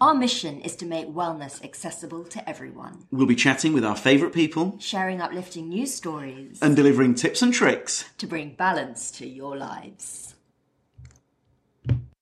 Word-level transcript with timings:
Our 0.00 0.14
mission 0.14 0.60
is 0.60 0.76
to 0.76 0.86
make 0.86 1.08
wellness 1.08 1.62
accessible 1.64 2.24
to 2.26 2.48
everyone, 2.48 3.06
We'll 3.10 3.26
be 3.26 3.34
chatting 3.34 3.72
with 3.72 3.84
our 3.84 3.96
favourite 3.96 4.32
people 4.32 4.76
sharing 4.78 5.20
uplifting 5.20 5.68
news 5.70 5.92
stories 5.92 6.58
and 6.62 6.76
delivering 6.76 7.14
tips 7.16 7.42
and 7.42 7.52
tricks. 7.52 8.04
to 8.18 8.26
bring 8.26 8.54
balance 8.54 9.10
to 9.12 9.26
your 9.26 9.56
lives. 9.56 10.34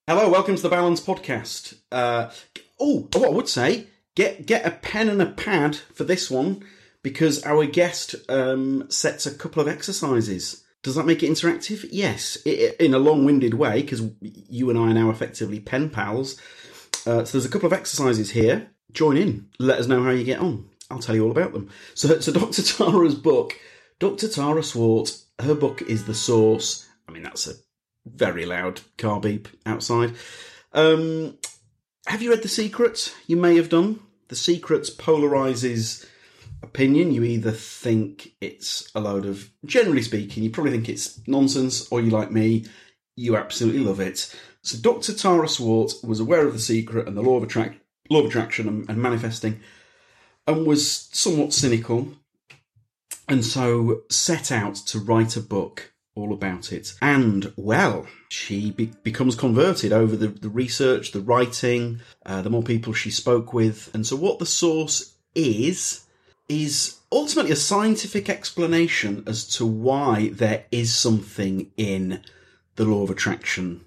Hello, 0.06 0.30
welcome 0.30 0.56
to 0.56 0.62
the 0.62 0.68
Balance 0.70 1.00
Podcast. 1.00 1.74
Uh, 1.92 2.30
oh, 2.80 3.08
what 3.12 3.26
I 3.26 3.30
would 3.30 3.48
say, 3.48 3.88
get 4.14 4.46
get 4.46 4.64
a 4.66 4.70
pen 4.70 5.08
and 5.10 5.20
a 5.20 5.26
pad 5.26 5.76
for 5.94 6.04
this 6.04 6.30
one 6.30 6.64
because 7.02 7.44
our 7.44 7.66
guest 7.66 8.14
um, 8.30 8.86
sets 8.88 9.26
a 9.26 9.34
couple 9.34 9.60
of 9.60 9.68
exercises. 9.68 10.64
Does 10.82 10.94
that 10.94 11.04
make 11.06 11.22
it 11.22 11.30
interactive? 11.30 11.86
Yes, 11.90 12.38
i 12.46 12.50
i- 12.50 12.82
in 12.84 12.94
a 12.94 12.98
long-winded 12.98 13.54
way 13.54 13.82
because 13.82 14.02
you 14.22 14.70
and 14.70 14.78
I 14.78 14.82
are 14.82 14.94
now 14.94 15.10
effectively 15.10 15.60
pen 15.60 15.90
pals. 15.90 16.40
Uh, 17.06 17.24
so 17.24 17.38
there's 17.38 17.46
a 17.46 17.50
couple 17.50 17.66
of 17.66 17.72
exercises 17.72 18.30
here. 18.32 18.70
Join 18.92 19.16
in. 19.16 19.48
Let 19.58 19.78
us 19.78 19.86
know 19.86 20.02
how 20.02 20.10
you 20.10 20.24
get 20.24 20.40
on. 20.40 20.68
I'll 20.90 20.98
tell 20.98 21.14
you 21.14 21.24
all 21.24 21.30
about 21.30 21.52
them. 21.52 21.70
So, 21.94 22.20
so 22.20 22.32
Dr. 22.32 22.62
Tara's 22.62 23.14
book, 23.14 23.58
Dr. 23.98 24.28
Tara 24.28 24.62
Swart, 24.62 25.16
her 25.38 25.54
book 25.54 25.82
is 25.82 26.04
the 26.04 26.14
source. 26.14 26.88
I 27.08 27.12
mean, 27.12 27.22
that's 27.22 27.46
a 27.46 27.54
very 28.04 28.46
loud 28.46 28.80
car 28.98 29.20
beep 29.20 29.48
outside. 29.64 30.14
Um, 30.72 31.38
have 32.06 32.22
you 32.22 32.30
read 32.30 32.42
The 32.42 32.48
Secret? 32.48 33.14
You 33.26 33.36
may 33.36 33.56
have 33.56 33.68
done. 33.68 34.00
The 34.28 34.36
Secret 34.36 34.82
polarizes 34.98 36.06
opinion. 36.62 37.12
You 37.12 37.24
either 37.24 37.52
think 37.52 38.32
it's 38.40 38.90
a 38.94 39.00
load 39.00 39.26
of, 39.26 39.50
generally 39.64 40.02
speaking, 40.02 40.42
you 40.42 40.50
probably 40.50 40.72
think 40.72 40.88
it's 40.88 41.26
nonsense, 41.26 41.88
or 41.90 42.00
you 42.00 42.10
like 42.10 42.30
me, 42.30 42.66
you 43.16 43.36
absolutely 43.36 43.80
love 43.80 44.00
it. 44.00 44.34
So 44.66 44.78
Dr. 44.78 45.14
Tara 45.14 45.48
Swart 45.48 45.92
was 46.02 46.18
aware 46.18 46.44
of 46.44 46.52
The 46.52 46.58
Secret 46.58 47.06
and 47.06 47.16
the 47.16 47.22
law 47.22 47.36
of 47.36 47.44
attract, 47.44 47.80
law 48.10 48.18
of 48.18 48.26
attraction 48.26 48.66
and, 48.66 48.90
and 48.90 49.00
manifesting, 49.00 49.60
and 50.44 50.66
was 50.66 51.08
somewhat 51.12 51.52
cynical, 51.52 52.08
and 53.28 53.44
so 53.44 54.02
set 54.10 54.50
out 54.50 54.74
to 54.86 54.98
write 54.98 55.36
a 55.36 55.40
book 55.40 55.92
all 56.16 56.32
about 56.32 56.72
it. 56.72 56.94
And, 57.00 57.52
well, 57.56 58.08
she 58.28 58.72
be- 58.72 58.92
becomes 59.04 59.36
converted 59.36 59.92
over 59.92 60.16
the, 60.16 60.28
the 60.28 60.48
research, 60.48 61.12
the 61.12 61.20
writing, 61.20 62.00
uh, 62.24 62.42
the 62.42 62.50
more 62.50 62.64
people 62.64 62.92
she 62.92 63.10
spoke 63.12 63.52
with. 63.52 63.88
And 63.94 64.04
so, 64.04 64.16
what 64.16 64.40
the 64.40 64.46
source 64.46 65.14
is, 65.36 66.06
is 66.48 66.96
ultimately 67.12 67.52
a 67.52 67.56
scientific 67.56 68.28
explanation 68.28 69.22
as 69.28 69.46
to 69.58 69.64
why 69.64 70.30
there 70.30 70.64
is 70.72 70.92
something 70.92 71.70
in 71.76 72.20
the 72.74 72.84
law 72.84 73.04
of 73.04 73.10
attraction, 73.10 73.85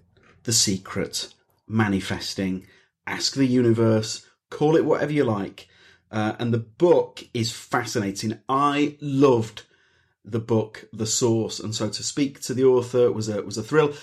the 0.50 0.54
secret, 0.54 1.32
manifesting, 1.68 2.66
ask 3.06 3.36
the 3.36 3.46
universe, 3.46 4.26
call 4.50 4.76
it 4.76 4.84
whatever 4.84 5.12
you 5.12 5.24
like. 5.24 5.68
Uh, 6.10 6.34
and 6.40 6.52
the 6.52 6.58
book 6.58 7.24
is 7.36 7.52
fascinating. 7.52 8.40
I 8.50 8.98
loved 9.00 9.62
the 10.26 10.40
book, 10.40 10.90
the 10.92 11.06
source, 11.06 11.60
and 11.60 11.76
so 11.76 11.88
to 11.90 12.02
speak 12.02 12.42
to 12.42 12.56
the 12.56 12.64
author 12.64 13.12
was 13.12 13.30
a 13.30 13.44
was 13.44 13.60
a 13.60 13.64
thrill. 13.64 13.94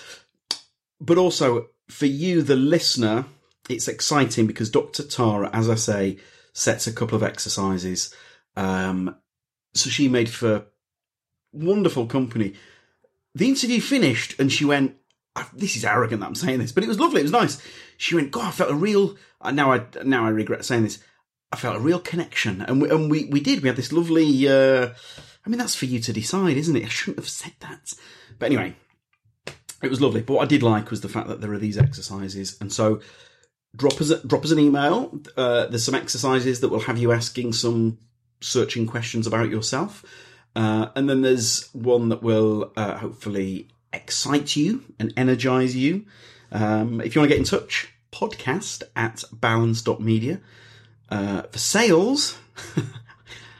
But 1.01 1.17
also 1.17 1.67
for 1.89 2.05
you, 2.05 2.41
the 2.41 2.55
listener, 2.55 3.25
it's 3.69 3.89
exciting 3.89 4.47
because 4.47 4.69
Dr. 4.69 5.03
Tara, 5.03 5.49
as 5.51 5.69
I 5.69 5.75
say, 5.75 6.17
sets 6.53 6.87
a 6.87 6.93
couple 6.93 7.17
of 7.17 7.23
exercises. 7.23 8.15
Um, 8.55 9.17
so 9.73 9.89
she 9.89 10.07
made 10.07 10.29
for 10.29 10.67
wonderful 11.51 12.05
company. 12.05 12.53
The 13.35 13.49
interview 13.49 13.81
finished, 13.81 14.39
and 14.39 14.49
she 14.49 14.63
went, 14.63 14.95
"Ah, 15.37 15.49
"This 15.53 15.75
is 15.75 15.85
arrogant 15.85 16.21
that 16.21 16.27
I'm 16.27 16.35
saying 16.35 16.59
this, 16.59 16.71
but 16.71 16.83
it 16.83 16.87
was 16.87 16.99
lovely. 16.99 17.21
It 17.21 17.25
was 17.25 17.31
nice." 17.31 17.61
She 17.97 18.15
went, 18.15 18.31
"God, 18.31 18.47
I 18.47 18.51
felt 18.51 18.71
a 18.71 18.75
real." 18.75 19.15
uh, 19.41 19.51
Now 19.51 19.71
I 19.71 19.85
now 20.03 20.25
I 20.25 20.29
regret 20.29 20.65
saying 20.65 20.83
this. 20.83 20.99
I 21.51 21.55
felt 21.55 21.77
a 21.77 21.79
real 21.79 21.99
connection, 21.99 22.61
and 22.61 22.81
we, 22.81 22.89
and 22.89 23.09
we 23.09 23.25
we 23.25 23.39
did. 23.39 23.61
We 23.61 23.69
had 23.69 23.77
this 23.77 23.93
lovely. 23.93 24.47
Uh, 24.47 24.89
I 25.45 25.49
mean, 25.49 25.59
that's 25.59 25.75
for 25.75 25.85
you 25.85 25.99
to 26.01 26.11
decide, 26.11 26.57
isn't 26.57 26.75
it? 26.75 26.83
I 26.83 26.89
shouldn't 26.89 27.19
have 27.19 27.29
said 27.29 27.53
that, 27.61 27.93
but 28.37 28.47
anyway, 28.47 28.75
it 29.81 29.89
was 29.89 30.01
lovely. 30.01 30.21
But 30.21 30.33
what 30.33 30.43
I 30.43 30.47
did 30.47 30.63
like 30.63 30.89
was 30.89 31.01
the 31.01 31.09
fact 31.09 31.29
that 31.29 31.39
there 31.39 31.53
are 31.53 31.57
these 31.57 31.77
exercises, 31.77 32.57
and 32.59 32.73
so 32.73 32.99
drop 33.75 34.01
us 34.01 34.11
drop 34.23 34.43
us 34.43 34.51
an 34.51 34.59
email. 34.59 35.17
Uh, 35.37 35.67
there's 35.67 35.85
some 35.85 35.95
exercises 35.95 36.59
that 36.59 36.69
will 36.69 36.81
have 36.81 36.97
you 36.97 37.11
asking 37.11 37.53
some 37.53 37.99
searching 38.41 38.85
questions 38.87 39.25
about 39.25 39.49
yourself, 39.49 40.03
uh, 40.55 40.89
and 40.95 41.09
then 41.09 41.21
there's 41.21 41.69
one 41.73 42.09
that 42.09 42.21
will 42.21 42.73
uh, 42.75 42.97
hopefully 42.97 43.69
excite 43.93 44.55
you 44.55 44.83
and 44.99 45.13
energize 45.17 45.75
you. 45.75 46.05
Um, 46.51 47.01
if 47.01 47.15
you 47.15 47.21
want 47.21 47.29
to 47.29 47.35
get 47.35 47.39
in 47.39 47.45
touch, 47.45 47.91
podcast 48.11 48.83
at 48.95 49.23
balance.media. 49.31 50.39
Uh, 51.09 51.43
for 51.43 51.57
sales, 51.57 52.37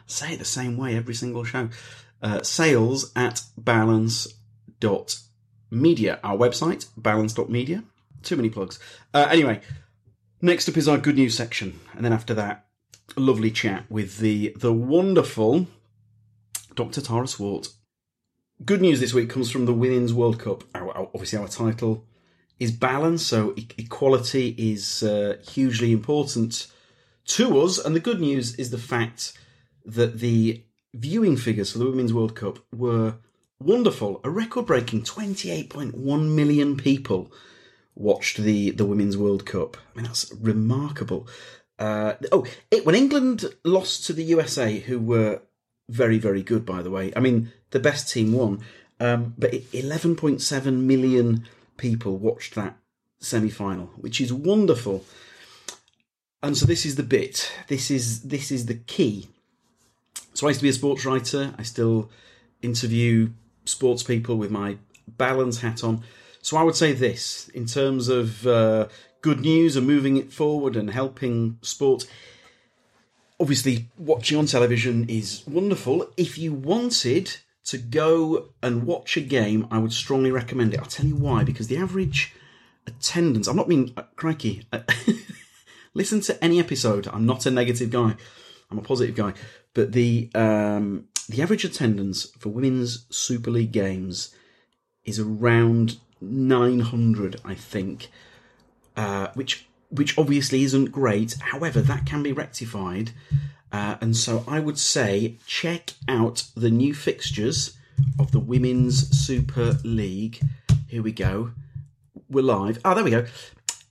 say 0.06 0.34
it 0.34 0.40
the 0.40 0.46
same 0.46 0.78
way 0.78 0.96
every 0.96 1.14
single 1.14 1.44
show. 1.44 1.70
Uh, 2.22 2.42
sales 2.44 3.12
at 3.16 3.44
balance.media. 3.58 6.20
Our 6.24 6.38
website, 6.38 6.88
balance.media. 6.98 7.84
Too 8.24 8.36
many 8.36 8.50
plugs. 8.50 8.80
Uh, 9.14 9.28
anyway, 9.30 9.62
next 10.42 10.68
up 10.68 10.78
is 10.78 10.88
our 10.88 10.98
good 10.98 11.16
news 11.16 11.36
section. 11.36 11.80
And 11.94 12.04
then 12.04 12.14
after 12.14 12.34
that, 12.34 12.66
lovely 13.16 13.52
chat 13.52 13.86
with 13.90 14.18
the, 14.18 14.54
the 14.58 14.74
wonderful 14.74 15.68
Dr. 16.76 17.02
Tara 17.02 17.28
Swart. 17.28 17.70
Good 18.66 18.82
news 18.82 19.00
this 19.00 19.14
week 19.14 19.30
comes 19.30 19.52
from 19.52 19.66
the 19.66 19.74
Women's 19.74 20.14
World 20.14 20.40
Cup. 20.40 20.64
Our, 20.74 20.90
our- 20.92 21.10
obviously, 21.14 21.38
our 21.40 21.48
title 21.48 22.06
is 22.60 22.72
balance, 22.72 23.24
so 23.24 23.54
e- 23.56 23.68
equality 23.78 24.56
is 24.58 25.04
uh, 25.04 25.38
hugely 25.48 25.92
important 25.92 26.68
to 27.26 27.60
us. 27.60 27.78
And 27.78 27.96
the 27.96 28.00
good 28.00 28.20
news 28.20 28.56
is 28.56 28.72
the 28.72 28.80
fact 28.80 29.38
that 29.86 30.20
the 30.20 30.64
viewing 30.94 31.38
figures 31.38 31.72
for 31.72 31.78
the 31.78 31.86
Women's 31.86 32.14
World 32.14 32.36
Cup 32.36 32.58
were 32.76 33.16
wonderful. 33.60 34.22
A 34.24 34.30
record 34.30 34.66
breaking 34.66 35.04
28.1 35.04 35.94
million 36.34 36.78
people 36.78 37.32
watched 37.94 38.38
the, 38.38 38.72
the 38.72 38.86
Women's 38.86 39.18
World 39.18 39.46
Cup. 39.46 39.78
I 39.78 39.98
mean, 39.98 40.06
that's 40.06 40.34
remarkable. 40.34 41.28
Uh, 41.78 42.14
oh, 42.32 42.46
it, 42.72 42.88
when 42.88 42.96
England 42.96 43.46
lost 43.64 44.08
to 44.08 44.14
the 44.14 44.24
USA, 44.24 44.80
who 44.80 45.00
were 45.00 45.42
very, 45.90 46.18
very 46.18 46.42
good, 46.42 46.66
by 46.66 46.82
the 46.82 46.90
way, 46.90 47.14
I 47.16 47.20
mean, 47.20 47.52
the 47.72 47.80
best 47.80 48.12
team 48.12 48.34
won, 48.34 48.62
um, 49.00 49.34
but 49.38 49.52
11.7 49.52 50.74
million 50.82 51.48
people 51.78 52.18
watched 52.18 52.56
that 52.56 52.78
semi 53.20 53.50
final, 53.50 53.88
which 53.96 54.20
is 54.22 54.34
wonderful. 54.34 55.06
And 56.42 56.58
so 56.58 56.66
this 56.66 56.86
is 56.86 56.96
the 56.96 57.04
bit. 57.04 57.52
This 57.68 57.90
is 57.90 58.22
this 58.22 58.52
is 58.52 58.68
the 58.68 58.76
key. 58.76 59.28
So 60.34 60.48
I 60.48 60.52
used 60.52 60.60
to 60.60 60.64
be 60.64 60.70
a 60.70 60.74
sports 60.74 61.06
writer. 61.06 61.54
I 61.58 61.64
still 61.64 62.10
interview 62.62 63.30
sports 63.66 64.04
people 64.04 64.38
with 64.38 64.52
my 64.52 64.78
balance 65.08 65.62
hat 65.62 65.84
on. 65.84 66.04
So 66.42 66.58
I 66.58 66.64
would 66.64 66.76
say 66.76 66.94
this 66.94 67.50
in 67.50 67.66
terms 67.66 68.08
of 68.08 68.46
uh, 68.46 68.88
good 69.22 69.42
news 69.42 69.76
and 69.76 69.86
moving 69.86 70.18
it 70.18 70.32
forward 70.32 70.76
and 70.76 70.92
helping 70.92 71.58
sport. 71.62 72.06
Obviously, 73.40 73.88
watching 73.98 74.38
on 74.38 74.46
television 74.46 75.10
is 75.10 75.44
wonderful. 75.48 76.08
If 76.18 76.38
you 76.38 76.54
wanted 76.54 77.38
to 77.68 77.78
go 77.78 78.50
and 78.64 78.86
watch 78.86 79.18
a 79.18 79.22
game, 79.22 79.68
I 79.70 79.78
would 79.78 79.92
strongly 79.92 80.32
recommend 80.32 80.74
it. 80.74 80.80
I'll 80.80 80.86
tell 80.86 81.06
you 81.06 81.18
why, 81.18 81.44
because 81.44 81.68
the 81.68 81.78
average 81.78 82.34
attendance, 82.86 83.48
I'm 83.48 83.58
not 83.58 83.68
being, 83.68 83.94
uh, 83.98 84.04
crikey, 84.16 84.66
uh, 84.72 84.80
listen 85.94 86.22
to 86.22 86.44
any 86.44 86.60
episode. 86.60 87.08
I'm 87.12 87.26
not 87.26 87.46
a 87.46 87.52
negative 87.52 87.90
guy, 87.90 88.16
I'm 88.72 88.78
a 88.78 88.82
positive 88.82 89.16
guy. 89.16 89.34
But 89.74 89.92
the, 89.92 90.30
um, 90.34 91.10
the 91.28 91.42
average 91.42 91.66
attendance 91.66 92.32
for 92.40 92.50
women's 92.50 93.06
Super 93.10 93.52
League 93.52 93.74
games 93.74 94.34
is 95.04 95.20
around 95.20 95.98
900, 96.22 97.42
I 97.44 97.54
think, 97.54 98.10
uh, 98.96 99.28
which 99.34 99.68
which 99.90 100.18
obviously 100.18 100.64
isn't 100.64 100.92
great. 100.92 101.36
However, 101.40 101.80
that 101.82 102.06
can 102.06 102.22
be 102.22 102.34
rectified, 102.34 103.12
uh, 103.72 103.98
and 104.02 104.16
so 104.16 104.44
I 104.48 104.60
would 104.60 104.80
say 104.80 105.38
check 105.46 105.94
out 106.08 106.44
the 106.56 106.72
new 106.72 106.94
fixtures 106.94 107.78
of 108.20 108.32
the 108.32 108.40
Women's 108.40 109.10
Super 109.18 109.78
League. 109.84 110.40
Here 110.88 111.02
we 111.02 111.12
go. 111.12 111.52
We're 112.30 112.44
live. 112.44 112.80
Oh, 112.86 112.94
there 112.94 113.04
we 113.04 113.12
go. 113.12 113.26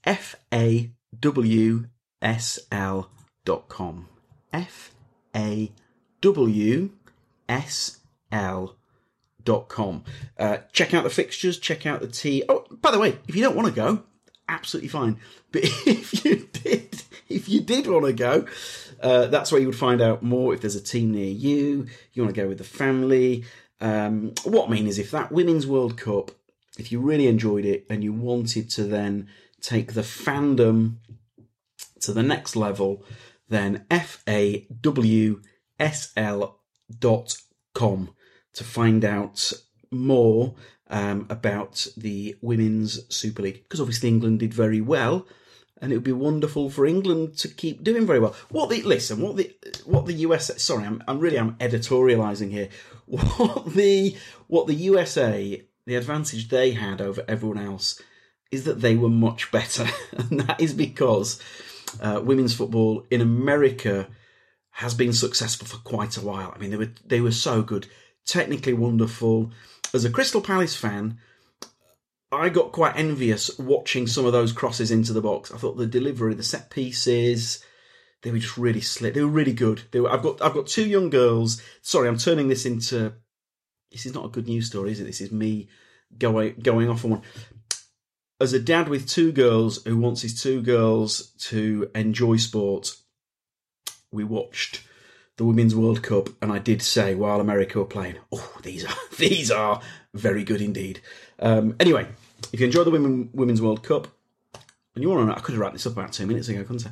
F 0.04 0.36
A 0.52 0.90
W 1.20 1.86
S 2.22 2.58
L 2.70 3.10
dot 3.44 3.68
com. 3.68 4.08
F 4.52 4.94
A 5.34 5.72
W 6.20 6.90
S 7.48 7.98
L 8.32 8.76
dot 9.44 9.68
com. 9.68 10.04
Uh, 10.38 10.58
check 10.72 10.94
out 10.94 11.04
the 11.04 11.10
fixtures, 11.10 11.58
check 11.58 11.86
out 11.86 12.00
the 12.00 12.08
T. 12.08 12.42
Oh, 12.48 12.66
by 12.70 12.90
the 12.90 12.98
way, 12.98 13.18
if 13.28 13.36
you 13.36 13.42
don't 13.42 13.56
want 13.56 13.68
to 13.68 13.74
go, 13.74 14.02
absolutely 14.48 14.88
fine. 14.88 15.18
But 15.52 15.62
if 15.86 16.24
you 16.24 16.48
did, 16.52 17.02
if 17.28 17.48
you 17.48 17.60
did 17.60 17.86
want 17.86 18.06
to 18.06 18.12
go, 18.12 18.46
uh, 19.00 19.26
that's 19.26 19.52
where 19.52 19.60
you 19.60 19.66
would 19.66 19.76
find 19.76 20.00
out 20.00 20.22
more. 20.22 20.54
If 20.54 20.60
there's 20.60 20.76
a 20.76 20.82
team 20.82 21.12
near 21.12 21.30
you, 21.30 21.86
you 22.12 22.22
want 22.22 22.34
to 22.34 22.40
go 22.40 22.48
with 22.48 22.58
the 22.58 22.64
family. 22.64 23.44
Um, 23.80 24.34
what 24.44 24.68
I 24.68 24.72
mean 24.72 24.86
is, 24.86 24.98
if 24.98 25.10
that 25.10 25.32
Women's 25.32 25.66
World 25.66 25.96
Cup, 25.98 26.30
if 26.78 26.92
you 26.92 27.00
really 27.00 27.26
enjoyed 27.26 27.64
it 27.64 27.86
and 27.90 28.04
you 28.04 28.12
wanted 28.12 28.70
to 28.70 28.84
then 28.84 29.28
take 29.60 29.94
the 29.94 30.02
fandom 30.02 30.96
to 32.00 32.12
the 32.12 32.22
next 32.22 32.56
level, 32.56 33.04
then 33.48 33.84
FAWSL 33.90 35.42
dot 36.98 37.36
com 37.74 38.10
to 38.54 38.64
find 38.64 39.04
out 39.04 39.52
more 39.90 40.54
um, 40.88 41.26
about 41.28 41.86
the 41.96 42.36
Women's 42.40 43.14
Super 43.14 43.42
League. 43.42 43.62
Because 43.62 43.80
obviously 43.80 44.08
England 44.08 44.40
did 44.40 44.54
very 44.54 44.80
well, 44.80 45.26
and 45.80 45.92
it 45.92 45.96
would 45.96 46.04
be 46.04 46.12
wonderful 46.12 46.70
for 46.70 46.86
England 46.86 47.36
to 47.38 47.48
keep 47.48 47.82
doing 47.82 48.06
very 48.06 48.18
well. 48.18 48.34
What 48.50 48.70
the 48.70 48.82
listen? 48.82 49.20
What 49.20 49.36
the 49.36 49.54
what 49.84 50.06
the 50.06 50.14
USA? 50.14 50.56
Sorry, 50.58 50.84
I'm 50.84 51.02
I'm 51.06 51.18
really 51.18 51.38
I'm 51.38 51.54
editorialising 51.56 52.50
here. 52.50 52.68
What 53.06 53.72
the 53.72 54.16
what 54.48 54.66
the 54.66 54.74
USA 54.74 55.62
the 55.86 55.94
advantage 55.94 56.48
they 56.48 56.72
had 56.72 57.00
over 57.00 57.24
everyone 57.28 57.58
else 57.58 58.02
is 58.50 58.64
that 58.64 58.80
they 58.80 58.96
were 58.96 59.08
much 59.08 59.52
better, 59.52 59.86
and 60.12 60.40
that 60.40 60.60
is 60.60 60.74
because 60.74 61.40
uh, 62.00 62.20
women's 62.24 62.54
football 62.54 63.06
in 63.10 63.20
America 63.20 64.08
has 64.70 64.92
been 64.92 65.12
successful 65.12 65.66
for 65.66 65.78
quite 65.78 66.16
a 66.16 66.20
while. 66.20 66.52
I 66.54 66.58
mean, 66.58 66.70
they 66.70 66.76
were 66.76 66.92
they 67.04 67.20
were 67.20 67.30
so 67.30 67.62
good, 67.62 67.86
technically 68.26 68.74
wonderful. 68.74 69.50
As 69.94 70.04
a 70.04 70.10
Crystal 70.10 70.40
Palace 70.40 70.76
fan, 70.76 71.18
I 72.32 72.48
got 72.48 72.72
quite 72.72 72.96
envious 72.96 73.56
watching 73.58 74.06
some 74.06 74.26
of 74.26 74.32
those 74.32 74.52
crosses 74.52 74.90
into 74.90 75.12
the 75.12 75.22
box. 75.22 75.52
I 75.52 75.56
thought 75.56 75.76
the 75.76 75.86
delivery, 75.86 76.34
the 76.34 76.42
set 76.42 76.70
pieces, 76.70 77.64
they 78.22 78.32
were 78.32 78.38
just 78.38 78.58
really 78.58 78.80
slick. 78.80 79.14
They 79.14 79.22
were 79.22 79.28
really 79.28 79.52
good. 79.52 79.82
Were, 79.94 80.10
I've 80.10 80.22
got 80.22 80.42
I've 80.42 80.54
got 80.54 80.66
two 80.66 80.86
young 80.86 81.10
girls. 81.10 81.62
Sorry, 81.82 82.08
I'm 82.08 82.18
turning 82.18 82.48
this 82.48 82.66
into. 82.66 83.12
This 83.92 84.04
is 84.04 84.14
not 84.14 84.24
a 84.26 84.30
good 84.30 84.48
news 84.48 84.66
story, 84.66 84.90
is 84.90 85.00
it? 85.00 85.04
This 85.04 85.20
is 85.20 85.30
me 85.30 85.68
going 86.18 86.56
going 86.60 86.88
off 86.90 87.04
on 87.04 87.12
one. 87.12 87.22
As 88.40 88.52
a 88.52 88.60
dad 88.60 88.88
with 88.88 89.08
two 89.08 89.32
girls 89.32 89.82
who 89.84 89.96
wants 89.96 90.22
his 90.22 90.42
two 90.42 90.60
girls 90.60 91.30
to 91.42 91.90
enjoy 91.94 92.36
sport, 92.36 92.94
we 94.10 94.24
watched 94.24 94.82
the 95.36 95.44
Women's 95.44 95.74
World 95.74 96.02
Cup, 96.02 96.30
and 96.40 96.50
I 96.50 96.58
did 96.58 96.82
say 96.82 97.14
while 97.14 97.40
America 97.40 97.78
were 97.78 97.84
playing, 97.84 98.16
"Oh, 98.32 98.56
these 98.62 98.84
are 98.84 98.94
these 99.18 99.50
are 99.50 99.80
very 100.14 100.44
good 100.44 100.60
indeed." 100.60 101.00
Um, 101.38 101.76
anyway, 101.78 102.06
if 102.52 102.60
you 102.60 102.66
enjoy 102.66 102.84
the 102.84 102.90
Women, 102.90 103.30
Women's 103.32 103.60
World 103.60 103.82
Cup, 103.82 104.08
and 104.94 105.02
you 105.02 105.10
want 105.10 105.30
to, 105.30 105.36
I 105.36 105.40
could 105.40 105.52
have 105.52 105.60
wrapped 105.60 105.74
this 105.74 105.86
up 105.86 105.92
about 105.92 106.12
two 106.12 106.26
minutes 106.26 106.48
ago, 106.48 106.62
couldn't 106.64 106.86
I? 106.86 106.90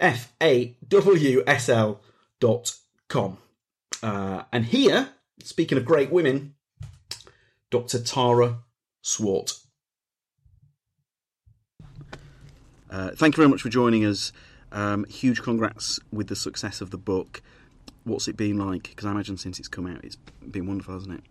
F 0.00 0.32
A 0.42 0.76
W 0.88 1.44
S 1.46 1.68
L 1.68 2.00
dot 2.40 2.74
com. 3.08 3.38
Uh, 4.02 4.42
and 4.52 4.64
here, 4.64 5.10
speaking 5.42 5.78
of 5.78 5.84
great 5.84 6.10
women, 6.10 6.54
Dr. 7.70 8.02
Tara 8.02 8.58
Swart. 9.02 9.52
Uh, 12.90 13.10
thank 13.16 13.34
you 13.34 13.40
very 13.40 13.48
much 13.48 13.62
for 13.62 13.68
joining 13.68 14.04
us. 14.04 14.32
Um, 14.70 15.04
huge 15.04 15.42
congrats 15.42 15.98
with 16.12 16.28
the 16.28 16.36
success 16.36 16.80
of 16.80 16.90
the 16.90 16.98
book. 16.98 17.42
What's 18.04 18.28
it 18.28 18.36
been 18.36 18.58
like? 18.58 18.84
Because 18.90 19.06
I 19.06 19.10
imagine 19.10 19.36
since 19.36 19.58
it's 19.58 19.68
come 19.68 19.86
out, 19.86 20.04
it's 20.04 20.16
been 20.50 20.66
wonderful, 20.66 20.94
hasn't 20.94 21.14
it? 21.14 21.24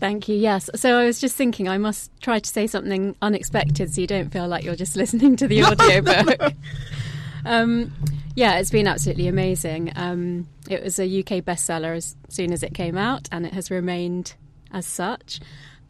Thank 0.00 0.28
you. 0.28 0.36
Yes. 0.36 0.70
So 0.74 0.98
I 0.98 1.04
was 1.04 1.20
just 1.20 1.36
thinking 1.36 1.68
I 1.68 1.76
must 1.76 2.10
try 2.22 2.38
to 2.38 2.48
say 2.48 2.66
something 2.66 3.14
unexpected 3.20 3.92
so 3.92 4.00
you 4.00 4.06
don't 4.06 4.30
feel 4.30 4.48
like 4.48 4.64
you're 4.64 4.76
just 4.76 4.96
listening 4.96 5.36
to 5.36 5.46
the 5.46 5.64
audiobook. 5.64 6.54
um, 7.44 7.92
yeah, 8.34 8.58
it's 8.58 8.70
been 8.70 8.86
absolutely 8.86 9.28
amazing. 9.28 9.92
Um, 9.94 10.48
it 10.68 10.82
was 10.82 10.98
a 10.98 11.04
UK 11.04 11.44
bestseller 11.44 11.96
as 11.96 12.16
soon 12.28 12.52
as 12.52 12.62
it 12.62 12.74
came 12.74 12.96
out, 12.96 13.28
and 13.30 13.44
it 13.46 13.52
has 13.52 13.70
remained 13.70 14.34
as 14.72 14.86
such. 14.86 15.40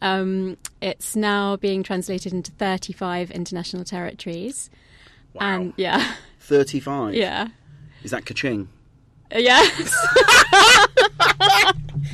Um, 0.01 0.57
it's 0.81 1.15
now 1.15 1.55
being 1.55 1.81
translated 1.81 2.33
into 2.33 2.51
35 2.51 3.31
international 3.31 3.83
territories. 3.83 4.69
Wow. 5.33 5.41
And 5.41 5.73
yeah, 5.77 6.15
35. 6.41 7.15
yeah. 7.15 7.47
Is 8.03 8.11
that 8.11 8.25
ka-ching? 8.25 8.69
Yes. 9.31 9.95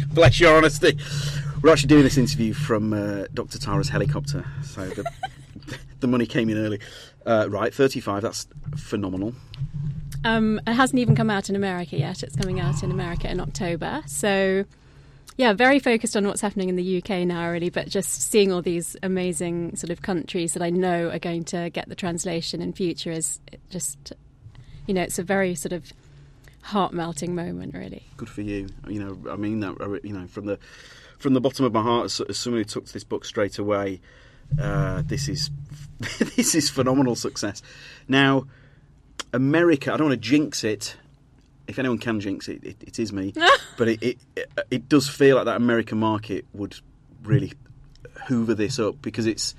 Bless 0.13 0.39
your 0.39 0.57
honesty. 0.57 0.97
We're 1.61 1.71
actually 1.71 1.87
doing 1.87 2.03
this 2.03 2.17
interview 2.17 2.53
from 2.53 2.93
uh, 2.93 3.25
Dr. 3.33 3.59
Tara's 3.59 3.89
helicopter, 3.89 4.45
so 4.63 4.85
the, 4.87 5.05
the 5.99 6.07
money 6.07 6.25
came 6.25 6.49
in 6.49 6.57
early. 6.57 6.79
Uh, 7.25 7.47
right, 7.49 7.73
35, 7.73 8.23
that's 8.23 8.47
phenomenal. 8.75 9.33
Um, 10.23 10.59
it 10.65 10.73
hasn't 10.73 10.99
even 10.99 11.15
come 11.15 11.29
out 11.29 11.49
in 11.49 11.55
America 11.55 11.97
yet. 11.97 12.23
It's 12.23 12.35
coming 12.35 12.59
out 12.59 12.83
in 12.83 12.91
America 12.91 13.29
in 13.29 13.39
October. 13.39 14.01
So, 14.05 14.65
yeah, 15.37 15.53
very 15.53 15.79
focused 15.79 16.17
on 16.17 16.27
what's 16.27 16.41
happening 16.41 16.69
in 16.69 16.75
the 16.75 16.97
UK 16.97 17.27
now, 17.27 17.49
really, 17.49 17.69
but 17.69 17.87
just 17.87 18.29
seeing 18.31 18.51
all 18.51 18.61
these 18.61 18.95
amazing 19.03 19.75
sort 19.75 19.91
of 19.91 20.01
countries 20.01 20.53
that 20.53 20.63
I 20.63 20.69
know 20.69 21.09
are 21.09 21.19
going 21.19 21.43
to 21.45 21.69
get 21.69 21.89
the 21.89 21.95
translation 21.95 22.61
in 22.61 22.73
future 22.73 23.11
is 23.11 23.39
just, 23.69 24.13
you 24.87 24.93
know, 24.93 25.01
it's 25.01 25.19
a 25.19 25.23
very 25.23 25.55
sort 25.55 25.73
of 25.73 25.91
heart 26.61 26.93
melting 26.93 27.35
moment, 27.35 27.73
really. 27.73 28.03
Good 28.17 28.29
for 28.29 28.41
you. 28.41 28.67
You 28.87 29.03
know, 29.03 29.31
I 29.31 29.35
mean 29.35 29.59
that. 29.61 30.01
You 30.03 30.13
know, 30.13 30.27
from 30.27 30.45
the 30.45 30.59
from 31.17 31.33
the 31.33 31.41
bottom 31.41 31.65
of 31.65 31.73
my 31.73 31.81
heart, 31.81 32.05
as, 32.05 32.21
as 32.21 32.37
someone 32.37 32.61
who 32.61 32.65
took 32.65 32.85
to 32.85 32.93
this 32.93 33.03
book 33.03 33.25
straight 33.25 33.57
away, 33.59 34.01
uh, 34.59 35.03
this 35.05 35.27
is 35.27 35.49
this 36.35 36.55
is 36.55 36.69
phenomenal 36.69 37.15
success. 37.15 37.61
Now, 38.07 38.47
America. 39.33 39.93
I 39.93 39.97
don't 39.97 40.07
want 40.09 40.21
to 40.21 40.29
jinx 40.29 40.63
it. 40.63 40.95
If 41.67 41.79
anyone 41.79 41.99
can 41.99 42.19
jinx 42.19 42.49
it, 42.49 42.63
it, 42.63 42.77
it 42.81 42.99
is 42.99 43.13
me. 43.13 43.33
but 43.77 43.87
it, 43.87 44.03
it 44.03 44.17
it 44.69 44.89
does 44.89 45.07
feel 45.07 45.37
like 45.37 45.45
that 45.45 45.57
American 45.57 45.99
market 45.99 46.45
would 46.53 46.75
really 47.23 47.53
hoover 48.27 48.53
this 48.55 48.79
up 48.79 49.01
because 49.01 49.25
it's 49.25 49.55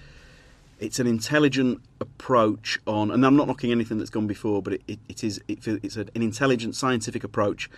it's 0.83 0.99
an 0.99 1.07
intelligent 1.07 1.81
approach 2.01 2.81
on, 2.89 3.13
and 3.13 3.25
I'm 3.25 3.37
not 3.37 3.47
knocking 3.47 3.71
anything 3.71 3.99
that's 3.99 4.11
gone 4.11 4.27
before, 4.27 4.61
but 4.63 4.75
it, 4.75 4.83
it, 4.89 4.99
it 5.09 5.25
is 5.25 5.41
it, 5.47 5.67
it's 5.67 5.97
an 5.97 6.11
intelligent 6.15 6.75
scientific 6.75 7.23
approach 7.23 7.71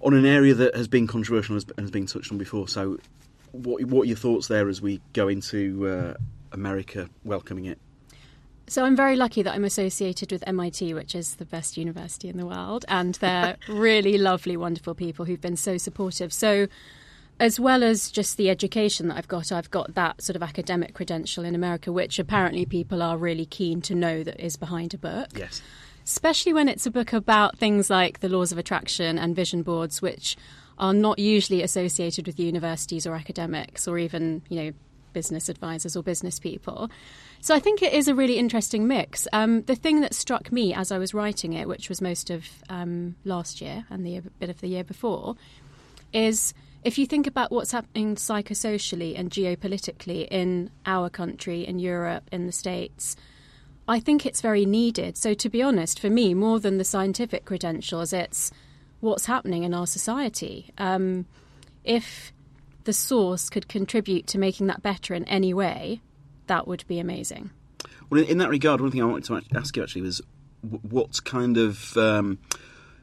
on 0.00 0.14
an 0.14 0.24
area 0.24 0.54
that 0.54 0.74
has 0.76 0.86
been 0.86 1.06
controversial 1.06 1.56
and 1.56 1.64
has, 1.78 1.90
been 1.90 2.06
touched 2.06 2.30
on 2.30 2.38
before. 2.38 2.68
So, 2.68 2.98
what 3.50 3.84
what 3.86 4.02
are 4.02 4.04
your 4.06 4.16
thoughts 4.16 4.46
there 4.46 4.68
as 4.68 4.80
we 4.80 5.00
go 5.12 5.26
into 5.26 5.88
uh, 5.88 6.14
America 6.52 7.10
welcoming 7.24 7.66
it? 7.66 7.78
So 8.68 8.84
I'm 8.84 8.94
very 8.94 9.16
lucky 9.16 9.42
that 9.42 9.52
I'm 9.52 9.64
associated 9.64 10.30
with 10.30 10.44
MIT, 10.46 10.94
which 10.94 11.16
is 11.16 11.34
the 11.34 11.44
best 11.44 11.76
university 11.76 12.28
in 12.28 12.36
the 12.36 12.46
world, 12.46 12.84
and 12.86 13.16
they're 13.16 13.56
really 13.68 14.16
lovely, 14.16 14.56
wonderful 14.56 14.94
people 14.94 15.24
who've 15.24 15.40
been 15.40 15.56
so 15.56 15.76
supportive. 15.76 16.32
So, 16.32 16.68
as 17.40 17.58
well 17.58 17.82
as 17.82 18.10
just 18.10 18.36
the 18.36 18.50
education 18.50 19.08
that 19.08 19.16
I've 19.16 19.26
got, 19.26 19.50
I've 19.50 19.70
got 19.70 19.94
that 19.94 20.22
sort 20.22 20.36
of 20.36 20.42
academic 20.42 20.94
credential 20.94 21.44
in 21.44 21.54
America, 21.54 21.90
which 21.90 22.18
apparently 22.18 22.66
people 22.66 23.02
are 23.02 23.16
really 23.16 23.46
keen 23.46 23.80
to 23.82 23.94
know 23.94 24.22
that 24.22 24.38
is 24.38 24.56
behind 24.56 24.94
a 24.94 24.98
book. 24.98 25.30
Yes. 25.36 25.62
especially 26.04 26.52
when 26.52 26.68
it's 26.68 26.86
a 26.86 26.90
book 26.90 27.12
about 27.12 27.58
things 27.58 27.88
like 27.90 28.20
the 28.20 28.28
laws 28.28 28.52
of 28.52 28.58
attraction 28.58 29.18
and 29.18 29.34
vision 29.34 29.62
boards, 29.62 30.02
which 30.02 30.36
are 30.78 30.92
not 30.94 31.18
usually 31.18 31.62
associated 31.62 32.26
with 32.26 32.38
universities 32.38 33.06
or 33.06 33.14
academics 33.14 33.86
or 33.86 33.98
even, 33.98 34.42
you 34.48 34.62
know, 34.62 34.72
business 35.12 35.48
advisors 35.48 35.96
or 35.96 36.02
business 36.02 36.38
people. 36.38 36.90
So 37.40 37.54
I 37.54 37.58
think 37.58 37.82
it 37.82 37.92
is 37.92 38.06
a 38.08 38.14
really 38.14 38.38
interesting 38.38 38.86
mix. 38.86 39.26
Um, 39.32 39.62
the 39.62 39.74
thing 39.74 40.00
that 40.00 40.14
struck 40.14 40.52
me 40.52 40.72
as 40.74 40.92
I 40.92 40.98
was 40.98 41.12
writing 41.14 41.52
it, 41.52 41.66
which 41.68 41.88
was 41.88 42.00
most 42.00 42.30
of 42.30 42.44
um, 42.68 43.16
last 43.24 43.60
year 43.60 43.84
and 43.90 44.06
the 44.06 44.20
bit 44.38 44.50
of 44.50 44.60
the 44.60 44.68
year 44.68 44.84
before, 44.84 45.36
is 46.12 46.54
if 46.82 46.98
you 46.98 47.06
think 47.06 47.26
about 47.26 47.52
what's 47.52 47.72
happening 47.72 48.16
psychosocially 48.16 49.18
and 49.18 49.30
geopolitically 49.30 50.26
in 50.30 50.70
our 50.86 51.10
country, 51.10 51.66
in 51.66 51.78
Europe, 51.78 52.24
in 52.32 52.46
the 52.46 52.52
States, 52.52 53.16
I 53.86 54.00
think 54.00 54.24
it's 54.24 54.40
very 54.40 54.64
needed. 54.64 55.16
So, 55.16 55.34
to 55.34 55.48
be 55.48 55.62
honest, 55.62 55.98
for 55.98 56.08
me, 56.10 56.32
more 56.32 56.60
than 56.60 56.78
the 56.78 56.84
scientific 56.84 57.44
credentials, 57.44 58.12
it's 58.12 58.50
what's 59.00 59.26
happening 59.26 59.64
in 59.64 59.74
our 59.74 59.86
society. 59.86 60.70
Um, 60.78 61.26
if 61.84 62.32
the 62.84 62.92
source 62.92 63.50
could 63.50 63.68
contribute 63.68 64.26
to 64.28 64.38
making 64.38 64.68
that 64.68 64.82
better 64.82 65.14
in 65.14 65.24
any 65.24 65.52
way, 65.52 66.00
that 66.46 66.66
would 66.66 66.84
be 66.86 66.98
amazing. 66.98 67.50
Well, 68.08 68.22
in, 68.22 68.38
that 68.38 68.48
regard, 68.48 68.80
one 68.80 68.90
thing 68.90 69.02
I 69.02 69.06
wanted 69.06 69.24
to 69.24 69.58
ask 69.58 69.76
you 69.76 69.82
actually 69.82 70.02
was 70.02 70.20
what 70.62 71.24
kind 71.24 71.56
of 71.56 71.96
um, 71.96 72.38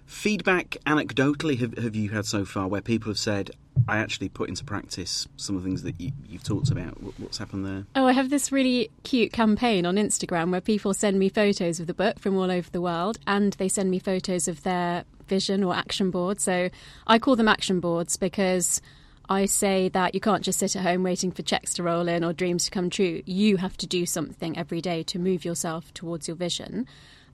feedback, 0.07 0.77
anecdotally, 0.87 1.59
have, 1.59 1.77
have 1.77 1.95
you 1.95 2.09
had 2.09 2.25
so 2.25 2.45
far 2.45 2.67
where 2.67 2.81
people 2.81 3.11
have 3.11 3.19
said, 3.19 3.51
I 3.87 3.97
actually 3.97 4.29
put 4.29 4.49
into 4.49 4.63
practice 4.63 5.27
some 5.35 5.55
of 5.55 5.61
the 5.61 5.69
things 5.69 5.83
that 5.83 5.99
you, 5.99 6.11
have 6.31 6.43
talked 6.43 6.71
about. 6.71 6.95
What's 7.19 7.37
happened 7.37 7.65
there? 7.65 7.85
Oh, 7.95 8.07
I 8.07 8.13
have 8.13 8.29
this 8.29 8.51
really 8.51 8.89
cute 9.03 9.31
campaign 9.31 9.85
on 9.85 9.95
Instagram 9.95 10.51
where 10.51 10.61
people 10.61 10.93
send 10.93 11.19
me 11.19 11.29
photos 11.29 11.79
of 11.79 11.87
the 11.87 11.93
book 11.93 12.19
from 12.19 12.35
all 12.37 12.49
over 12.49 12.69
the 12.71 12.81
world 12.81 13.19
and 13.27 13.53
they 13.53 13.67
send 13.67 13.91
me 13.91 13.99
photos 13.99 14.47
of 14.47 14.63
their 14.63 15.03
vision 15.27 15.63
or 15.63 15.75
action 15.75 16.09
board. 16.09 16.39
So 16.39 16.69
I 17.05 17.19
call 17.19 17.35
them 17.35 17.47
action 17.47 17.79
boards 17.79 18.17
because 18.17 18.81
I 19.29 19.45
say 19.45 19.89
that 19.89 20.15
you 20.15 20.21
can't 20.21 20.43
just 20.43 20.59
sit 20.59 20.75
at 20.75 20.83
home 20.83 21.03
waiting 21.03 21.31
for 21.31 21.41
checks 21.41 21.73
to 21.75 21.83
roll 21.83 22.07
in 22.07 22.23
or 22.23 22.33
dreams 22.33 22.65
to 22.65 22.71
come 22.71 22.89
true. 22.89 23.21
You 23.25 23.57
have 23.57 23.77
to 23.77 23.87
do 23.87 24.05
something 24.05 24.57
every 24.57 24.81
day 24.81 25.03
to 25.03 25.19
move 25.19 25.43
yourself 25.43 25.93
towards 25.93 26.27
your 26.27 26.37
vision. 26.37 26.87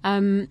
Um, 0.04 0.50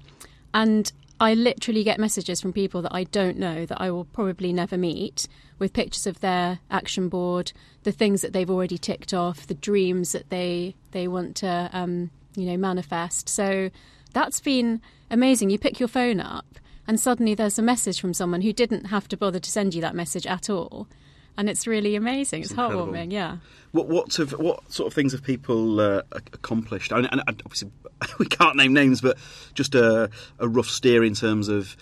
and 0.55 0.93
I 1.23 1.35
literally 1.35 1.85
get 1.85 2.01
messages 2.01 2.41
from 2.41 2.53
people 2.53 2.83
that 2.83 2.93
I 2.93 3.05
don't 3.05 3.39
know 3.39 3.65
that 3.67 3.81
I 3.81 3.93
will 3.93 4.07
probably 4.07 4.53
never 4.53 4.77
meet 4.77 5.29
with 5.57 5.73
pictures 5.73 6.05
of 6.05 6.19
their 6.19 6.59
action 6.69 7.09
board, 7.09 7.53
the 7.85 7.93
things 7.93 8.23
that 8.23 8.33
they've 8.33 8.51
already 8.51 8.77
ticked 8.77 9.15
off, 9.15 9.47
the 9.47 9.55
dreams 9.55 10.11
that 10.11 10.31
they 10.31 10.75
they 10.91 11.07
want 11.07 11.37
to 11.37 11.71
um, 11.73 12.11
you 12.35 12.47
know 12.47 12.57
manifest. 12.57 13.29
So 13.29 13.71
that's 14.13 14.41
been 14.41 14.83
amazing. 15.13 15.51
You 15.51 15.61
pick 15.61 15.79
your 15.79 15.89
phone 15.89 16.19
up 16.19 16.59
and 16.89 16.99
suddenly 16.99 17.37
there's 17.37 17.57
a 17.57 17.63
message 17.63 18.01
from 18.01 18.15
someone 18.15 18.41
who 18.41 18.53
didn't 18.53 18.87
have 18.87 19.07
to 19.07 19.17
bother 19.17 19.39
to 19.39 19.51
send 19.51 19.75
you 19.75 19.81
that 19.83 19.95
message 19.95 20.27
at 20.27 20.51
all 20.51 20.89
and 21.37 21.49
it's 21.49 21.67
really 21.67 21.97
amazing. 21.97 22.43
It's, 22.43 22.51
it's 22.51 22.59
heartwarming. 22.59 23.13
Yeah. 23.13 23.39
What 23.73 23.89
what 23.89 24.15
have, 24.17 24.33
what 24.33 24.71
sort 24.71 24.87
of 24.89 24.95
things 24.95 25.13
have 25.13 25.23
people 25.23 25.81
uh, 25.81 26.03
accomplished? 26.13 26.93
I 26.93 26.97
mean, 26.97 27.07
and 27.07 27.23
obviously, 27.45 27.71
we 28.19 28.27
can't 28.27 28.57
name 28.57 28.73
names, 28.73 29.01
but 29.01 29.17
just 29.55 29.75
a, 29.75 30.11
a 30.39 30.49
rough 30.49 30.69
steer 30.69 31.05
in 31.05 31.15
terms 31.15 31.49
of 31.49 31.77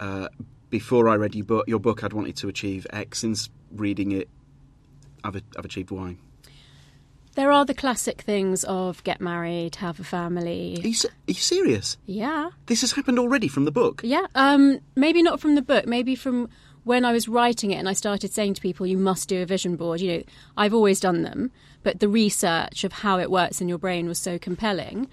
uh, 0.00 0.28
before 0.70 1.08
I 1.08 1.16
read 1.16 1.34
your 1.34 1.44
book, 1.44 1.68
your 1.68 1.78
book, 1.78 2.02
I'd 2.02 2.12
wanted 2.12 2.36
to 2.36 2.48
achieve 2.48 2.86
X. 2.90 3.20
Since 3.20 3.48
reading 3.72 4.12
it, 4.12 4.28
I've, 5.24 5.40
I've 5.56 5.64
achieved 5.64 5.90
Y. 5.90 6.16
There 7.34 7.52
are 7.52 7.66
the 7.66 7.74
classic 7.74 8.22
things 8.22 8.64
of 8.64 9.04
get 9.04 9.20
married, 9.20 9.76
have 9.76 10.00
a 10.00 10.04
family. 10.04 10.80
Are 10.82 10.88
you, 10.88 10.96
are 11.04 11.10
you, 11.26 11.34
serious? 11.34 11.98
Yeah. 12.06 12.50
This 12.64 12.80
has 12.80 12.92
happened 12.92 13.18
already 13.18 13.46
from 13.46 13.66
the 13.66 13.70
book? 13.70 14.00
Yeah. 14.02 14.26
Um, 14.34 14.80
maybe 14.94 15.22
not 15.22 15.38
from 15.38 15.54
the 15.54 15.60
book, 15.60 15.86
maybe 15.86 16.14
from 16.14 16.48
when 16.86 17.04
I 17.04 17.10
was 17.10 17.26
writing 17.26 17.72
it 17.72 17.78
and 17.78 17.88
I 17.88 17.94
started 17.94 18.32
saying 18.32 18.54
to 18.54 18.60
people, 18.62 18.86
you 18.86 18.96
must 18.96 19.28
do 19.28 19.42
a 19.42 19.44
vision 19.44 19.74
board, 19.74 20.00
you 20.00 20.18
know, 20.18 20.22
I've 20.56 20.72
always 20.72 21.00
done 21.00 21.22
them, 21.22 21.50
but 21.82 21.98
the 21.98 22.08
research 22.08 22.84
of 22.84 22.92
how 22.92 23.18
it 23.18 23.28
works 23.28 23.60
in 23.60 23.68
your 23.68 23.76
brain 23.76 24.06
was 24.06 24.20
so 24.20 24.38
compelling. 24.38 25.08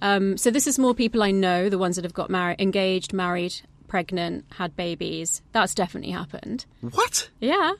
Um, 0.00 0.38
so 0.38 0.50
this 0.50 0.66
is 0.66 0.78
more 0.78 0.94
people 0.94 1.22
I 1.22 1.30
know, 1.30 1.68
the 1.68 1.76
ones 1.76 1.96
that 1.96 2.06
have 2.06 2.14
got 2.14 2.30
married, 2.30 2.58
engaged, 2.58 3.12
married, 3.12 3.60
pregnant, 3.88 4.46
had 4.52 4.74
babies. 4.74 5.42
That's 5.52 5.74
definitely 5.74 6.12
happened. 6.12 6.64
What? 6.80 7.28
Yeah, 7.40 7.72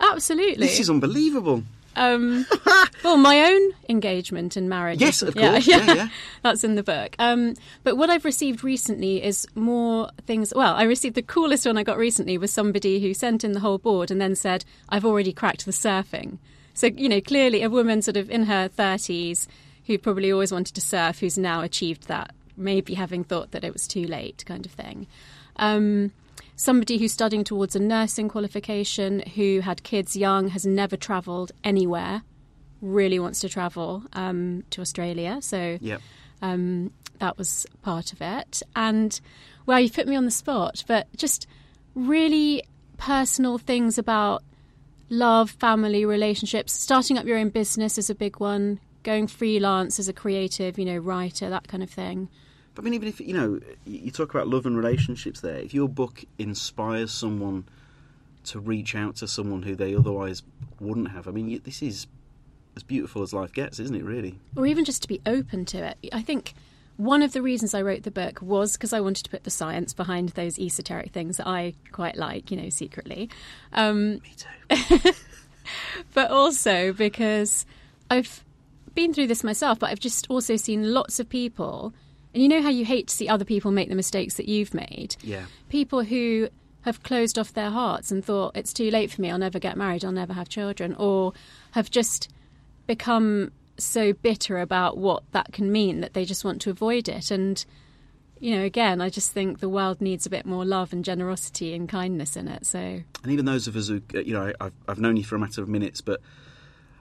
absolutely. 0.00 0.66
This 0.66 0.80
is 0.80 0.90
unbelievable. 0.90 1.62
Um, 1.96 2.46
well, 3.04 3.16
my 3.16 3.40
own 3.40 3.72
engagement 3.88 4.56
and 4.56 4.68
marriage. 4.68 5.00
Yes, 5.00 5.22
of 5.22 5.34
course. 5.34 5.66
Yeah, 5.66 5.84
yeah. 5.84 5.94
yeah. 5.94 6.08
That's 6.42 6.62
in 6.62 6.76
the 6.76 6.82
book. 6.82 7.16
Um, 7.18 7.54
but 7.82 7.96
what 7.96 8.10
I've 8.10 8.24
received 8.24 8.62
recently 8.62 9.22
is 9.22 9.46
more 9.54 10.10
things. 10.26 10.52
Well, 10.54 10.74
I 10.74 10.84
received 10.84 11.14
the 11.14 11.22
coolest 11.22 11.66
one 11.66 11.78
I 11.78 11.82
got 11.82 11.98
recently 11.98 12.38
was 12.38 12.52
somebody 12.52 13.00
who 13.00 13.14
sent 13.14 13.42
in 13.42 13.52
the 13.52 13.60
whole 13.60 13.78
board 13.78 14.10
and 14.10 14.20
then 14.20 14.36
said, 14.36 14.64
I've 14.88 15.04
already 15.04 15.32
cracked 15.32 15.64
the 15.64 15.72
surfing. 15.72 16.38
So, 16.74 16.88
you 16.88 17.08
know, 17.08 17.22
clearly 17.22 17.62
a 17.62 17.70
woman 17.70 18.02
sort 18.02 18.18
of 18.18 18.30
in 18.30 18.44
her 18.44 18.68
30s 18.68 19.46
who 19.86 19.96
probably 19.98 20.30
always 20.30 20.52
wanted 20.52 20.74
to 20.74 20.80
surf 20.80 21.20
who's 21.20 21.38
now 21.38 21.62
achieved 21.62 22.08
that, 22.08 22.34
maybe 22.56 22.94
having 22.94 23.24
thought 23.24 23.52
that 23.52 23.64
it 23.64 23.72
was 23.72 23.88
too 23.88 24.06
late, 24.06 24.44
kind 24.46 24.66
of 24.66 24.72
thing. 24.72 25.06
Um, 25.56 26.12
somebody 26.56 26.98
who's 26.98 27.12
studying 27.12 27.44
towards 27.44 27.76
a 27.76 27.78
nursing 27.78 28.28
qualification, 28.28 29.20
who 29.34 29.60
had 29.60 29.82
kids 29.82 30.16
young, 30.16 30.48
has 30.48 30.66
never 30.66 30.96
travelled 30.96 31.52
anywhere, 31.62 32.22
really 32.80 33.18
wants 33.18 33.40
to 33.40 33.48
travel 33.48 34.02
um, 34.14 34.64
to 34.70 34.80
Australia. 34.80 35.38
So 35.42 35.78
yep. 35.80 36.00
um, 36.42 36.90
that 37.18 37.38
was 37.38 37.66
part 37.82 38.12
of 38.12 38.20
it. 38.20 38.62
And 38.74 39.20
well, 39.66 39.80
you 39.80 39.90
put 39.90 40.08
me 40.08 40.16
on 40.16 40.24
the 40.24 40.30
spot, 40.30 40.82
but 40.88 41.06
just 41.16 41.46
really 41.94 42.62
personal 42.96 43.58
things 43.58 43.98
about 43.98 44.42
love, 45.10 45.50
family, 45.50 46.04
relationships. 46.04 46.72
Starting 46.72 47.18
up 47.18 47.26
your 47.26 47.38
own 47.38 47.50
business 47.50 47.98
is 47.98 48.10
a 48.10 48.14
big 48.14 48.40
one. 48.40 48.80
Going 49.02 49.26
freelance 49.26 49.98
as 49.98 50.08
a 50.08 50.12
creative, 50.12 50.78
you 50.78 50.84
know, 50.84 50.96
writer, 50.96 51.48
that 51.50 51.68
kind 51.68 51.82
of 51.82 51.90
thing. 51.90 52.28
But 52.76 52.82
I 52.82 52.84
mean, 52.84 52.94
even 52.94 53.08
if 53.08 53.20
you 53.20 53.32
know, 53.32 53.60
you 53.86 54.10
talk 54.10 54.34
about 54.34 54.48
love 54.48 54.66
and 54.66 54.76
relationships. 54.76 55.40
There, 55.40 55.56
if 55.56 55.72
your 55.72 55.88
book 55.88 56.24
inspires 56.38 57.10
someone 57.10 57.64
to 58.44 58.60
reach 58.60 58.94
out 58.94 59.16
to 59.16 59.26
someone 59.26 59.62
who 59.62 59.74
they 59.74 59.96
otherwise 59.96 60.42
wouldn't 60.78 61.10
have, 61.10 61.26
I 61.26 61.30
mean, 61.30 61.60
this 61.64 61.82
is 61.82 62.06
as 62.76 62.82
beautiful 62.82 63.22
as 63.22 63.32
life 63.32 63.52
gets, 63.54 63.80
isn't 63.80 63.96
it? 63.96 64.04
Really, 64.04 64.38
or 64.56 64.66
even 64.66 64.84
just 64.84 65.00
to 65.02 65.08
be 65.08 65.22
open 65.24 65.64
to 65.64 65.78
it. 65.78 65.96
I 66.12 66.20
think 66.20 66.52
one 66.98 67.22
of 67.22 67.32
the 67.32 67.40
reasons 67.40 67.72
I 67.72 67.80
wrote 67.80 68.02
the 68.02 68.10
book 68.10 68.42
was 68.42 68.74
because 68.74 68.92
I 68.92 69.00
wanted 69.00 69.24
to 69.24 69.30
put 69.30 69.44
the 69.44 69.50
science 69.50 69.94
behind 69.94 70.30
those 70.30 70.58
esoteric 70.58 71.12
things 71.12 71.38
that 71.38 71.46
I 71.46 71.74
quite 71.92 72.16
like, 72.16 72.50
you 72.50 72.58
know, 72.58 72.68
secretly. 72.68 73.30
Um, 73.72 74.20
Me 74.20 74.34
too. 74.36 75.12
but 76.14 76.30
also 76.30 76.92
because 76.92 77.64
I've 78.10 78.44
been 78.94 79.14
through 79.14 79.28
this 79.28 79.42
myself, 79.42 79.78
but 79.78 79.90
I've 79.90 80.00
just 80.00 80.26
also 80.30 80.56
seen 80.56 80.92
lots 80.92 81.18
of 81.18 81.28
people 81.28 81.94
and 82.36 82.42
you 82.42 82.50
know 82.50 82.60
how 82.60 82.68
you 82.68 82.84
hate 82.84 83.08
to 83.08 83.14
see 83.14 83.30
other 83.30 83.46
people 83.46 83.70
make 83.70 83.88
the 83.88 83.94
mistakes 83.94 84.34
that 84.34 84.46
you've 84.46 84.74
made? 84.74 85.16
Yeah. 85.22 85.46
People 85.70 86.02
who 86.02 86.50
have 86.82 87.02
closed 87.02 87.38
off 87.38 87.54
their 87.54 87.70
hearts 87.70 88.12
and 88.12 88.22
thought, 88.22 88.54
it's 88.54 88.74
too 88.74 88.90
late 88.90 89.10
for 89.10 89.22
me, 89.22 89.30
I'll 89.30 89.38
never 89.38 89.58
get 89.58 89.74
married, 89.74 90.04
I'll 90.04 90.12
never 90.12 90.34
have 90.34 90.46
children, 90.50 90.94
or 90.98 91.32
have 91.70 91.90
just 91.90 92.28
become 92.86 93.52
so 93.78 94.12
bitter 94.12 94.58
about 94.58 94.98
what 94.98 95.22
that 95.32 95.54
can 95.54 95.72
mean 95.72 96.02
that 96.02 96.12
they 96.12 96.26
just 96.26 96.44
want 96.44 96.60
to 96.60 96.68
avoid 96.68 97.08
it. 97.08 97.30
And, 97.30 97.64
you 98.38 98.54
know, 98.54 98.64
again, 98.64 99.00
I 99.00 99.08
just 99.08 99.32
think 99.32 99.60
the 99.60 99.70
world 99.70 100.02
needs 100.02 100.26
a 100.26 100.30
bit 100.30 100.44
more 100.44 100.66
love 100.66 100.92
and 100.92 101.02
generosity 101.02 101.72
and 101.72 101.88
kindness 101.88 102.36
in 102.36 102.48
it. 102.48 102.66
So, 102.66 102.78
and 102.78 103.32
even 103.32 103.46
those 103.46 103.66
of 103.66 103.76
us 103.76 103.88
who, 103.88 104.02
you 104.12 104.34
know, 104.34 104.52
I've, 104.60 104.74
I've 104.86 105.00
known 105.00 105.16
you 105.16 105.24
for 105.24 105.36
a 105.36 105.38
matter 105.38 105.62
of 105.62 105.70
minutes, 105.70 106.02
but 106.02 106.20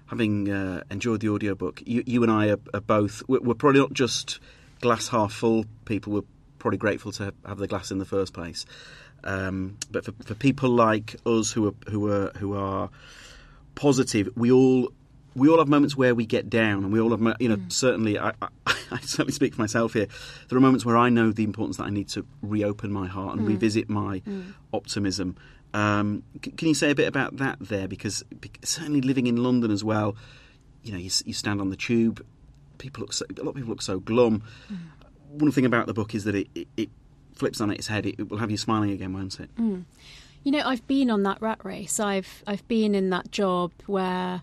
having 0.06 0.50
uh, 0.50 0.86
enjoyed 0.89 1.20
the 1.20 1.27
audiobook, 1.27 1.84
you, 1.86 2.04
you 2.06 2.24
and 2.24 2.32
I 2.32 2.51
are, 2.51 2.60
are 2.74 2.80
both, 2.80 3.22
we're, 3.27 3.42
we're 3.42 3.54
probably 3.54 3.82
not 3.82 3.92
just 3.92 4.39
glass 4.86 5.08
half 5.08 5.34
full 5.34 5.65
people 5.86 6.13
were 6.13 6.24
probably 6.60 6.77
grateful 6.77 7.12
to 7.12 7.34
have 7.44 7.58
the 7.58 7.68
glass 7.68 7.89
in 7.89 7.98
the 7.98 8.06
first 8.06 8.34
place. 8.34 8.68
Um, 9.24 9.77
but 9.89 10.06
for, 10.06 10.12
for 10.24 10.36
people 10.36 10.70
like 10.70 11.15
us 11.25 11.51
who 11.51 11.68
are 11.68 11.74
who 11.89 12.12
are 12.12 12.32
who 12.38 12.54
are 12.54 12.92
positive, 13.74 14.30
we 14.36 14.51
all 14.51 14.92
we 15.34 15.50
all 15.50 15.58
have 15.58 15.68
moments 15.68 15.98
where 15.98 16.13
we 16.13 16.27
get 16.27 16.51
down, 16.51 16.84
and 16.84 16.94
we 16.94 17.00
all 17.00 17.10
have 17.10 17.36
you 17.39 17.50
know 17.50 17.58
mm. 17.58 17.72
certainly 17.72 18.20
I, 18.20 18.34
I, 18.39 18.48
I, 18.92 19.00
certainly 19.01 19.32
speak 19.32 19.56
for 19.56 19.62
myself 19.62 19.94
here. 19.94 20.06
There 20.48 20.58
are 20.58 20.62
moments 20.62 20.86
where 20.86 20.98
I 20.98 21.10
know 21.10 21.32
the 21.32 21.44
importance 21.44 21.77
that 21.77 21.86
I 21.86 21.89
need 21.89 22.10
to 22.10 22.24
reopen 22.44 22.92
my 22.92 23.08
heart 23.08 23.38
and 23.38 23.48
mm. 23.48 23.50
revisit 23.50 23.89
my 23.89 24.20
mm. 24.20 24.54
optimism. 24.72 25.38
Um, 25.74 26.22
c- 26.44 26.51
can 26.51 26.68
you 26.68 26.75
say 26.75 26.92
a 26.92 26.96
bit 26.96 27.08
about 27.08 27.38
that 27.38 27.58
there? 27.60 27.88
Because, 27.88 28.24
because 28.39 28.70
certainly 28.70 29.01
living 29.01 29.25
in 29.25 29.38
London 29.38 29.72
as 29.72 29.84
well, 29.84 30.15
you 30.84 30.92
know, 30.92 31.00
you, 31.00 31.10
you 31.25 31.34
stand 31.34 31.60
on 31.60 31.70
the 31.70 31.75
tube 31.75 32.24
people 32.77 33.01
look 33.01 33.13
so, 33.13 33.25
a 33.29 33.41
lot 33.41 33.50
of 33.51 33.55
people 33.55 33.70
look 33.70 33.82
so 33.82 34.00
glum. 34.00 34.44
Mm. 34.72 34.77
One 35.41 35.51
thing 35.51 35.65
about 35.65 35.88
the 35.88 35.94
book 35.94 36.15
is 36.15 36.24
that 36.24 36.36
it, 36.36 36.48
it, 36.55 36.67
it 36.77 36.89
flips 37.34 37.62
on 37.62 37.72
its 37.72 37.88
head. 37.88 38.05
It, 38.05 38.15
it, 38.20 38.29
will 38.29 38.38
have 38.38 38.51
you 38.51 38.58
smiling 38.58 38.91
again, 38.91 39.13
won't 39.13 39.39
it? 39.39 39.53
Mm. 39.55 39.86
You 40.44 40.51
know, 40.51 40.62
I've 40.63 40.86
been 40.88 41.10
on 41.10 41.24
that 41.24 41.41
rat 41.41 41.60
race. 41.63 42.00
I've 42.00 42.44
I've 42.46 42.67
been 42.67 42.96
in 42.96 43.10
that 43.10 43.32
job 43.32 43.72
where 43.88 44.41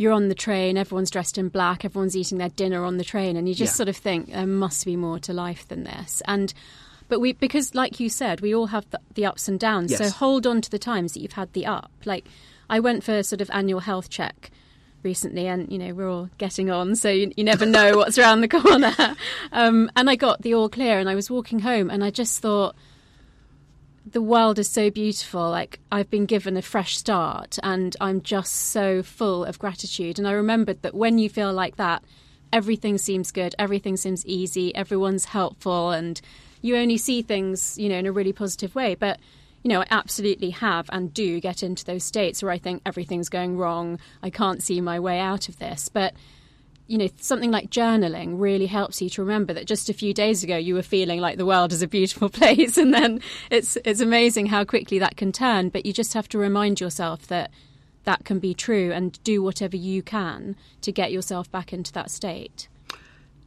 you're 0.00 0.12
on 0.12 0.28
the 0.28 0.34
train, 0.34 0.78
everyone's 0.78 1.10
dressed 1.10 1.36
in 1.36 1.50
black, 1.50 1.84
everyone's 1.84 2.16
eating 2.16 2.38
their 2.38 2.48
dinner 2.48 2.84
on 2.84 2.96
the 2.96 3.04
train, 3.04 3.36
and 3.36 3.46
you 3.46 3.54
just 3.54 3.74
yeah. 3.74 3.76
sort 3.76 3.88
of 3.90 3.96
think 3.96 4.32
there 4.32 4.46
must 4.46 4.86
be 4.86 4.96
more 4.96 5.18
to 5.18 5.34
life 5.34 5.68
than 5.68 5.84
this. 5.84 6.22
And 6.26 6.54
but 7.08 7.20
we 7.20 7.34
because, 7.34 7.74
like 7.74 8.00
you 8.00 8.08
said, 8.08 8.40
we 8.40 8.54
all 8.54 8.68
have 8.68 8.88
the, 8.90 9.00
the 9.14 9.26
ups 9.26 9.46
and 9.46 9.60
downs. 9.60 9.90
Yes. 9.90 9.98
So 9.98 10.08
hold 10.08 10.46
on 10.46 10.62
to 10.62 10.70
the 10.70 10.78
times 10.78 11.12
that 11.12 11.20
you've 11.20 11.32
had 11.32 11.52
the 11.52 11.66
up. 11.66 11.92
Like 12.06 12.24
I 12.70 12.80
went 12.80 13.04
for 13.04 13.12
a 13.12 13.22
sort 13.22 13.42
of 13.42 13.50
annual 13.52 13.80
health 13.80 14.08
check 14.08 14.50
recently, 15.02 15.46
and 15.46 15.70
you 15.70 15.78
know 15.78 15.94
we're 15.94 16.10
all 16.10 16.30
getting 16.38 16.70
on, 16.70 16.94
so 16.96 17.10
you, 17.10 17.32
you 17.36 17.44
never 17.44 17.66
know 17.66 17.92
what's 17.96 18.18
around 18.18 18.40
the 18.40 18.48
corner. 18.48 18.94
Um, 19.52 19.90
and 19.96 20.08
I 20.08 20.16
got 20.16 20.42
the 20.42 20.54
all 20.54 20.68
clear, 20.68 20.98
and 20.98 21.08
I 21.08 21.14
was 21.14 21.30
walking 21.30 21.60
home, 21.60 21.90
and 21.90 22.04
I 22.04 22.10
just 22.10 22.40
thought 22.40 22.74
the 24.06 24.22
world 24.22 24.58
is 24.58 24.68
so 24.68 24.90
beautiful. 24.90 25.50
Like 25.50 25.78
I've 25.92 26.10
been 26.10 26.26
given 26.26 26.56
a 26.56 26.62
fresh 26.62 26.96
start, 26.96 27.58
and 27.62 27.96
I'm 28.00 28.22
just 28.22 28.52
so 28.52 29.02
full 29.02 29.44
of 29.44 29.58
gratitude. 29.58 30.18
And 30.18 30.26
I 30.26 30.32
remembered 30.32 30.82
that 30.82 30.94
when 30.94 31.18
you 31.18 31.28
feel 31.28 31.52
like 31.52 31.76
that, 31.76 32.02
everything 32.52 32.98
seems 32.98 33.30
good, 33.30 33.54
everything 33.58 33.96
seems 33.96 34.24
easy, 34.26 34.74
everyone's 34.74 35.26
helpful, 35.26 35.90
and 35.90 36.20
you 36.62 36.76
only 36.76 36.98
see 36.98 37.22
things, 37.22 37.78
you 37.78 37.88
know, 37.88 37.96
in 37.96 38.06
a 38.06 38.12
really 38.12 38.32
positive 38.32 38.74
way. 38.74 38.94
But 38.94 39.18
you 39.62 39.68
know, 39.68 39.82
I 39.82 39.86
absolutely 39.90 40.50
have 40.50 40.88
and 40.90 41.12
do 41.12 41.40
get 41.40 41.62
into 41.62 41.84
those 41.84 42.04
states 42.04 42.42
where 42.42 42.52
I 42.52 42.58
think 42.58 42.82
everything's 42.86 43.28
going 43.28 43.58
wrong. 43.58 43.98
I 44.22 44.30
can't 44.30 44.62
see 44.62 44.80
my 44.80 44.98
way 44.98 45.18
out 45.20 45.48
of 45.48 45.58
this. 45.58 45.88
But, 45.88 46.14
you 46.86 46.96
know, 46.96 47.08
something 47.18 47.50
like 47.50 47.70
journaling 47.70 48.40
really 48.40 48.66
helps 48.66 49.02
you 49.02 49.10
to 49.10 49.22
remember 49.22 49.52
that 49.52 49.66
just 49.66 49.90
a 49.90 49.94
few 49.94 50.14
days 50.14 50.42
ago 50.42 50.56
you 50.56 50.74
were 50.74 50.82
feeling 50.82 51.20
like 51.20 51.36
the 51.36 51.46
world 51.46 51.72
is 51.72 51.82
a 51.82 51.88
beautiful 51.88 52.28
place. 52.30 52.78
And 52.78 52.94
then 52.94 53.20
it's, 53.50 53.76
it's 53.84 54.00
amazing 54.00 54.46
how 54.46 54.64
quickly 54.64 54.98
that 54.98 55.16
can 55.16 55.30
turn. 55.30 55.68
But 55.68 55.84
you 55.84 55.92
just 55.92 56.14
have 56.14 56.28
to 56.30 56.38
remind 56.38 56.80
yourself 56.80 57.26
that 57.26 57.50
that 58.04 58.24
can 58.24 58.38
be 58.38 58.54
true 58.54 58.92
and 58.92 59.22
do 59.24 59.42
whatever 59.42 59.76
you 59.76 60.02
can 60.02 60.56
to 60.80 60.90
get 60.90 61.12
yourself 61.12 61.50
back 61.50 61.72
into 61.72 61.92
that 61.92 62.10
state 62.10 62.68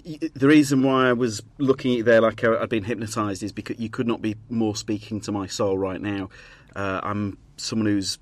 the 0.04 0.48
reason 0.48 0.84
why 0.84 1.10
I 1.10 1.14
was 1.14 1.42
looking 1.58 2.00
at 2.00 2.06
there 2.06 2.22
like 2.22 2.44
I'd 2.44 2.70
been 2.70 2.84
hypnotised 2.84 3.42
is 3.42 3.52
because 3.52 3.80
you 3.80 3.90
could 3.90 4.08
not 4.08 4.22
be 4.22 4.36
more 4.50 4.76
speaking 4.76 5.22
to 5.22 5.32
my 5.32 5.48
soul 5.48 5.78
right 5.78 6.02
now. 6.02 6.30
Uh, 6.76 7.00
I'm 7.04 7.38
someone 7.58 7.86
who's 7.86 8.18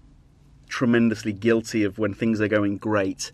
tremendously 0.67 1.33
guilty 1.33 1.83
of 1.83 1.97
when 1.97 2.13
things 2.13 2.39
are 2.39 2.47
going 2.47 2.77
great. 2.77 3.31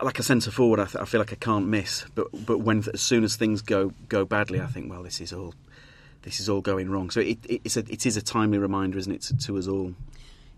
Like 0.00 0.18
a 0.18 0.22
centre 0.22 0.50
forward, 0.50 0.78
I, 0.78 0.84
th- 0.84 1.02
I, 1.02 1.04
feel 1.04 1.20
like 1.20 1.32
I 1.32 1.36
can't 1.36 1.66
miss. 1.66 2.04
But 2.14 2.28
but 2.46 2.58
when 2.58 2.84
as 2.92 3.00
soon 3.00 3.24
as 3.24 3.36
things 3.36 3.60
go 3.60 3.92
go 4.08 4.24
badly, 4.24 4.60
I 4.60 4.66
think, 4.66 4.90
well, 4.90 5.02
this 5.02 5.20
is 5.20 5.32
all 5.32 5.54
this 6.22 6.40
is 6.40 6.48
all 6.48 6.60
going 6.60 6.90
wrong. 6.90 7.10
So 7.10 7.20
it, 7.20 7.38
it 7.46 7.60
it's 7.64 7.76
a, 7.76 7.80
it 7.80 8.06
is 8.06 8.16
a 8.16 8.22
timely 8.22 8.58
reminder, 8.58 8.98
isn't 8.98 9.12
it, 9.12 9.22
to, 9.22 9.36
to 9.36 9.58
us 9.58 9.66
all. 9.66 9.94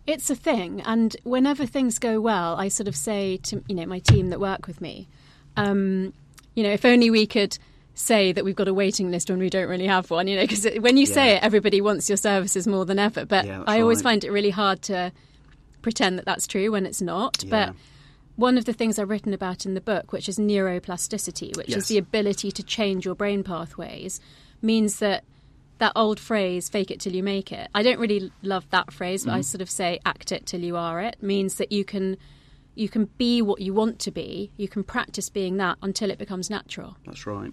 It's 0.06 0.28
a 0.30 0.34
thing, 0.34 0.80
and 0.82 1.16
whenever 1.22 1.64
things 1.64 1.98
go 1.98 2.20
well, 2.20 2.56
I 2.56 2.68
sort 2.68 2.88
of 2.88 2.96
say 2.96 3.38
to 3.44 3.64
you 3.68 3.74
know 3.74 3.86
my 3.86 4.00
team 4.00 4.30
that 4.30 4.40
work 4.40 4.66
with 4.66 4.80
me. 4.80 5.08
Um, 5.56 6.12
you 6.54 6.62
know, 6.62 6.70
if 6.70 6.84
only 6.84 7.10
we 7.10 7.26
could 7.26 7.58
say 7.94 8.32
that 8.32 8.44
we've 8.44 8.56
got 8.56 8.68
a 8.68 8.74
waiting 8.74 9.10
list 9.10 9.28
when 9.28 9.38
we 9.38 9.50
don't 9.50 9.68
really 9.68 9.86
have 9.86 10.10
one, 10.10 10.26
you 10.26 10.36
know, 10.36 10.42
because 10.42 10.66
when 10.80 10.96
you 10.96 11.06
yeah. 11.06 11.14
say 11.14 11.36
it, 11.36 11.42
everybody 11.42 11.80
wants 11.80 12.08
your 12.08 12.16
services 12.16 12.66
more 12.66 12.84
than 12.84 12.98
ever. 12.98 13.24
But 13.24 13.46
yeah, 13.46 13.64
I 13.66 13.80
always 13.80 13.98
right. 13.98 14.12
find 14.12 14.24
it 14.24 14.30
really 14.30 14.50
hard 14.50 14.82
to 14.82 15.12
pretend 15.82 16.18
that 16.18 16.24
that's 16.24 16.46
true 16.46 16.72
when 16.72 16.86
it's 16.86 17.02
not. 17.02 17.42
Yeah. 17.44 17.50
But 17.50 17.74
one 18.36 18.56
of 18.56 18.64
the 18.64 18.72
things 18.72 18.98
I've 18.98 19.10
written 19.10 19.34
about 19.34 19.66
in 19.66 19.74
the 19.74 19.80
book, 19.80 20.12
which 20.12 20.28
is 20.28 20.38
neuroplasticity, 20.38 21.56
which 21.56 21.68
yes. 21.68 21.78
is 21.78 21.88
the 21.88 21.98
ability 21.98 22.50
to 22.52 22.62
change 22.62 23.04
your 23.04 23.14
brain 23.14 23.44
pathways, 23.44 24.20
means 24.62 24.98
that 25.00 25.24
that 25.78 25.92
old 25.96 26.20
phrase, 26.20 26.68
fake 26.68 26.90
it 26.90 27.00
till 27.00 27.12
you 27.12 27.22
make 27.22 27.52
it, 27.52 27.68
I 27.74 27.82
don't 27.82 27.98
really 27.98 28.32
love 28.42 28.68
that 28.70 28.92
phrase, 28.92 29.24
but 29.24 29.32
mm-hmm. 29.32 29.38
I 29.38 29.42
sort 29.42 29.60
of 29.60 29.68
say 29.68 29.98
act 30.06 30.32
it 30.32 30.46
till 30.46 30.60
you 30.60 30.76
are 30.76 31.00
it, 31.00 31.16
means 31.20 31.56
that 31.56 31.72
you 31.72 31.84
can 31.84 32.16
you 32.74 32.88
can 32.88 33.06
be 33.18 33.42
what 33.42 33.60
you 33.60 33.74
want 33.74 33.98
to 34.00 34.10
be. 34.10 34.50
You 34.56 34.68
can 34.68 34.82
practice 34.82 35.28
being 35.28 35.56
that 35.58 35.78
until 35.82 36.10
it 36.10 36.18
becomes 36.18 36.50
natural. 36.50 36.96
That's 37.06 37.26
right. 37.26 37.52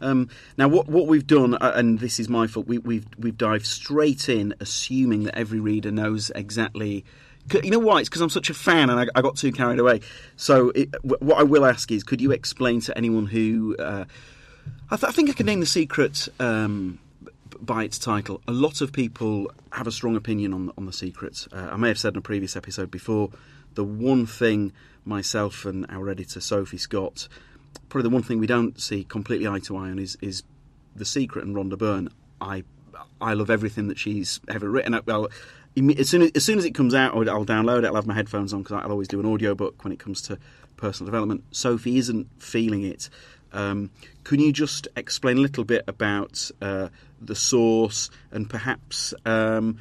Um, 0.00 0.28
now, 0.58 0.68
what 0.68 0.88
what 0.88 1.06
we've 1.06 1.26
done, 1.26 1.54
uh, 1.54 1.72
and 1.74 1.98
this 1.98 2.20
is 2.20 2.28
my 2.28 2.46
fault, 2.46 2.66
we, 2.66 2.78
we've 2.78 3.06
we've 3.18 3.36
dived 3.36 3.66
straight 3.66 4.28
in, 4.28 4.54
assuming 4.60 5.24
that 5.24 5.36
every 5.36 5.60
reader 5.60 5.90
knows 5.90 6.30
exactly. 6.34 7.04
You 7.62 7.70
know 7.70 7.78
why? 7.78 8.00
It's 8.00 8.08
because 8.08 8.22
I'm 8.22 8.30
such 8.30 8.50
a 8.50 8.54
fan, 8.54 8.90
and 8.90 8.98
I, 8.98 9.06
I 9.14 9.22
got 9.22 9.36
too 9.36 9.52
carried 9.52 9.78
away. 9.78 10.00
So, 10.36 10.70
it, 10.70 10.94
what 11.02 11.38
I 11.38 11.44
will 11.44 11.64
ask 11.64 11.90
is, 11.92 12.02
could 12.02 12.20
you 12.20 12.32
explain 12.32 12.80
to 12.82 12.98
anyone 12.98 13.26
who? 13.26 13.76
Uh, 13.78 14.04
I, 14.90 14.96
th- 14.96 15.08
I, 15.08 15.12
think 15.12 15.30
I 15.30 15.32
can 15.32 15.46
name 15.46 15.60
the 15.60 15.66
secret 15.66 16.28
um, 16.40 16.98
by 17.60 17.84
its 17.84 17.98
title. 17.98 18.42
A 18.48 18.52
lot 18.52 18.80
of 18.80 18.92
people 18.92 19.50
have 19.70 19.86
a 19.86 19.92
strong 19.92 20.16
opinion 20.16 20.52
on 20.52 20.72
on 20.76 20.86
the 20.86 20.92
secret. 20.92 21.46
Uh, 21.52 21.68
I 21.70 21.76
may 21.76 21.88
have 21.88 21.98
said 21.98 22.14
in 22.14 22.18
a 22.18 22.22
previous 22.22 22.56
episode 22.56 22.90
before 22.90 23.30
the 23.76 23.84
one 23.84 24.26
thing 24.26 24.72
myself 25.04 25.64
and 25.64 25.86
our 25.88 26.10
editor 26.10 26.40
Sophie 26.40 26.78
Scott, 26.78 27.28
probably 27.88 28.08
the 28.08 28.14
one 28.14 28.24
thing 28.24 28.40
we 28.40 28.48
don't 28.48 28.80
see 28.80 29.04
completely 29.04 29.46
eye 29.46 29.60
to 29.60 29.76
eye 29.76 29.90
on 29.90 30.00
is 30.00 30.18
is 30.20 30.42
the 30.96 31.04
secret 31.04 31.44
and 31.44 31.54
Rhonda 31.54 31.78
Byrne. 31.78 32.08
I 32.40 32.64
I 33.20 33.34
love 33.34 33.50
everything 33.50 33.88
that 33.88 33.98
she's 33.98 34.40
ever 34.48 34.68
written. 34.68 34.98
Well, 35.06 35.28
as 35.98 36.08
soon 36.08 36.22
as, 36.22 36.30
as 36.34 36.44
soon 36.44 36.58
as 36.58 36.64
it 36.64 36.74
comes 36.74 36.94
out, 36.94 37.14
I'll 37.28 37.46
download 37.46 37.80
it. 37.80 37.86
I'll 37.86 37.94
have 37.94 38.06
my 38.06 38.14
headphones 38.14 38.52
on 38.52 38.62
because 38.62 38.82
I'll 38.82 38.90
always 38.90 39.08
do 39.08 39.20
an 39.20 39.26
audio 39.26 39.54
book 39.54 39.84
when 39.84 39.92
it 39.92 39.98
comes 39.98 40.22
to 40.22 40.38
personal 40.76 41.06
development. 41.06 41.44
Sophie 41.50 41.98
isn't 41.98 42.28
feeling 42.42 42.82
it. 42.82 43.08
Um, 43.52 43.90
can 44.24 44.40
you 44.40 44.52
just 44.52 44.88
explain 44.96 45.38
a 45.38 45.40
little 45.40 45.64
bit 45.64 45.84
about 45.86 46.50
uh, 46.60 46.88
the 47.20 47.34
source 47.34 48.10
and 48.30 48.50
perhaps 48.50 49.14
um, 49.24 49.78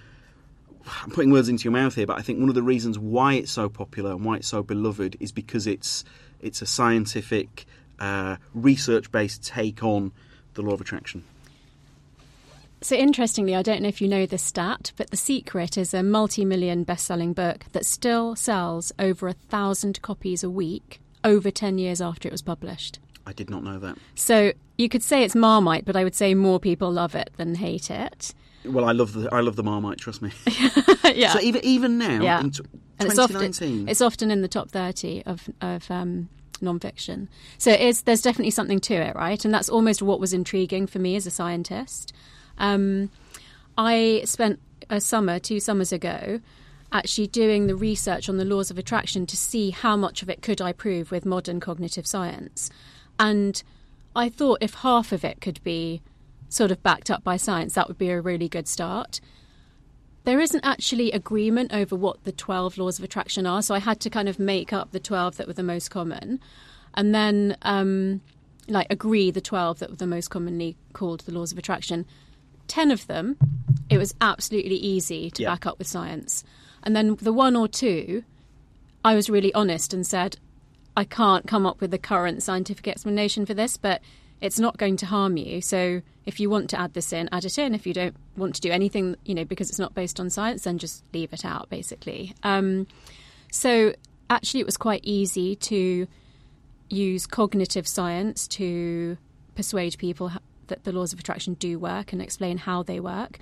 I'm 1.03 1.11
putting 1.11 1.31
words 1.31 1.49
into 1.49 1.63
your 1.63 1.73
mouth 1.73 1.95
here, 1.95 2.05
but 2.05 2.17
I 2.17 2.21
think 2.21 2.39
one 2.39 2.49
of 2.49 2.55
the 2.55 2.63
reasons 2.63 2.99
why 2.99 3.33
it's 3.33 3.51
so 3.51 3.69
popular 3.69 4.11
and 4.11 4.23
why 4.23 4.37
it's 4.37 4.47
so 4.47 4.61
beloved 4.63 5.17
is 5.19 5.31
because 5.31 5.67
it's 5.67 6.03
it's 6.41 6.61
a 6.61 6.65
scientific, 6.65 7.65
uh, 7.99 8.35
research-based 8.53 9.43
take 9.43 9.83
on 9.83 10.11
the 10.53 10.61
law 10.61 10.73
of 10.73 10.81
attraction. 10.81 11.23
So 12.81 12.95
interestingly, 12.95 13.55
I 13.55 13.63
don't 13.63 13.81
know 13.81 13.87
if 13.87 13.99
you 13.99 14.07
know 14.07 14.27
this 14.27 14.43
stat, 14.43 14.91
but 14.95 15.09
The 15.09 15.17
Secret 15.17 15.75
is 15.75 15.93
a 15.93 16.03
multi-million 16.03 16.83
best-selling 16.83 17.33
book 17.33 17.65
that 17.71 17.85
still 17.85 18.35
sells 18.35 18.91
over 18.99 19.27
a 19.27 19.33
thousand 19.33 20.01
copies 20.03 20.43
a 20.43 20.49
week 20.49 20.99
over 21.23 21.49
ten 21.49 21.79
years 21.79 21.99
after 21.99 22.27
it 22.27 22.31
was 22.31 22.43
published. 22.43 22.99
I 23.25 23.33
did 23.33 23.49
not 23.49 23.63
know 23.63 23.79
that. 23.79 23.97
So 24.13 24.53
you 24.77 24.87
could 24.87 25.01
say 25.01 25.23
it's 25.23 25.33
Marmite, 25.33 25.85
but 25.85 25.95
I 25.95 26.03
would 26.03 26.13
say 26.13 26.35
more 26.35 26.59
people 26.59 26.91
love 26.91 27.15
it 27.15 27.31
than 27.37 27.55
hate 27.55 27.89
it. 27.89 28.35
Well, 28.67 28.85
I 28.85 28.91
love 28.91 29.13
the 29.13 29.29
I 29.31 29.41
love 29.41 29.55
the 29.55 29.63
Marmite. 29.63 29.97
Trust 29.97 30.21
me. 30.21 30.31
yeah. 31.13 31.33
So 31.33 31.39
even 31.41 31.63
even 31.63 31.97
now, 31.97 32.21
yeah. 32.21 32.39
in 32.39 32.51
t- 32.51 32.63
it's 32.99 33.19
often 33.19 33.87
it's 33.87 34.01
often 34.01 34.31
in 34.31 34.41
the 34.41 34.47
top 34.47 34.69
thirty 34.69 35.23
of 35.25 35.49
of 35.61 35.89
um, 35.91 36.29
nonfiction. 36.61 37.27
So 37.57 37.71
it's 37.71 38.01
there's 38.01 38.21
definitely 38.21 38.51
something 38.51 38.79
to 38.81 38.93
it, 38.95 39.15
right? 39.15 39.43
And 39.43 39.53
that's 39.53 39.69
almost 39.69 40.01
what 40.01 40.19
was 40.19 40.33
intriguing 40.33 40.87
for 40.87 40.99
me 40.99 41.15
as 41.15 41.25
a 41.25 41.31
scientist. 41.31 42.13
Um, 42.57 43.09
I 43.77 44.21
spent 44.25 44.59
a 44.89 45.01
summer, 45.01 45.39
two 45.39 45.59
summers 45.59 45.91
ago, 45.91 46.39
actually 46.91 47.27
doing 47.27 47.67
the 47.67 47.75
research 47.75 48.29
on 48.29 48.37
the 48.37 48.45
laws 48.45 48.71
of 48.71 48.77
attraction 48.77 49.25
to 49.25 49.35
see 49.35 49.71
how 49.71 49.97
much 49.97 50.21
of 50.21 50.29
it 50.29 50.41
could 50.41 50.61
I 50.61 50.71
prove 50.71 51.11
with 51.11 51.25
modern 51.25 51.59
cognitive 51.59 52.07
science, 52.07 52.69
and 53.19 53.61
I 54.15 54.29
thought 54.29 54.59
if 54.61 54.75
half 54.75 55.11
of 55.11 55.25
it 55.25 55.41
could 55.41 55.61
be 55.63 56.01
sort 56.49 56.71
of 56.71 56.81
backed 56.83 57.11
up 57.11 57.23
by 57.23 57.37
science, 57.37 57.73
that 57.73 57.87
would 57.87 57.97
be 57.97 58.09
a 58.09 58.21
really 58.21 58.47
good 58.47 58.67
start. 58.67 59.19
There 60.23 60.39
isn't 60.39 60.65
actually 60.65 61.11
agreement 61.11 61.71
over 61.73 61.95
what 61.95 62.23
the 62.23 62.31
12 62.31 62.77
laws 62.77 62.97
of 62.97 63.05
attraction 63.05 63.45
are, 63.45 63.61
so 63.61 63.75
I 63.75 63.79
had 63.79 63.99
to 64.01 64.09
kind 64.09 64.27
of 64.27 64.39
make 64.39 64.73
up 64.73 64.91
the 64.91 64.99
12 64.99 65.37
that 65.37 65.47
were 65.47 65.53
the 65.53 65.63
most 65.63 65.89
common 65.89 66.39
and 66.95 67.13
then 67.13 67.57
um, 67.61 68.21
like 68.67 68.87
agree 68.89 69.29
the 69.29 69.41
12 69.41 69.79
that 69.79 69.89
were 69.91 69.95
the 69.95 70.07
most 70.07 70.29
commonly 70.29 70.75
called 70.93 71.21
the 71.21 71.31
laws 71.31 71.51
of 71.51 71.57
attraction. 71.57 72.05
10 72.67 72.89
of 72.89 73.05
them, 73.07 73.37
it 73.89 73.97
was 73.97 74.15
absolutely 74.21 74.75
easy 74.75 75.29
to 75.31 75.43
yeah. 75.43 75.49
back 75.49 75.65
up 75.65 75.77
with 75.77 75.87
science. 75.87 76.43
And 76.81 76.95
then 76.95 77.15
the 77.21 77.33
one 77.33 77.55
or 77.55 77.67
two, 77.67 78.23
I 79.03 79.13
was 79.13 79.29
really 79.29 79.53
honest 79.53 79.93
and 79.93 80.07
said, 80.07 80.37
I 80.97 81.03
can't 81.03 81.45
come 81.45 81.65
up 81.65 81.81
with 81.81 81.91
the 81.91 81.97
current 81.97 82.41
scientific 82.41 82.87
explanation 82.87 83.45
for 83.45 83.53
this, 83.53 83.77
but 83.77 84.01
it's 84.41 84.59
not 84.59 84.77
going 84.77 84.97
to 84.97 85.05
harm 85.05 85.37
you. 85.37 85.61
So 85.61 86.01
if 86.25 86.39
you 86.39 86.49
want 86.49 86.69
to 86.71 86.79
add 86.79 86.93
this 86.93 87.13
in, 87.13 87.29
add 87.31 87.45
it 87.45 87.57
in. 87.57 87.73
If 87.73 87.87
you 87.87 87.93
don't 87.93 88.15
want 88.35 88.55
to 88.55 88.61
do 88.61 88.71
anything, 88.71 89.15
you 89.25 89.35
know, 89.35 89.45
because 89.45 89.69
it's 89.69 89.79
not 89.79 89.93
based 89.93 90.19
on 90.19 90.29
science, 90.29 90.63
then 90.63 90.77
just 90.77 91.03
leave 91.13 91.31
it 91.33 91.45
out, 91.45 91.69
basically. 91.69 92.33
Um, 92.43 92.87
so 93.51 93.93
actually, 94.29 94.59
it 94.59 94.65
was 94.65 94.77
quite 94.77 95.01
easy 95.03 95.55
to 95.55 96.07
use 96.89 97.25
cognitive 97.25 97.87
science 97.87 98.47
to 98.47 99.17
persuade 99.55 99.97
people 99.97 100.31
that 100.67 100.83
the 100.83 100.91
laws 100.91 101.13
of 101.13 101.19
attraction 101.19 101.53
do 101.55 101.79
work 101.79 102.11
and 102.11 102.21
explain 102.21 102.57
how 102.57 102.83
they 102.83 102.99
work. 102.99 103.39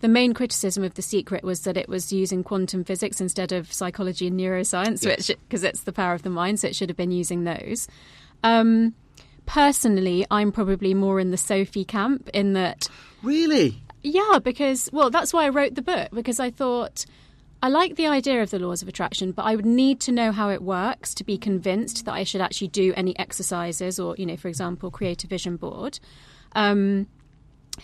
The 0.00 0.08
main 0.08 0.32
criticism 0.32 0.82
of 0.82 0.94
The 0.94 1.02
Secret 1.02 1.44
was 1.44 1.60
that 1.62 1.76
it 1.76 1.88
was 1.88 2.12
using 2.12 2.42
quantum 2.42 2.84
physics 2.84 3.20
instead 3.20 3.52
of 3.52 3.70
psychology 3.72 4.26
and 4.26 4.38
neuroscience, 4.38 5.04
yes. 5.04 5.28
which 5.28 5.38
because 5.48 5.62
it's 5.62 5.82
the 5.82 5.92
power 5.92 6.14
of 6.14 6.22
the 6.22 6.30
mind, 6.30 6.60
so 6.60 6.68
it 6.68 6.76
should 6.76 6.88
have 6.88 6.96
been 6.96 7.10
using 7.10 7.44
those. 7.44 7.86
Um, 8.42 8.94
personally, 9.50 10.24
I'm 10.30 10.52
probably 10.52 10.94
more 10.94 11.18
in 11.18 11.32
the 11.32 11.36
Sophie 11.36 11.84
camp 11.84 12.30
in 12.32 12.52
that. 12.52 12.88
Really? 13.20 13.82
Yeah, 14.00 14.38
because, 14.42 14.88
well, 14.92 15.10
that's 15.10 15.32
why 15.32 15.44
I 15.44 15.48
wrote 15.48 15.74
the 15.74 15.82
book, 15.82 16.08
because 16.12 16.40
I 16.40 16.50
thought. 16.50 17.04
I 17.62 17.68
like 17.68 17.96
the 17.96 18.06
idea 18.06 18.40
of 18.42 18.48
the 18.48 18.58
laws 18.58 18.80
of 18.80 18.88
attraction, 18.88 19.32
but 19.32 19.44
I 19.44 19.54
would 19.54 19.66
need 19.66 20.00
to 20.02 20.12
know 20.12 20.32
how 20.32 20.48
it 20.48 20.62
works 20.62 21.12
to 21.12 21.24
be 21.24 21.36
convinced 21.36 22.06
that 22.06 22.14
I 22.14 22.24
should 22.24 22.40
actually 22.40 22.68
do 22.68 22.94
any 22.96 23.18
exercises 23.18 24.00
or, 24.00 24.16
you 24.16 24.24
know, 24.24 24.38
for 24.38 24.48
example, 24.48 24.90
create 24.90 25.24
a 25.24 25.26
vision 25.26 25.58
board. 25.58 26.00
Um, 26.52 27.06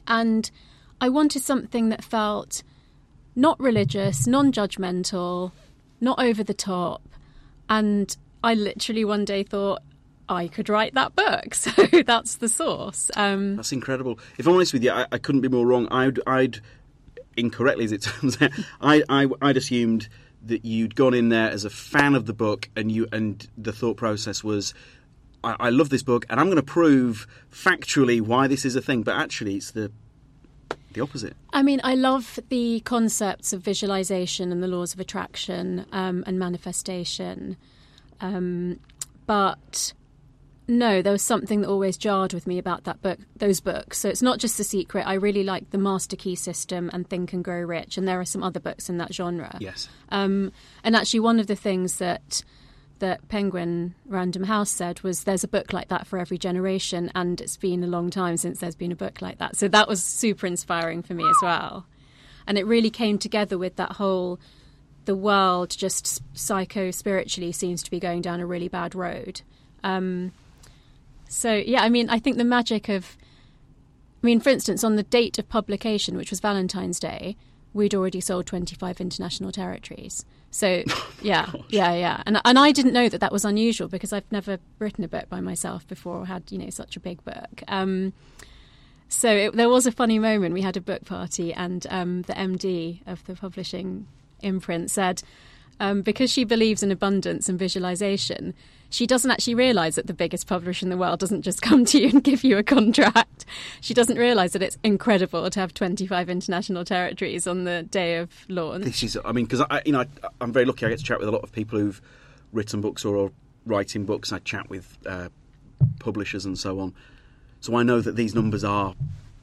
and 0.08 0.50
I 0.98 1.10
wanted 1.10 1.42
something 1.42 1.90
that 1.90 2.02
felt 2.02 2.62
not 3.34 3.60
religious, 3.60 4.26
non 4.26 4.50
judgmental, 4.50 5.52
not 6.00 6.18
over 6.22 6.42
the 6.42 6.54
top, 6.54 7.02
and 7.68 8.16
I 8.42 8.54
literally 8.54 9.04
one 9.04 9.26
day 9.26 9.42
thought 9.42 9.82
I 10.28 10.48
could 10.48 10.68
write 10.68 10.94
that 10.94 11.14
book. 11.14 11.54
So 11.66 11.70
that's 12.04 12.36
the 12.36 12.48
source. 12.48 13.10
Um, 13.16 13.56
That's 13.56 13.72
incredible. 13.72 14.18
If 14.38 14.46
I'm 14.46 14.54
honest 14.54 14.72
with 14.72 14.84
you, 14.84 14.92
I, 14.92 15.06
I 15.10 15.18
couldn't 15.18 15.40
be 15.40 15.48
more 15.48 15.66
wrong. 15.66 15.88
I'd, 15.90 16.20
I'd 16.26 16.60
incorrectly 17.36 17.84
as 17.84 17.92
it 17.92 18.02
turns 18.02 18.40
out, 18.40 18.52
I, 18.80 19.02
I, 19.08 19.28
I'd 19.42 19.56
assumed 19.56 20.08
that 20.44 20.64
you'd 20.64 20.94
gone 20.94 21.14
in 21.14 21.28
there 21.28 21.50
as 21.50 21.64
a 21.64 21.70
fan 21.70 22.14
of 22.14 22.26
the 22.26 22.32
book, 22.32 22.68
and 22.76 22.90
you 22.90 23.08
and 23.12 23.46
the 23.58 23.72
thought 23.72 23.96
process 23.96 24.44
was, 24.44 24.74
I, 25.42 25.56
I 25.58 25.70
love 25.70 25.88
this 25.88 26.02
book, 26.02 26.24
and 26.30 26.38
I'm 26.38 26.46
going 26.46 26.56
to 26.56 26.62
prove 26.62 27.26
factually 27.50 28.20
why 28.20 28.46
this 28.46 28.64
is 28.64 28.76
a 28.76 28.82
thing. 28.82 29.02
But 29.02 29.16
actually, 29.16 29.56
it's 29.56 29.72
the 29.72 29.90
the 30.92 31.02
opposite. 31.02 31.36
I 31.52 31.62
mean, 31.62 31.80
I 31.84 31.94
love 31.94 32.38
the 32.48 32.80
concepts 32.80 33.52
of 33.52 33.60
visualization 33.60 34.50
and 34.50 34.62
the 34.62 34.68
laws 34.68 34.94
of 34.94 35.00
attraction 35.00 35.86
um, 35.92 36.24
and 36.26 36.38
manifestation. 36.38 37.56
Um, 38.20 38.80
but 39.26 39.92
no, 40.68 41.00
there 41.00 41.12
was 41.12 41.22
something 41.22 41.60
that 41.60 41.68
always 41.68 41.96
jarred 41.96 42.32
with 42.32 42.46
me 42.46 42.58
about 42.58 42.84
that 42.84 43.00
book, 43.00 43.18
those 43.36 43.60
books. 43.60 43.98
So 43.98 44.08
it's 44.08 44.22
not 44.22 44.38
just 44.38 44.58
The 44.58 44.64
Secret. 44.64 45.06
I 45.06 45.14
really 45.14 45.44
like 45.44 45.70
The 45.70 45.78
Master 45.78 46.16
Key 46.16 46.34
System 46.34 46.90
and 46.92 47.08
Think 47.08 47.32
and 47.32 47.44
Grow 47.44 47.60
Rich, 47.60 47.96
and 47.96 48.06
there 48.06 48.18
are 48.18 48.24
some 48.24 48.42
other 48.42 48.58
books 48.58 48.88
in 48.88 48.98
that 48.98 49.14
genre. 49.14 49.56
Yes. 49.60 49.88
Um, 50.08 50.52
and 50.82 50.96
actually, 50.96 51.20
one 51.20 51.38
of 51.38 51.46
the 51.46 51.56
things 51.56 51.98
that 51.98 52.42
that 52.98 53.28
Penguin 53.28 53.94
Random 54.06 54.44
House 54.44 54.70
said 54.70 55.02
was 55.02 55.24
there's 55.24 55.44
a 55.44 55.48
book 55.48 55.74
like 55.74 55.88
that 55.88 56.06
for 56.06 56.18
every 56.18 56.38
generation, 56.38 57.12
and 57.14 57.40
it's 57.40 57.56
been 57.56 57.84
a 57.84 57.88
long 57.88 58.10
time 58.10 58.36
since 58.36 58.58
there's 58.58 58.74
been 58.74 58.92
a 58.92 58.96
book 58.96 59.22
like 59.22 59.38
that. 59.38 59.56
So 59.56 59.68
that 59.68 59.86
was 59.86 60.02
super 60.02 60.46
inspiring 60.46 61.02
for 61.02 61.14
me 61.14 61.24
as 61.28 61.36
well. 61.42 61.86
And 62.46 62.56
it 62.58 62.66
really 62.66 62.90
came 62.90 63.18
together 63.18 63.58
with 63.58 63.76
that 63.76 63.92
whole 63.92 64.40
the 65.04 65.14
world 65.14 65.70
just 65.70 66.20
psycho 66.36 66.90
spiritually 66.90 67.52
seems 67.52 67.82
to 67.84 67.90
be 67.90 68.00
going 68.00 68.22
down 68.22 68.40
a 68.40 68.46
really 68.46 68.68
bad 68.68 68.94
road. 68.94 69.42
Um, 69.84 70.32
so 71.28 71.54
yeah, 71.54 71.82
I 71.82 71.88
mean, 71.88 72.08
I 72.10 72.18
think 72.18 72.36
the 72.36 72.44
magic 72.44 72.88
of, 72.88 73.16
I 74.22 74.26
mean, 74.26 74.40
for 74.40 74.50
instance, 74.50 74.84
on 74.84 74.96
the 74.96 75.02
date 75.02 75.38
of 75.38 75.48
publication, 75.48 76.16
which 76.16 76.30
was 76.30 76.40
Valentine's 76.40 77.00
Day, 77.00 77.36
we'd 77.72 77.94
already 77.94 78.20
sold 78.20 78.46
25 78.46 79.00
international 79.00 79.52
territories. 79.52 80.24
So 80.50 80.82
yeah, 81.22 81.50
yeah, 81.68 81.92
yeah, 81.94 82.22
and 82.26 82.40
and 82.44 82.58
I 82.58 82.72
didn't 82.72 82.92
know 82.92 83.08
that 83.08 83.20
that 83.20 83.32
was 83.32 83.44
unusual 83.44 83.88
because 83.88 84.12
I've 84.12 84.30
never 84.32 84.58
written 84.78 85.04
a 85.04 85.08
book 85.08 85.28
by 85.28 85.40
myself 85.40 85.86
before 85.86 86.16
or 86.20 86.26
had 86.26 86.44
you 86.50 86.58
know 86.58 86.70
such 86.70 86.96
a 86.96 87.00
big 87.00 87.22
book. 87.24 87.62
Um, 87.68 88.12
so 89.08 89.30
it, 89.30 89.52
there 89.54 89.68
was 89.68 89.86
a 89.86 89.92
funny 89.92 90.18
moment. 90.18 90.54
We 90.54 90.62
had 90.62 90.76
a 90.76 90.80
book 90.80 91.04
party, 91.04 91.52
and 91.52 91.86
um, 91.90 92.22
the 92.22 92.32
MD 92.32 93.00
of 93.06 93.24
the 93.26 93.34
publishing 93.34 94.06
imprint 94.40 94.90
said, 94.90 95.22
um, 95.78 96.02
because 96.02 96.30
she 96.30 96.44
believes 96.44 96.82
in 96.82 96.90
abundance 96.90 97.48
and 97.48 97.58
visualization, 97.58 98.54
she 98.90 99.06
doesn't 99.06 99.30
actually 99.30 99.54
realize 99.54 99.96
that 99.96 100.06
the 100.06 100.14
biggest 100.14 100.46
publisher 100.46 100.86
in 100.86 100.90
the 100.90 100.96
world 100.96 101.20
doesn't 101.20 101.42
just 101.42 101.62
come 101.62 101.84
to 101.86 102.00
you 102.00 102.08
and 102.08 102.22
give 102.22 102.44
you 102.44 102.58
a 102.58 102.62
contract. 102.62 103.44
She 103.80 103.94
doesn't 103.94 104.16
realize 104.16 104.52
that 104.52 104.62
it's 104.62 104.78
incredible 104.82 105.48
to 105.48 105.60
have 105.60 105.74
25 105.74 106.28
international 106.28 106.84
territories 106.84 107.46
on 107.46 107.64
the 107.64 107.82
day 107.84 108.16
of 108.16 108.30
launch. 108.48 108.84
This 108.84 109.02
is, 109.02 109.18
I 109.24 109.32
mean, 109.32 109.44
because 109.44 109.60
I, 109.70 109.82
you 109.84 109.92
know, 109.92 110.00
I, 110.00 110.06
I'm 110.40 110.52
very 110.52 110.64
lucky. 110.64 110.86
I 110.86 110.90
get 110.90 110.98
to 110.98 111.04
chat 111.04 111.18
with 111.18 111.28
a 111.28 111.32
lot 111.32 111.42
of 111.42 111.52
people 111.52 111.78
who've 111.78 112.00
written 112.52 112.80
books 112.80 113.04
or 113.04 113.26
are 113.26 113.30
writing 113.64 114.04
books. 114.04 114.32
I 114.32 114.38
chat 114.38 114.70
with 114.70 114.96
uh, 115.06 115.28
publishers 115.98 116.44
and 116.44 116.58
so 116.58 116.80
on. 116.80 116.94
So 117.60 117.76
I 117.76 117.82
know 117.82 118.00
that 118.00 118.16
these 118.16 118.34
numbers 118.34 118.64
are 118.64 118.94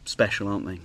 special, 0.05 0.47
aren't 0.47 0.65
they? 0.65 0.79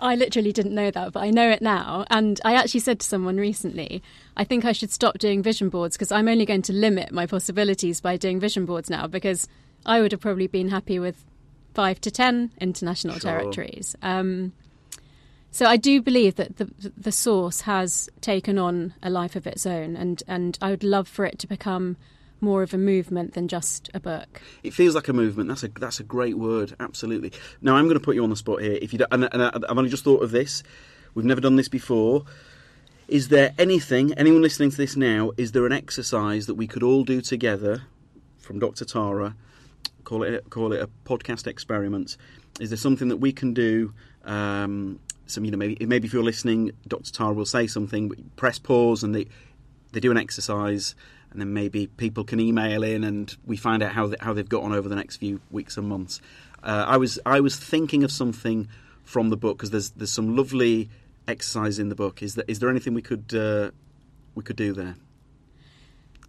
I 0.00 0.14
literally 0.14 0.52
didn't 0.52 0.74
know 0.74 0.90
that, 0.90 1.12
but 1.12 1.20
I 1.22 1.30
know 1.30 1.50
it 1.50 1.60
now. 1.60 2.04
And 2.08 2.40
I 2.44 2.54
actually 2.54 2.80
said 2.80 3.00
to 3.00 3.06
someone 3.06 3.36
recently, 3.36 4.02
I 4.36 4.44
think 4.44 4.64
I 4.64 4.72
should 4.72 4.92
stop 4.92 5.18
doing 5.18 5.42
vision 5.42 5.68
boards 5.68 5.96
because 5.96 6.12
I'm 6.12 6.28
only 6.28 6.46
going 6.46 6.62
to 6.62 6.72
limit 6.72 7.10
my 7.12 7.26
possibilities 7.26 8.00
by 8.00 8.16
doing 8.16 8.38
vision 8.38 8.64
boards 8.64 8.88
now 8.88 9.06
because 9.06 9.48
I 9.84 10.00
would 10.00 10.12
have 10.12 10.20
probably 10.20 10.46
been 10.46 10.68
happy 10.68 10.98
with 10.98 11.24
five 11.74 12.00
to 12.02 12.10
ten 12.10 12.52
international 12.60 13.14
Sure. 13.14 13.30
territories. 13.30 13.96
Um, 14.02 14.52
so 15.50 15.66
I 15.66 15.76
do 15.76 16.00
believe 16.02 16.36
that 16.36 16.56
the 16.58 16.70
the 16.96 17.12
source 17.12 17.62
has 17.62 18.08
taken 18.20 18.58
on 18.58 18.94
a 19.02 19.10
life 19.10 19.34
of 19.34 19.46
its 19.46 19.66
own, 19.66 19.96
and, 19.96 20.22
and 20.28 20.58
I 20.60 20.70
would 20.70 20.84
love 20.84 21.08
for 21.08 21.24
it 21.24 21.38
to 21.40 21.46
become 21.46 21.96
more 22.40 22.62
of 22.62 22.72
a 22.74 22.78
movement 22.78 23.34
than 23.34 23.48
just 23.48 23.90
a 23.94 24.00
book. 24.00 24.40
It 24.62 24.72
feels 24.72 24.94
like 24.94 25.08
a 25.08 25.12
movement. 25.12 25.48
That's 25.48 25.62
a 25.64 25.68
that's 25.68 26.00
a 26.00 26.04
great 26.04 26.38
word. 26.38 26.74
Absolutely. 26.80 27.32
Now 27.60 27.76
I'm 27.76 27.84
going 27.84 27.98
to 27.98 28.04
put 28.04 28.14
you 28.14 28.22
on 28.22 28.30
the 28.30 28.36
spot 28.36 28.62
here. 28.62 28.78
If 28.80 28.92
you 28.92 28.98
don't, 29.00 29.12
and, 29.12 29.28
and 29.32 29.42
I've 29.42 29.78
only 29.78 29.90
just 29.90 30.04
thought 30.04 30.22
of 30.22 30.30
this. 30.30 30.62
We've 31.14 31.24
never 31.24 31.40
done 31.40 31.56
this 31.56 31.68
before. 31.68 32.24
Is 33.08 33.28
there 33.28 33.54
anything? 33.58 34.12
Anyone 34.14 34.42
listening 34.42 34.70
to 34.70 34.76
this 34.76 34.94
now? 34.94 35.32
Is 35.36 35.52
there 35.52 35.64
an 35.64 35.72
exercise 35.72 36.46
that 36.46 36.54
we 36.54 36.66
could 36.66 36.82
all 36.82 37.04
do 37.04 37.20
together 37.22 37.82
from 38.38 38.58
Dr. 38.58 38.84
Tara? 38.84 39.34
Call 40.04 40.22
it 40.22 40.50
call 40.50 40.72
it 40.72 40.80
a 40.80 40.88
podcast 41.04 41.46
experiment. 41.46 42.16
Is 42.60 42.70
there 42.70 42.76
something 42.76 43.08
that 43.08 43.16
we 43.16 43.32
can 43.32 43.54
do? 43.54 43.94
Um, 44.24 45.00
some 45.26 45.44
you 45.44 45.50
know 45.50 45.58
maybe 45.58 45.84
maybe 45.86 46.06
if 46.06 46.12
you're 46.12 46.22
listening, 46.22 46.72
Dr. 46.86 47.12
Tara 47.12 47.32
will 47.32 47.46
say 47.46 47.66
something. 47.66 48.30
Press 48.36 48.58
pause 48.58 49.02
and 49.02 49.14
they 49.14 49.26
they 49.92 50.00
do 50.00 50.10
an 50.10 50.18
exercise, 50.18 50.94
and 51.30 51.40
then 51.40 51.52
maybe 51.52 51.86
people 51.86 52.24
can 52.24 52.40
email 52.40 52.82
in, 52.82 53.04
and 53.04 53.36
we 53.46 53.56
find 53.56 53.82
out 53.82 53.92
how 53.92 54.06
they, 54.08 54.16
how 54.20 54.32
they've 54.32 54.48
got 54.48 54.62
on 54.62 54.72
over 54.72 54.88
the 54.88 54.96
next 54.96 55.16
few 55.16 55.40
weeks 55.50 55.76
and 55.76 55.88
months. 55.88 56.20
Uh, 56.62 56.84
I 56.88 56.96
was 56.96 57.18
I 57.26 57.40
was 57.40 57.56
thinking 57.56 58.02
of 58.04 58.10
something 58.10 58.68
from 59.04 59.30
the 59.30 59.36
book 59.36 59.56
because 59.58 59.70
there's 59.70 59.90
there's 59.90 60.12
some 60.12 60.36
lovely 60.36 60.88
exercise 61.26 61.78
in 61.78 61.88
the 61.88 61.94
book. 61.94 62.22
Is 62.22 62.34
there 62.34 62.44
is 62.48 62.58
there 62.58 62.68
anything 62.70 62.94
we 62.94 63.02
could 63.02 63.32
uh, 63.34 63.70
we 64.34 64.42
could 64.42 64.56
do 64.56 64.72
there? 64.72 64.96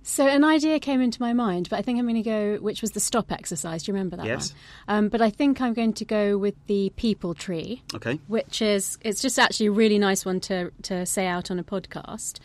So 0.01 0.25
an 0.25 0.43
idea 0.43 0.79
came 0.79 1.01
into 1.01 1.21
my 1.21 1.33
mind, 1.33 1.67
but 1.69 1.77
I 1.77 1.81
think 1.83 1.99
I'm 1.99 2.05
going 2.05 2.15
to 2.15 2.21
go, 2.23 2.55
which 2.61 2.81
was 2.81 2.91
the 2.91 2.99
stop 2.99 3.31
exercise. 3.31 3.83
Do 3.83 3.91
you 3.91 3.93
remember 3.93 4.15
that 4.17 4.25
Yes. 4.25 4.53
one? 4.87 4.97
Um, 4.97 5.09
but 5.09 5.21
I 5.21 5.29
think 5.29 5.61
I'm 5.61 5.73
going 5.73 5.93
to 5.93 6.05
go 6.05 6.37
with 6.37 6.55
the 6.67 6.91
people 6.95 7.35
tree, 7.35 7.83
Okay. 7.93 8.19
which 8.27 8.61
is 8.61 8.97
it's 9.01 9.21
just 9.21 9.37
actually 9.37 9.67
a 9.67 9.71
really 9.71 9.99
nice 9.99 10.25
one 10.25 10.39
to 10.41 10.71
to 10.83 11.05
say 11.05 11.27
out 11.27 11.51
on 11.51 11.59
a 11.59 11.63
podcast. 11.63 12.39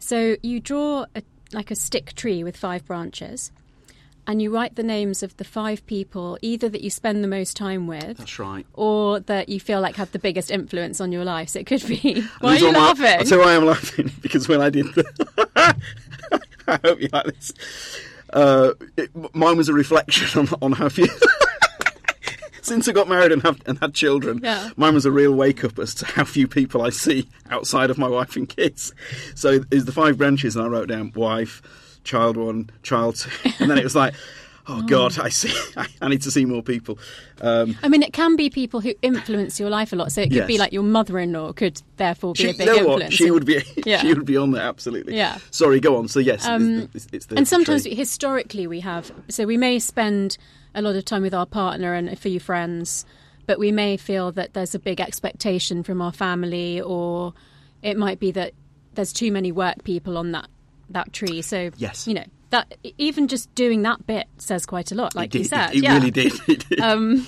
So 0.00 0.36
you 0.42 0.60
draw 0.60 1.04
a, 1.14 1.22
like 1.52 1.70
a 1.70 1.74
stick 1.76 2.14
tree 2.14 2.44
with 2.44 2.56
five 2.56 2.84
branches, 2.86 3.50
and 4.26 4.42
you 4.42 4.52
write 4.54 4.76
the 4.76 4.82
names 4.82 5.22
of 5.22 5.36
the 5.38 5.44
five 5.44 5.84
people 5.86 6.38
either 6.42 6.68
that 6.68 6.82
you 6.82 6.90
spend 6.90 7.24
the 7.24 7.28
most 7.28 7.56
time 7.56 7.86
with, 7.86 8.18
That's 8.18 8.38
right. 8.38 8.66
or 8.74 9.20
that 9.20 9.48
you 9.48 9.58
feel 9.58 9.80
like 9.80 9.96
have 9.96 10.12
the 10.12 10.18
biggest 10.18 10.50
influence 10.50 11.00
on 11.00 11.12
your 11.12 11.24
life. 11.24 11.48
So 11.50 11.60
it 11.60 11.66
could 11.66 11.86
be. 11.86 12.22
Why 12.40 12.56
are 12.56 12.58
you 12.58 12.68
are 12.68 12.72
my- 12.72 12.78
laughing? 12.78 13.06
I'll 13.06 13.24
tell 13.24 13.38
you 13.38 13.44
why 13.44 13.56
I'm 13.56 13.64
laughing 13.64 14.10
because 14.20 14.48
when 14.48 14.60
I 14.60 14.68
did 14.70 14.86
the, 14.94 15.76
I 16.66 16.78
hope 16.84 17.00
you 17.00 17.08
like 17.12 17.24
this. 17.26 17.52
Uh, 18.30 18.74
it, 18.98 19.10
mine 19.34 19.56
was 19.56 19.70
a 19.70 19.72
reflection 19.72 20.38
on, 20.52 20.58
on 20.60 20.72
how 20.72 20.90
few. 20.90 21.06
Since 22.68 22.88
I 22.88 22.92
got 22.92 23.08
married 23.08 23.32
and, 23.32 23.42
have, 23.42 23.60
and 23.66 23.78
had 23.78 23.94
children, 23.94 24.40
Yeah. 24.42 24.70
mine 24.76 24.94
was 24.94 25.06
a 25.06 25.10
real 25.10 25.32
wake 25.34 25.64
up 25.64 25.78
as 25.78 25.94
to 25.96 26.06
how 26.06 26.24
few 26.24 26.46
people 26.46 26.82
I 26.82 26.90
see 26.90 27.28
outside 27.50 27.90
of 27.90 27.98
my 27.98 28.08
wife 28.08 28.36
and 28.36 28.48
kids. 28.48 28.92
So 29.34 29.60
is 29.70 29.84
the 29.86 29.92
five 29.92 30.18
branches, 30.18 30.56
and 30.56 30.64
I 30.64 30.68
wrote 30.68 30.88
down 30.88 31.12
wife, 31.14 31.62
child 32.04 32.36
one, 32.36 32.70
child 32.82 33.16
two, 33.16 33.30
and 33.58 33.70
then 33.70 33.78
it 33.78 33.84
was 33.84 33.94
like, 33.96 34.14
oh 34.70 34.82
god, 34.86 35.18
I 35.18 35.30
see, 35.30 35.52
I 36.02 36.08
need 36.08 36.22
to 36.22 36.30
see 36.30 36.44
more 36.44 36.62
people. 36.62 36.98
Um, 37.40 37.76
I 37.82 37.88
mean, 37.88 38.02
it 38.02 38.12
can 38.12 38.36
be 38.36 38.50
people 38.50 38.80
who 38.80 38.92
influence 39.00 39.58
your 39.58 39.70
life 39.70 39.92
a 39.92 39.96
lot. 39.96 40.12
So 40.12 40.20
it 40.20 40.30
could 40.30 40.46
be 40.46 40.58
like 40.58 40.72
your 40.72 40.82
mother-in-law 40.82 41.52
could 41.54 41.80
therefore 41.96 42.34
be 42.34 42.42
she, 42.42 42.50
a 42.50 42.52
big 42.52 42.60
you 42.60 42.66
know 42.66 42.76
influence. 42.78 43.02
what? 43.04 43.12
She 43.14 43.30
would 43.30 43.46
be. 43.46 43.62
Yeah. 43.86 44.00
She 44.02 44.12
would 44.12 44.26
be 44.26 44.36
on 44.36 44.50
there 44.50 44.62
absolutely. 44.62 45.16
Yeah. 45.16 45.38
Sorry, 45.50 45.80
go 45.80 45.96
on. 45.96 46.08
So 46.08 46.20
yes, 46.20 46.44
Um, 46.46 46.88
it's, 46.92 47.06
it's 47.12 47.26
the 47.26 47.36
and 47.36 47.48
sometimes 47.48 47.84
tree. 47.84 47.94
historically 47.94 48.66
we 48.66 48.80
have. 48.80 49.10
So 49.28 49.46
we 49.46 49.56
may 49.56 49.78
spend 49.78 50.36
a 50.74 50.82
lot 50.82 50.96
of 50.96 51.04
time 51.04 51.22
with 51.22 51.34
our 51.34 51.46
partner 51.46 51.94
and 51.94 52.08
a 52.08 52.16
few 52.16 52.38
friends, 52.40 53.04
but 53.46 53.58
we 53.58 53.72
may 53.72 53.96
feel 53.96 54.32
that 54.32 54.54
there's 54.54 54.74
a 54.74 54.78
big 54.78 55.00
expectation 55.00 55.82
from 55.82 56.00
our 56.02 56.12
family, 56.12 56.80
or 56.80 57.34
it 57.82 57.96
might 57.96 58.20
be 58.20 58.30
that 58.32 58.52
there's 58.94 59.12
too 59.12 59.30
many 59.32 59.52
work 59.52 59.84
people 59.84 60.18
on 60.18 60.32
that 60.32 60.48
that 60.90 61.12
tree. 61.12 61.42
So 61.42 61.70
Yes. 61.76 62.06
you 62.06 62.14
know 62.14 62.24
that 62.50 62.74
even 62.96 63.28
just 63.28 63.54
doing 63.54 63.82
that 63.82 64.06
bit 64.06 64.26
says 64.38 64.64
quite 64.64 64.90
a 64.90 64.94
lot, 64.94 65.14
like 65.14 65.34
you 65.34 65.44
said. 65.44 65.70
It, 65.70 65.76
it 65.78 65.82
yeah. 65.84 65.94
really 65.94 66.10
did. 66.10 66.32
It 66.48 66.68
did. 66.68 66.80
Um, 66.80 67.26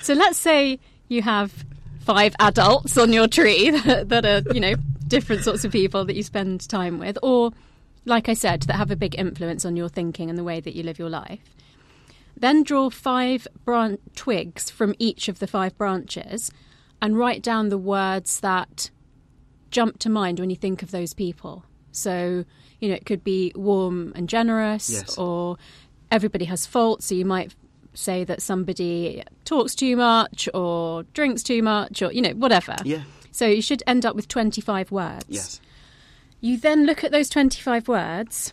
so 0.00 0.14
let's 0.14 0.38
say 0.38 0.78
you 1.08 1.22
have 1.22 1.64
five 2.00 2.34
adults 2.40 2.96
on 2.96 3.12
your 3.12 3.28
tree 3.28 3.70
that, 3.84 4.08
that 4.08 4.24
are, 4.24 4.42
you 4.54 4.60
know, 4.60 4.74
different 5.06 5.44
sorts 5.44 5.64
of 5.64 5.72
people 5.72 6.04
that 6.06 6.16
you 6.16 6.22
spend 6.22 6.66
time 6.68 6.98
with, 6.98 7.18
or, 7.22 7.50
like 8.06 8.28
I 8.30 8.34
said, 8.34 8.62
that 8.62 8.76
have 8.76 8.90
a 8.90 8.96
big 8.96 9.18
influence 9.18 9.64
on 9.66 9.76
your 9.76 9.88
thinking 9.90 10.30
and 10.30 10.38
the 10.38 10.44
way 10.44 10.60
that 10.60 10.74
you 10.74 10.82
live 10.82 10.98
your 10.98 11.10
life. 11.10 11.54
Then 12.36 12.62
draw 12.62 12.90
five 12.90 13.46
bran- 13.64 13.98
twigs 14.14 14.70
from 14.70 14.94
each 14.98 15.28
of 15.28 15.38
the 15.38 15.46
five 15.46 15.76
branches 15.78 16.50
and 17.00 17.16
write 17.18 17.42
down 17.42 17.68
the 17.68 17.78
words 17.78 18.40
that 18.40 18.90
jump 19.70 19.98
to 20.00 20.08
mind 20.10 20.40
when 20.40 20.50
you 20.50 20.56
think 20.56 20.82
of 20.82 20.90
those 20.90 21.14
people. 21.14 21.64
So, 21.92 22.44
you 22.80 22.88
know, 22.88 22.94
it 22.94 23.06
could 23.06 23.22
be 23.24 23.52
warm 23.54 24.12
and 24.16 24.28
generous, 24.28 24.90
Yes. 24.90 25.16
or 25.16 25.56
everybody 26.10 26.44
has 26.46 26.66
faults. 26.66 27.06
So 27.06 27.14
you 27.14 27.24
might 27.24 27.54
say 27.94 28.24
that 28.24 28.42
somebody 28.42 29.22
talks 29.44 29.74
too 29.74 29.96
much, 29.96 30.48
or 30.52 31.04
drinks 31.12 31.42
too 31.42 31.62
much, 31.62 32.02
or, 32.02 32.12
you 32.12 32.20
know, 32.22 32.30
whatever. 32.32 32.76
yeah. 32.84 33.02
So 33.30 33.46
you 33.46 33.62
should 33.62 33.82
end 33.86 34.04
up 34.06 34.14
with 34.16 34.28
25 34.28 34.90
words. 34.92 35.24
Yes. 35.28 35.60
You 36.40 36.56
then 36.56 36.84
look 36.86 37.02
at 37.04 37.10
those 37.12 37.28
25 37.28 37.88
words 37.88 38.52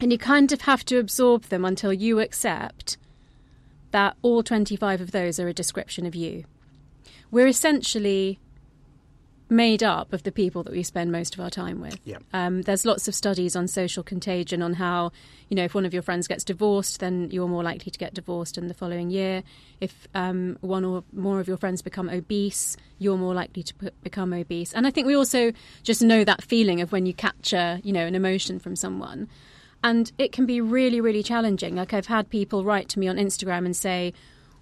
and 0.00 0.12
you 0.12 0.18
kind 0.18 0.52
of 0.52 0.62
have 0.62 0.84
to 0.86 0.98
absorb 0.98 1.44
them 1.44 1.64
until 1.64 1.92
you 1.92 2.20
accept 2.20 2.96
that 3.90 4.16
all 4.22 4.42
25 4.42 5.00
of 5.00 5.12
those 5.12 5.38
are 5.38 5.48
a 5.48 5.52
description 5.52 6.04
of 6.04 6.14
you. 6.14 6.44
We're 7.30 7.46
essentially 7.46 8.38
made 9.50 9.82
up 9.82 10.12
of 10.12 10.22
the 10.22 10.32
people 10.32 10.62
that 10.62 10.72
we 10.72 10.82
spend 10.82 11.12
most 11.12 11.34
of 11.34 11.40
our 11.40 11.50
time 11.50 11.80
with. 11.80 11.98
Yeah. 12.04 12.18
Um, 12.32 12.62
there's 12.62 12.84
lots 12.84 13.08
of 13.08 13.14
studies 13.14 13.54
on 13.54 13.68
social 13.68 14.02
contagion 14.02 14.62
on 14.62 14.74
how, 14.74 15.12
you 15.48 15.54
know, 15.54 15.64
if 15.64 15.74
one 15.74 15.84
of 15.84 15.92
your 15.92 16.02
friends 16.02 16.26
gets 16.26 16.44
divorced, 16.44 17.00
then 17.00 17.28
you're 17.30 17.48
more 17.48 17.62
likely 17.62 17.90
to 17.90 17.98
get 17.98 18.14
divorced 18.14 18.58
in 18.58 18.68
the 18.68 18.74
following 18.74 19.10
year. 19.10 19.42
If 19.80 20.08
um, 20.14 20.58
one 20.60 20.84
or 20.84 21.04
more 21.12 21.40
of 21.40 21.48
your 21.48 21.56
friends 21.56 21.82
become 21.82 22.08
obese, 22.08 22.76
you're 22.98 23.18
more 23.18 23.34
likely 23.34 23.62
to 23.62 23.74
p- 23.74 23.90
become 24.02 24.32
obese. 24.32 24.72
And 24.72 24.86
I 24.86 24.90
think 24.90 25.06
we 25.06 25.14
also 25.14 25.52
just 25.82 26.02
know 26.02 26.24
that 26.24 26.42
feeling 26.42 26.80
of 26.80 26.90
when 26.90 27.06
you 27.06 27.14
capture, 27.14 27.80
you 27.84 27.92
know, 27.92 28.06
an 28.06 28.14
emotion 28.14 28.58
from 28.58 28.76
someone. 28.76 29.28
And 29.84 30.10
it 30.16 30.32
can 30.32 30.46
be 30.46 30.62
really, 30.62 30.98
really 30.98 31.22
challenging. 31.22 31.76
Like 31.76 31.92
I've 31.92 32.06
had 32.06 32.30
people 32.30 32.64
write 32.64 32.88
to 32.88 32.98
me 32.98 33.06
on 33.06 33.16
Instagram 33.16 33.66
and 33.66 33.76
say, 33.76 34.14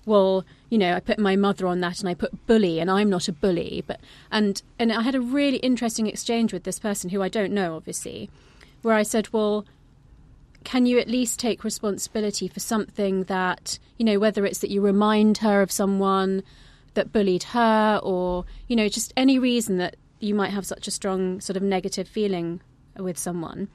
well, 0.05 0.45
you 0.69 0.77
know, 0.77 0.97
I 0.97 1.01
put 1.01 1.21
my 1.21 1.37
mother 1.37 1.69
on 1.69 1.79
that 1.81 2.01
and 2.01 2.09
I 2.09 2.15
put 2.15 2.47
bully 2.49 2.81
and 2.81 2.91
I'm 2.91 3.09
not 3.09 3.29
a 3.29 3.33
bully. 3.33 3.85
But 3.87 4.01
and 4.33 4.61
and 4.81 4.93
I 4.93 5.03
had 5.03 5.15
a 5.15 5.21
really 5.21 5.59
interesting 5.59 6.09
exchange 6.09 6.53
with 6.53 6.65
this 6.65 6.81
person 6.81 7.11
who 7.11 7.23
I 7.23 7.29
don't 7.29 7.53
know, 7.53 7.77
obviously, 7.77 8.31
where 8.83 8.97
I 8.97 9.05
said, 9.05 9.33
Well, 9.33 9.65
can 10.65 10.87
you 10.87 10.99
at 10.99 11.07
least 11.07 11.39
take 11.39 11.63
responsibility 11.63 12.49
for 12.49 12.59
something 12.59 13.23
that, 13.25 13.79
you 13.99 14.05
know, 14.05 14.19
whether 14.19 14.45
it's 14.45 14.59
that 14.59 14.71
you 14.71 14.81
remind 14.81 15.39
her 15.39 15.63
of 15.63 15.71
someone 15.71 16.43
that 16.95 17.13
bullied 17.13 17.45
her 17.45 18.01
or, 18.03 18.45
you 18.67 18.75
know, 18.75 18.89
just 18.89 19.13
any 19.17 19.39
reason 19.39 19.79
that 19.79 19.95
you 20.19 20.35
might 20.35 20.51
have 20.51 20.67
such 20.67 20.89
a 20.89 20.91
strong 20.91 21.41
sort 21.41 21.57
of 21.57 21.63
negative 21.63 22.09
feeling 22.09 22.61
with 22.97 23.17
someone. 23.17 23.69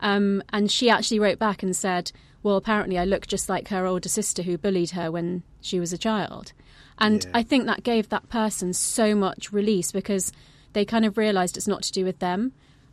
Um, 0.00 0.42
and 0.50 0.70
she 0.70 0.88
actually 0.90 1.18
wrote 1.18 1.38
back 1.38 1.62
and 1.62 1.74
said, 1.74 2.12
well, 2.42 2.56
apparently 2.56 2.98
I 2.98 3.04
look 3.04 3.26
just 3.26 3.48
like 3.48 3.68
her 3.68 3.84
older 3.86 4.08
sister 4.08 4.42
who 4.42 4.56
bullied 4.56 4.90
her 4.90 5.10
when 5.10 5.42
she 5.60 5.80
was 5.80 5.92
a 5.92 5.98
child. 5.98 6.52
And 6.98 7.24
Yeah. 7.24 7.30
I 7.34 7.42
think 7.42 7.66
that 7.66 7.82
gave 7.82 8.08
that 8.08 8.28
person 8.28 8.72
so 8.72 9.14
much 9.14 9.52
release 9.52 9.92
because 9.92 10.32
they 10.72 10.84
kind 10.84 11.04
of 11.04 11.18
realised 11.18 11.56
it's 11.56 11.68
not 11.68 11.82
to 11.84 11.92
do 11.92 12.04
with 12.04 12.18
them 12.18 12.52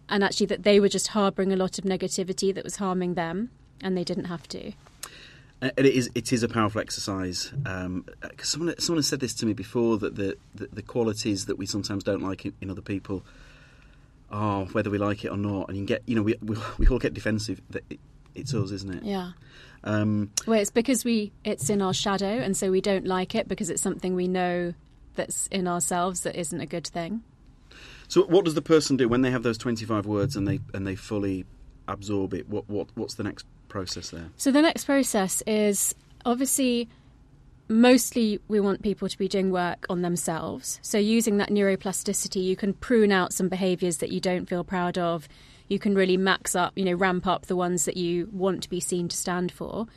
and 0.10 0.24
actually 0.24 0.46
that 0.48 0.63
they 0.63 0.80
were 0.80 0.89
just 0.89 1.10
harbouring 1.10 1.52
a 1.52 1.56
lot 1.56 1.78
of 1.80 1.86
negativity 1.86 2.54
that 2.54 2.63
was 2.63 2.78
harming 2.78 3.13
them 3.15 3.50
and 3.82 3.98
they 3.98 4.04
didn't 4.04 4.26
have 4.26 4.48
to. 4.50 4.72
And 5.62 5.72
it 5.78 5.86
is 5.86 6.10
it 6.15 6.34
is 6.34 6.44
a 6.44 6.48
powerful 6.50 6.82
exercise. 6.82 7.52
Um, 7.65 8.06
'cause 8.38 8.50
someone 8.50 8.76
someone 8.78 9.00
has 9.00 9.08
said 9.08 9.20
this 9.20 9.34
to 9.36 9.46
me 9.46 9.54
before 9.54 9.98
that 10.00 10.15
the, 10.15 10.38
the, 10.54 10.68
the 10.74 10.82
qualities 10.82 11.46
that 11.46 11.58
we 11.58 11.65
sometimes 11.65 12.04
don't 12.04 12.22
like 12.22 12.46
in, 12.46 12.54
in 12.62 12.70
other 12.70 12.82
people 12.82 13.24
are 14.36 14.65
whether 14.65 14.89
we 14.89 14.98
like 14.98 15.24
it 15.26 15.30
or 15.30 15.38
not. 15.38 15.69
And 15.69 15.78
you 15.78 15.82
can 15.82 15.86
get 15.86 16.04
you 16.06 16.15
know 16.15 16.21
we 16.21 16.36
we, 16.41 16.58
we 16.78 16.88
all 16.88 17.00
get 17.00 17.13
defensive. 17.13 17.62
That 17.69 17.84
it, 17.89 18.00
it's 18.36 18.54
us, 18.54 18.71
isn't 18.71 18.93
it? 18.93 19.04
Yeah. 19.04 19.32
Um, 19.86 20.32
Well, 20.45 20.60
it's 20.60 20.71
because 20.71 21.06
we 21.06 21.32
it's 21.43 21.69
in 21.69 21.82
our 21.82 21.93
shadow 21.93 22.26
and 22.28 22.58
so 22.58 22.71
we 22.71 22.82
don't 22.82 23.06
like 23.06 23.36
it 23.36 23.48
because 23.48 23.69
it's 23.69 23.82
something 23.82 24.15
we 24.15 24.28
know 24.28 24.74
that's 25.15 25.48
in 25.48 25.67
ourselves 25.67 26.21
that 26.21 26.36
isn't 26.36 26.60
a 26.60 26.65
good 26.65 26.86
thing. 26.88 27.21
so 28.10 28.24
what 28.24 28.43
does 28.45 28.56
the 28.56 28.62
person 28.62 28.98
do 28.98 29.08
when 29.08 29.21
they 29.21 29.32
have 29.32 29.43
those 29.43 29.58
twenty 29.58 29.86
five 29.86 30.06
words 30.06 30.36
and 30.36 30.48
they 30.48 30.60
and 30.74 30.86
they 30.86 30.95
fully 30.95 31.45
absorb 31.88 32.34
it? 32.34 32.50
What 32.50 32.67
what 32.69 32.88
what's 32.95 33.13
the 33.13 33.24
next 33.24 33.45
process 33.69 34.10
there? 34.10 34.30
So 34.38 34.52
the 34.52 34.62
next 34.62 34.86
process 34.86 35.41
is 35.48 35.95
obviously 36.26 36.89
mostly 37.67 38.39
we 38.47 38.60
want 38.60 38.82
people 38.82 39.10
to 39.10 39.17
be 39.17 39.28
doing 39.28 39.51
work 39.51 39.86
on 39.89 40.01
themselves. 40.01 40.80
So 40.82 40.97
using 40.97 41.38
that 41.38 41.49
neuroplasticity, 41.49 42.43
you 42.43 42.56
can 42.56 42.73
prune 42.73 43.12
out 43.12 43.34
some 43.34 43.49
behaviours 43.49 43.97
that 43.97 44.12
you 44.12 44.19
don't 44.19 44.47
feel 44.47 44.63
proud 44.63 44.97
of. 44.97 45.28
You 45.67 45.80
can 45.80 45.95
really 45.95 46.17
max 46.17 46.56
up, 46.56 46.73
you 46.75 46.86
know, 46.86 46.93
ramp 46.93 47.25
up 47.25 47.47
the 47.47 47.56
ones 47.56 47.86
that 47.86 47.97
you 47.97 48.30
want 48.32 48.63
to 48.63 48.69
be 48.69 48.80
seen 48.80 49.08
to 49.08 49.17
stand 49.17 49.51
for. 49.51 49.88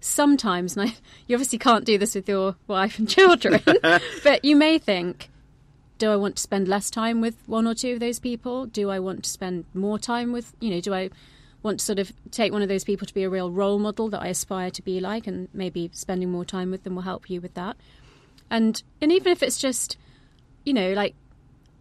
Sometimes, 0.00 0.76
and 0.76 0.90
I, 0.90 0.94
you 1.26 1.36
obviously 1.36 1.58
can't 1.58 1.84
do 1.84 1.98
this 1.98 2.14
with 2.14 2.28
your 2.28 2.56
wife 2.66 2.98
and 2.98 3.08
children, 3.08 3.62
but 4.24 4.44
you 4.44 4.56
may 4.56 4.78
think, 4.78 5.28
do 5.98 6.10
I 6.10 6.16
want 6.16 6.36
to 6.36 6.42
spend 6.42 6.68
less 6.68 6.90
time 6.90 7.20
with 7.20 7.36
one 7.46 7.66
or 7.66 7.74
two 7.74 7.94
of 7.94 8.00
those 8.00 8.20
people? 8.20 8.66
Do 8.66 8.88
I 8.88 9.00
want 9.00 9.24
to 9.24 9.30
spend 9.30 9.64
more 9.74 9.98
time 9.98 10.32
with, 10.32 10.54
you 10.60 10.70
know, 10.70 10.80
do 10.80 10.94
I 10.94 11.10
want 11.62 11.80
to 11.80 11.84
sort 11.84 11.98
of 11.98 12.12
take 12.30 12.52
one 12.52 12.62
of 12.62 12.68
those 12.68 12.84
people 12.84 13.06
to 13.06 13.14
be 13.14 13.24
a 13.24 13.30
real 13.30 13.50
role 13.50 13.78
model 13.78 14.08
that 14.10 14.22
I 14.22 14.28
aspire 14.28 14.70
to 14.70 14.82
be 14.82 15.00
like, 15.00 15.26
and 15.26 15.48
maybe 15.52 15.90
spending 15.92 16.30
more 16.30 16.44
time 16.44 16.70
with 16.70 16.84
them 16.84 16.94
will 16.94 17.02
help 17.02 17.28
you 17.28 17.40
with 17.40 17.54
that. 17.54 17.76
And 18.50 18.82
and 19.00 19.12
even 19.12 19.32
if 19.32 19.42
it's 19.42 19.58
just, 19.58 19.96
you 20.64 20.72
know, 20.72 20.92
like 20.92 21.14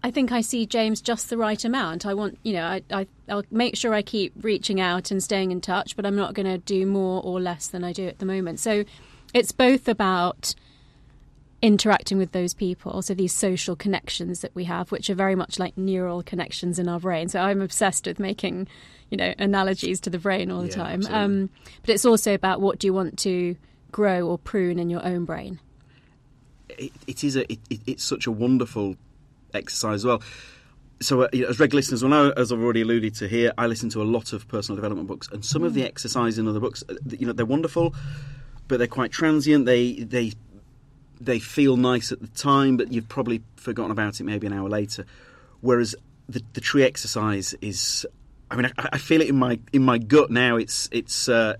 I 0.03 0.11
think 0.11 0.31
I 0.31 0.41
see 0.41 0.65
James 0.65 1.01
just 1.01 1.29
the 1.29 1.37
right 1.37 1.63
amount. 1.63 2.05
I 2.05 2.13
want, 2.13 2.37
you 2.43 2.53
know, 2.53 2.65
I, 2.65 2.81
I 2.91 3.07
I'll 3.29 3.43
make 3.51 3.75
sure 3.75 3.93
I 3.93 4.01
keep 4.01 4.33
reaching 4.41 4.79
out 4.79 5.11
and 5.11 5.21
staying 5.21 5.51
in 5.51 5.61
touch, 5.61 5.95
but 5.95 6.05
I'm 6.05 6.15
not 6.15 6.33
going 6.33 6.45
to 6.45 6.57
do 6.57 6.85
more 6.85 7.21
or 7.23 7.39
less 7.39 7.67
than 7.67 7.83
I 7.83 7.93
do 7.93 8.07
at 8.07 8.19
the 8.19 8.25
moment. 8.25 8.59
So 8.59 8.83
it's 9.33 9.51
both 9.51 9.87
about 9.87 10.55
interacting 11.61 12.17
with 12.17 12.31
those 12.33 12.53
people, 12.53 13.01
so 13.01 13.13
these 13.13 13.33
social 13.33 13.75
connections 13.75 14.41
that 14.41 14.53
we 14.53 14.65
have, 14.65 14.91
which 14.91 15.09
are 15.09 15.15
very 15.15 15.35
much 15.35 15.57
like 15.59 15.77
neural 15.77 16.21
connections 16.23 16.77
in 16.79 16.87
our 16.87 16.99
brain. 16.99 17.29
So 17.29 17.39
I'm 17.39 17.61
obsessed 17.61 18.05
with 18.05 18.19
making, 18.19 18.67
you 19.09 19.17
know, 19.17 19.33
analogies 19.39 19.99
to 20.01 20.09
the 20.09 20.19
brain 20.19 20.51
all 20.51 20.61
the 20.61 20.67
Yeah, 20.67 20.75
time. 20.75 21.05
Um, 21.09 21.49
but 21.81 21.89
it's 21.89 22.05
also 22.05 22.33
about 22.33 22.61
what 22.61 22.77
do 22.79 22.87
you 22.87 22.93
want 22.93 23.17
to 23.19 23.55
grow 23.91 24.27
or 24.27 24.37
prune 24.37 24.77
in 24.79 24.89
your 24.89 25.03
own 25.05 25.25
brain. 25.25 25.59
it, 26.69 26.91
it 27.07 27.23
is 27.23 27.35
a 27.35 27.51
it, 27.51 27.59
it, 27.69 27.79
it's 27.87 28.03
such 28.03 28.27
a 28.27 28.31
wonderful 28.31 28.95
exercise 29.53 30.01
as 30.01 30.05
well. 30.05 30.21
So, 30.99 31.21
uh, 31.21 31.27
as 31.47 31.59
regular 31.59 31.79
listeners 31.79 32.01
will 32.01 32.09
know, 32.09 32.31
as 32.37 32.51
I've 32.51 32.59
already 32.59 32.81
alluded 32.81 33.15
to 33.15 33.27
here, 33.27 33.53
I 33.57 33.67
listen 33.67 33.89
to 33.91 34.01
a 34.01 34.03
lot 34.03 34.33
of 34.33 34.47
personal 34.47 34.75
development 34.75 35.07
books, 35.07 35.27
and 35.31 35.45
some 35.45 35.63
of 35.63 35.73
the 35.73 35.83
exercises 35.83 36.37
in 36.39 36.47
other 36.47 36.59
books, 36.59 36.83
uh, 36.89 36.95
you 37.09 37.25
know, 37.27 37.33
they're 37.33 37.45
wonderful, 37.45 37.93
but 38.67 38.77
they're 38.79 38.87
quite 38.87 39.11
transient. 39.11 39.65
They 39.65 39.93
they 39.93 40.33
they 41.19 41.39
feel 41.39 41.77
nice 41.77 42.11
at 42.11 42.21
the 42.21 42.27
time, 42.27 42.77
but 42.77 42.91
you've 42.91 43.09
probably 43.09 43.41
forgotten 43.55 43.91
about 43.91 44.19
it 44.19 44.23
maybe 44.23 44.47
an 44.47 44.53
hour 44.53 44.69
later. 44.69 45.05
Whereas 45.61 45.95
the 46.29 46.41
the 46.53 46.61
tree 46.61 46.83
exercise 46.83 47.53
is, 47.61 48.05
I 48.51 48.55
mean, 48.55 48.71
I, 48.77 48.89
I 48.93 48.97
feel 48.97 49.21
it 49.21 49.29
in 49.29 49.37
my 49.37 49.59
in 49.73 49.83
my 49.83 49.97
gut 49.97 50.29
now. 50.31 50.57
It's 50.57 50.89
it's. 50.91 51.29
Uh, 51.29 51.55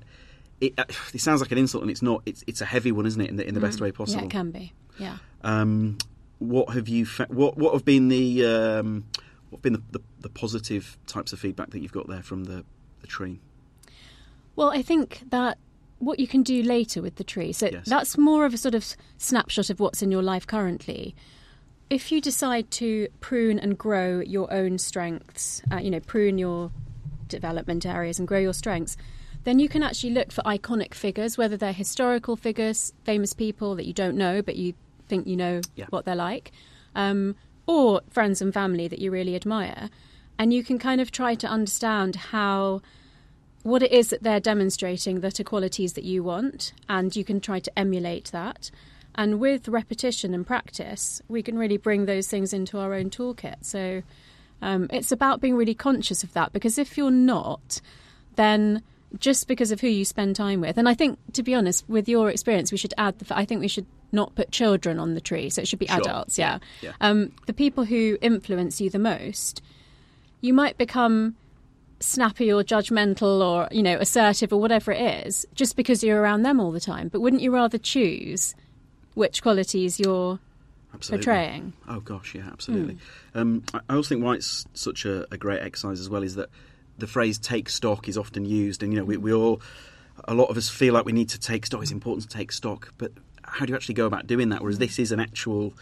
it, 0.59 0.73
uh, 0.77 0.85
it 1.13 1.21
sounds 1.21 1.41
like 1.41 1.51
an 1.51 1.59
insult, 1.59 1.83
and 1.83 1.91
it's 1.91 2.01
not. 2.01 2.23
It's 2.25 2.43
it's 2.47 2.61
a 2.61 2.65
heavy 2.65 2.91
one, 2.91 3.05
isn't 3.05 3.21
it? 3.21 3.29
In 3.29 3.35
the 3.35 3.47
in 3.47 3.53
the 3.53 3.59
best 3.59 3.79
way 3.79 3.91
possible. 3.91 4.21
Yeah, 4.21 4.25
it 4.25 4.31
can 4.31 4.51
be. 4.51 4.73
Yeah. 4.97 5.17
Um, 5.43 5.97
what 6.39 6.69
have 6.73 6.87
you? 6.87 7.05
Fa- 7.05 7.27
what 7.29 7.57
what 7.57 7.73
have 7.73 7.85
been 7.85 8.07
the 8.07 8.45
um, 8.45 9.05
what 9.49 9.57
have 9.57 9.61
been 9.61 9.73
the, 9.73 9.83
the, 9.91 10.01
the 10.21 10.29
positive 10.29 10.97
types 11.05 11.31
of 11.31 11.39
feedback 11.39 11.69
that 11.71 11.79
you've 11.79 11.91
got 11.91 12.07
there 12.07 12.23
from 12.23 12.45
the 12.45 12.65
the 13.01 13.07
tree? 13.07 13.39
Well, 14.55 14.71
I 14.71 14.81
think 14.81 15.21
that 15.29 15.59
what 15.99 16.19
you 16.19 16.27
can 16.27 16.43
do 16.43 16.61
later 16.61 17.01
with 17.01 17.15
the 17.15 17.23
tree, 17.23 17.51
so 17.53 17.69
Yes. 17.71 17.87
that's 17.87 18.17
more 18.17 18.45
of 18.45 18.53
a 18.53 18.57
sort 18.57 18.75
of 18.75 18.85
snapshot 19.17 19.69
of 19.69 19.79
what's 19.79 20.01
in 20.01 20.11
your 20.11 20.21
life 20.23 20.45
currently. 20.45 21.15
If 21.89 22.11
you 22.11 22.19
decide 22.21 22.69
to 22.71 23.07
prune 23.19 23.59
and 23.59 23.77
grow 23.77 24.19
your 24.19 24.51
own 24.53 24.77
strengths, 24.77 25.61
uh, 25.71 25.77
you 25.77 25.89
know, 25.89 25.99
prune 26.01 26.37
your 26.37 26.71
development 27.27 27.85
areas 27.85 28.19
and 28.19 28.27
grow 28.27 28.39
your 28.39 28.53
strengths, 28.53 28.97
then 29.43 29.59
you 29.59 29.69
can 29.69 29.81
actually 29.83 30.09
look 30.11 30.31
for 30.31 30.41
iconic 30.43 30.93
figures, 30.93 31.37
whether 31.37 31.55
they're 31.55 31.71
historical 31.73 32.35
figures, 32.35 32.93
famous 33.05 33.33
people 33.33 33.75
that 33.75 33.85
you 33.85 33.93
don't 33.93 34.17
know 34.17 34.41
but 34.41 34.55
you 34.57 34.73
think 35.07 35.25
you 35.25 35.37
know 35.37 35.61
Yeah. 35.75 35.85
what 35.89 36.03
they're 36.05 36.15
like, 36.15 36.51
um, 36.95 37.35
or 37.65 38.01
friends 38.09 38.41
and 38.41 38.53
family 38.53 38.87
that 38.89 38.99
you 38.99 39.09
really 39.09 39.35
admire. 39.35 39.89
And 40.37 40.53
you 40.53 40.63
can 40.63 40.77
kind 40.77 40.99
of 41.01 41.11
try 41.11 41.33
to 41.35 41.47
understand 41.47 42.15
how 42.17 42.81
what 43.67 43.83
it 43.83 43.91
is 43.91 44.11
that 44.11 44.23
they're 44.23 44.39
demonstrating 44.39 45.19
that 45.19 45.41
are 45.41 45.43
qualities 45.43 45.93
that 45.93 46.05
you 46.05 46.23
want, 46.23 46.71
and 46.87 47.13
you 47.15 47.25
can 47.25 47.41
try 47.41 47.59
to 47.59 47.77
emulate 47.77 48.31
that. 48.31 48.71
And 49.15 49.41
with 49.41 49.67
repetition 49.67 50.33
and 50.33 50.47
practice, 50.47 51.21
we 51.27 51.43
can 51.43 51.57
really 51.57 51.75
bring 51.75 52.05
those 52.05 52.27
things 52.29 52.53
into 52.53 52.77
our 52.79 52.93
own 52.93 53.09
toolkit. 53.09 53.57
So 53.61 54.03
um, 54.61 54.87
it's 54.89 55.11
about 55.11 55.41
being 55.41 55.55
really 55.55 55.73
conscious 55.73 56.23
of 56.23 56.31
that 56.31 56.53
because 56.53 56.77
if 56.77 56.97
you're 56.97 57.11
not, 57.11 57.81
then 58.37 58.83
just 59.19 59.49
because 59.49 59.71
of 59.71 59.81
who 59.81 59.87
you 59.87 60.05
spend 60.05 60.37
time 60.37 60.61
with, 60.61 60.77
and 60.77 60.87
I 60.87 60.93
think, 60.93 61.19
to 61.33 61.43
be 61.43 61.53
honest, 61.53 61.83
with 61.89 62.07
your 62.07 62.29
experience, 62.29 62.71
we 62.71 62.77
should 62.77 62.93
add 62.97 63.19
the. 63.19 63.37
I 63.37 63.43
think 63.43 63.59
we 63.59 63.67
should 63.67 63.85
not 64.13 64.33
put 64.35 64.51
children 64.51 64.97
on 64.97 65.13
the 65.13 65.21
tree, 65.21 65.49
so 65.49 65.61
it 65.61 65.67
should 65.67 65.79
be 65.79 65.87
Sure. 65.87 65.97
adults. 65.97 66.37
Yeah, 66.37 66.59
Yeah. 66.81 66.93
Um, 67.01 67.33
the 67.47 67.53
people 67.53 67.83
who 67.83 68.17
influence 68.21 68.79
you 68.79 68.89
the 68.89 68.99
most, 68.99 69.61
you 70.39 70.53
might 70.53 70.77
become 70.77 71.35
snappy 71.99 72.51
or 72.51 72.63
judgmental 72.63 73.41
or 73.43 73.67
you 73.71 73.81
know 73.81 73.97
assertive 73.97 74.53
or 74.53 74.59
whatever 74.59 74.91
it 74.91 75.25
is 75.25 75.45
just 75.55 75.75
because 75.75 76.03
you're 76.03 76.21
around 76.21 76.43
them 76.43 76.59
all 76.59 76.71
the 76.71 76.79
time 76.79 77.07
but 77.07 77.21
wouldn't 77.21 77.41
you 77.41 77.51
rather 77.51 77.77
choose 77.77 78.53
which 79.15 79.41
qualities 79.41 79.99
you're 79.99 80.39
Absolutely. 80.93 81.25
portraying 81.25 81.73
Oh 81.87 81.99
gosh, 81.99 82.35
yeah, 82.35 82.47
absolutely. 82.51 82.97
Um, 83.33 83.63
I 83.73 83.79
I 83.89 83.95
also 83.95 84.09
think 84.09 84.23
why 84.23 84.35
it's 84.35 84.65
such 84.73 85.05
a, 85.05 85.25
a 85.33 85.37
great 85.37 85.61
exercise 85.61 85.99
as 85.99 86.09
well 86.09 86.23
is 86.23 86.35
that 86.35 86.49
the 86.97 87.07
phrase 87.07 87.37
"take 87.37 87.69
stock" 87.69 88.09
is 88.09 88.17
often 88.17 88.45
used, 88.45 88.83
and 88.83 88.91
you 88.91 88.99
know 88.99 89.05
we, 89.05 89.17
we 89.17 89.33
all, 89.33 89.61
a 90.25 90.33
lot 90.33 90.49
of 90.49 90.57
us 90.57 90.69
feel 90.69 90.93
like 90.93 91.05
we 91.05 91.13
need 91.13 91.29
to 91.29 91.39
take 91.39 91.65
stock. 91.65 91.81
It's 91.81 91.91
important 91.91 92.29
to 92.29 92.37
take 92.37 92.51
stock, 92.51 92.93
but 92.97 93.11
how 93.43 93.65
do 93.65 93.71
you 93.71 93.75
actually 93.75 93.95
go 93.95 94.05
about 94.05 94.27
doing 94.27 94.49
that? 94.49 94.61
Whereas 94.61 94.79
this 94.79 94.99
is 94.99 95.11
an 95.11 95.19
actual 95.19 95.73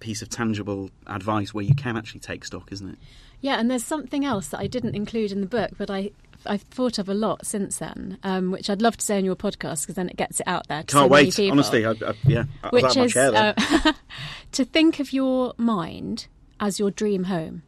piece 0.00 0.22
of 0.22 0.28
tangible 0.28 0.90
advice 1.06 1.54
where 1.54 1.64
you 1.64 1.74
can 1.74 1.96
actually 1.96 2.20
take 2.20 2.44
stock, 2.44 2.72
isn't 2.72 2.90
it? 2.90 2.98
Yeah 3.40 3.58
and 3.58 3.70
there's 3.70 3.84
something 3.84 4.24
else 4.24 4.48
that 4.48 4.60
i 4.60 4.66
didn't 4.66 4.94
include 4.94 5.32
in 5.32 5.40
the 5.40 5.46
book 5.46 5.70
but 5.78 5.90
i 5.90 6.10
I've 6.46 6.62
thought 6.62 6.98
of 6.98 7.08
a 7.08 7.14
lot 7.14 7.46
since 7.46 7.78
then, 7.78 8.18
um, 8.22 8.50
which 8.50 8.70
I'd 8.70 8.80
love 8.80 8.96
to 8.96 9.04
say 9.04 9.18
on 9.18 9.24
your 9.24 9.36
podcast 9.36 9.82
because 9.82 9.94
then 9.94 10.08
it 10.08 10.16
gets 10.16 10.40
it 10.40 10.48
out 10.48 10.68
there. 10.68 10.82
To 10.82 10.92
Can't 10.92 11.04
so 11.04 11.06
wait. 11.06 11.50
Honestly, 11.50 11.84
I, 11.84 11.90
I, 11.90 12.14
yeah, 12.24 12.44
I 12.64 12.68
which 12.70 12.96
is 12.96 13.16
uh, 13.16 13.52
to 14.52 14.64
think 14.64 15.00
of 15.00 15.12
your 15.12 15.52
mind 15.58 16.28
as 16.58 16.78
your 16.78 16.90
dream 16.90 17.24
home. 17.24 17.62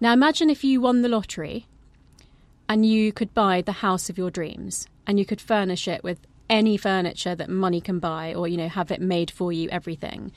Now, 0.00 0.12
imagine 0.12 0.48
if 0.48 0.64
you 0.64 0.80
won 0.80 1.02
the 1.02 1.08
lottery 1.08 1.66
and 2.68 2.86
you 2.86 3.12
could 3.12 3.34
buy 3.34 3.62
the 3.62 3.72
house 3.72 4.08
of 4.08 4.16
your 4.16 4.30
dreams 4.30 4.86
and 5.06 5.18
you 5.18 5.26
could 5.26 5.40
furnish 5.40 5.88
it 5.88 6.04
with 6.04 6.20
any 6.48 6.76
furniture 6.76 7.34
that 7.34 7.50
money 7.50 7.80
can 7.80 7.98
buy 7.98 8.32
or, 8.32 8.46
you 8.46 8.56
know, 8.56 8.68
have 8.68 8.90
it 8.90 9.00
made 9.00 9.30
for 9.30 9.52
you, 9.52 9.68
everything. 9.70 10.32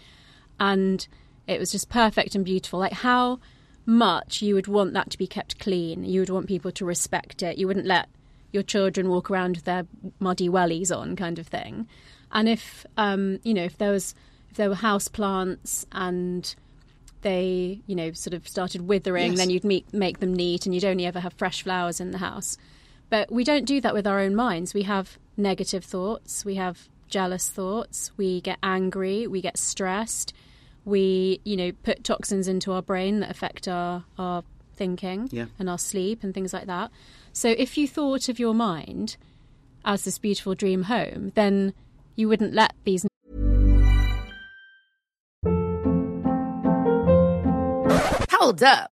And 0.59 1.07
it 1.47 1.59
was 1.59 1.71
just 1.71 1.89
perfect 1.89 2.35
and 2.35 2.43
beautiful. 2.43 2.79
Like, 2.79 2.93
how 2.93 3.39
much 3.85 4.41
you 4.41 4.55
would 4.55 4.67
want 4.67 4.93
that 4.93 5.09
to 5.11 5.17
be 5.17 5.27
kept 5.27 5.59
clean. 5.59 6.03
You 6.03 6.19
would 6.21 6.29
want 6.29 6.47
people 6.47 6.71
to 6.71 6.85
respect 6.85 7.41
it. 7.43 7.57
You 7.57 7.67
wouldn't 7.67 7.87
let 7.87 8.09
your 8.51 8.63
children 8.63 9.09
walk 9.09 9.31
around 9.31 9.55
with 9.57 9.65
their 9.65 9.85
muddy 10.19 10.49
wellies 10.49 10.95
on, 10.95 11.15
kind 11.15 11.39
of 11.39 11.47
thing. 11.47 11.87
And 12.31 12.47
if 12.49 12.85
um, 12.97 13.39
you 13.43 13.53
know, 13.53 13.63
if 13.63 13.77
there 13.77 13.91
was 13.91 14.13
if 14.49 14.57
there 14.57 14.69
were 14.69 14.75
house 14.75 15.07
plants 15.07 15.85
and 15.91 16.53
they, 17.21 17.81
you 17.87 17.95
know, 17.95 18.11
sort 18.13 18.33
of 18.33 18.47
started 18.47 18.87
withering, 18.87 19.31
Yes. 19.31 19.37
then 19.39 19.49
you'd 19.49 19.63
meet, 19.63 19.93
make 19.93 20.19
them 20.19 20.33
neat, 20.33 20.65
and 20.65 20.73
you'd 20.73 20.83
only 20.85 21.05
ever 21.05 21.19
have 21.19 21.33
fresh 21.33 21.63
flowers 21.63 21.99
in 22.01 22.11
the 22.11 22.17
house. 22.17 22.57
But 23.09 23.31
we 23.31 23.43
don't 23.43 23.65
do 23.65 23.79
that 23.81 23.93
with 23.93 24.07
our 24.07 24.19
own 24.19 24.35
minds. 24.35 24.73
We 24.73 24.83
have 24.83 25.17
negative 25.37 25.83
thoughts. 25.83 26.43
We 26.45 26.55
have 26.55 26.89
jealous 27.09 27.49
thoughts. 27.49 28.11
We 28.17 28.41
get 28.41 28.57
angry. 28.63 29.27
We 29.27 29.41
get 29.41 29.57
stressed. 29.57 30.33
We, 30.85 31.41
you 31.43 31.55
know, 31.57 31.71
put 31.83 32.03
toxins 32.03 32.47
into 32.47 32.71
our 32.71 32.81
brain 32.81 33.19
that 33.19 33.29
affect 33.29 33.67
our 33.67 34.03
our 34.17 34.43
thinking 34.73 35.29
Yeah. 35.31 35.45
and 35.59 35.69
our 35.69 35.77
sleep 35.77 36.23
and 36.23 36.33
things 36.33 36.53
like 36.53 36.65
that. 36.65 36.89
So 37.33 37.49
if 37.49 37.77
you 37.77 37.87
thought 37.87 38.29
of 38.29 38.39
your 38.39 38.53
mind 38.53 39.17
as 39.85 40.03
this 40.03 40.17
beautiful 40.17 40.55
dream 40.55 40.83
home, 40.83 41.31
then 41.35 41.73
you 42.15 42.27
wouldn't 42.27 42.53
let 42.53 42.73
these 42.83 43.05
Hold 48.31 48.63
up. 48.63 48.91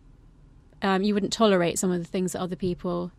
um, 0.81 1.03
you 1.03 1.13
wouldn't 1.13 1.33
tolerate 1.33 1.79
some 1.79 1.91
of 1.91 1.99
the 1.99 2.07
things 2.07 2.33
that 2.33 2.41
other 2.41 2.55
people 2.55 3.11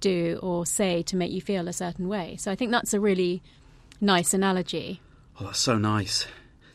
do 0.00 0.38
or 0.42 0.66
say 0.66 1.02
to 1.02 1.16
make 1.16 1.32
you 1.32 1.40
feel 1.40 1.68
a 1.68 1.72
certain 1.72 2.08
way. 2.08 2.36
So 2.36 2.50
I 2.50 2.54
think 2.54 2.70
that's 2.70 2.94
a 2.94 3.00
really 3.00 3.42
nice 4.00 4.34
analogy. 4.34 5.00
Oh, 5.40 5.46
that's 5.46 5.58
so 5.58 5.78
nice. 5.78 6.26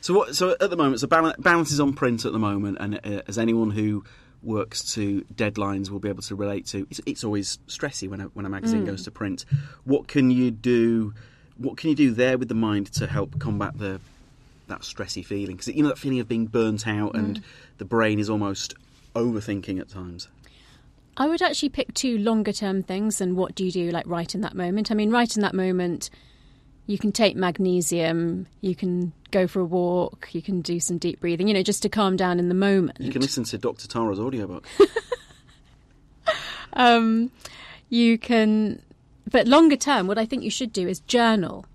So 0.02 0.14
what? 0.16 0.36
So 0.36 0.56
at 0.60 0.70
the 0.70 0.78
moment, 0.78 1.00
so 1.00 1.08
balance, 1.08 1.38
balance 1.38 1.72
is 1.72 1.80
on 1.80 1.94
print 1.94 2.26
at 2.26 2.32
the 2.32 2.40
moment, 2.40 2.78
and 2.80 2.96
uh, 2.96 3.22
as 3.28 3.38
anyone 3.38 3.70
who 3.70 4.04
works 4.44 4.94
to 4.96 5.22
deadlines 5.36 5.92
will 5.92 6.00
be 6.00 6.10
able 6.10 6.24
to 6.24 6.36
relate 6.36 6.66
to, 6.66 6.88
it's, 6.90 7.00
it's 7.06 7.24
always 7.24 7.60
stressy 7.68 8.10
when 8.10 8.22
a, 8.22 8.24
when 8.26 8.46
a 8.46 8.50
magazine 8.50 8.84
goes 8.84 9.04
to 9.04 9.12
print. 9.12 9.46
What 9.84 10.08
can 10.08 10.32
you 10.32 10.50
do? 10.50 11.14
What 11.58 11.78
can 11.78 11.92
you 11.92 11.96
do 11.96 12.12
there 12.12 12.40
with 12.40 12.48
the 12.48 12.56
mind 12.56 12.92
to 12.94 13.06
help 13.06 13.40
combat 13.40 13.78
the 13.78 14.02
that 14.68 14.82
stressy 14.82 15.24
feeling? 15.24 15.58
Because 15.58 15.68
you 15.68 15.84
know 15.84 15.90
that 15.90 16.00
feeling 16.00 16.20
of 16.20 16.28
being 16.28 16.48
burnt 16.48 16.88
out 16.88 17.16
and 17.16 17.42
the 17.78 17.86
brain 17.86 18.20
is 18.20 18.30
almost 18.30 18.74
overthinking 19.13 19.80
at 19.80 19.89
times. 19.89 20.28
I 21.17 21.28
would 21.28 21.41
actually 21.41 21.69
pick 21.69 21.93
two 21.93 22.17
longer 22.17 22.54
term 22.54 22.84
things 22.84 23.21
and 23.21 23.36
what 23.36 23.56
do 23.56 23.65
you 23.65 23.71
do 23.71 23.91
like 23.91 24.08
right 24.08 24.34
in 24.34 24.41
that 24.41 24.56
moment. 24.56 24.91
I 24.91 24.95
mean, 24.95 25.12
right 25.12 25.36
in 25.36 25.41
that 25.41 25.54
moment, 25.54 26.10
you 26.88 26.97
can 26.97 27.12
take 27.12 27.36
magnesium, 27.36 28.47
you 28.62 28.76
can 28.76 29.13
go 29.32 29.47
for 29.47 29.60
a 29.60 29.65
walk, 29.65 30.30
you 30.34 30.41
can 30.41 30.62
do 30.62 30.80
some 30.80 30.97
deep 30.97 31.19
breathing, 31.19 31.47
you 31.47 31.54
know, 31.54 31.63
just 31.63 31.82
to 31.84 31.89
calm 31.89 32.15
down 32.15 32.39
in 32.39 32.50
the 32.50 32.56
moment. 32.56 33.00
You 33.00 33.12
can 33.12 33.21
listen 33.21 33.43
to 33.45 33.58
Dr. 33.58 33.88
Tara's 33.88 34.19
audiobook. 34.19 34.65
um, 36.74 37.32
you 37.89 38.17
can, 38.17 38.82
but 39.30 39.47
longer 39.47 39.76
term, 39.76 40.08
what 40.08 40.17
I 40.17 40.26
think 40.26 40.43
you 40.43 40.50
should 40.50 40.74
do 40.74 40.88
is 40.88 41.00
journal. 41.02 41.65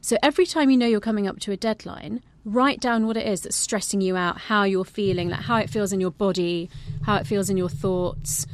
So 0.00 0.16
every 0.22 0.46
time 0.46 0.70
you 0.70 0.76
know 0.76 0.86
you're 0.86 1.00
coming 1.00 1.26
up 1.26 1.40
to 1.40 1.52
a 1.52 1.56
deadline, 1.56 2.22
write 2.44 2.80
down 2.80 3.06
what 3.06 3.16
it 3.16 3.26
is 3.26 3.42
that's 3.42 3.56
stressing 3.56 4.00
you 4.00 4.16
out, 4.16 4.38
how 4.38 4.64
you're 4.64 4.84
feeling, 4.84 5.30
like 5.30 5.40
how 5.40 5.56
it 5.56 5.70
feels 5.70 5.92
in 5.92 6.00
your 6.00 6.10
body, 6.10 6.68
how 7.04 7.16
it 7.16 7.26
feels 7.26 7.48
in 7.48 7.56
your 7.56 7.68
thoughts, 7.68 8.46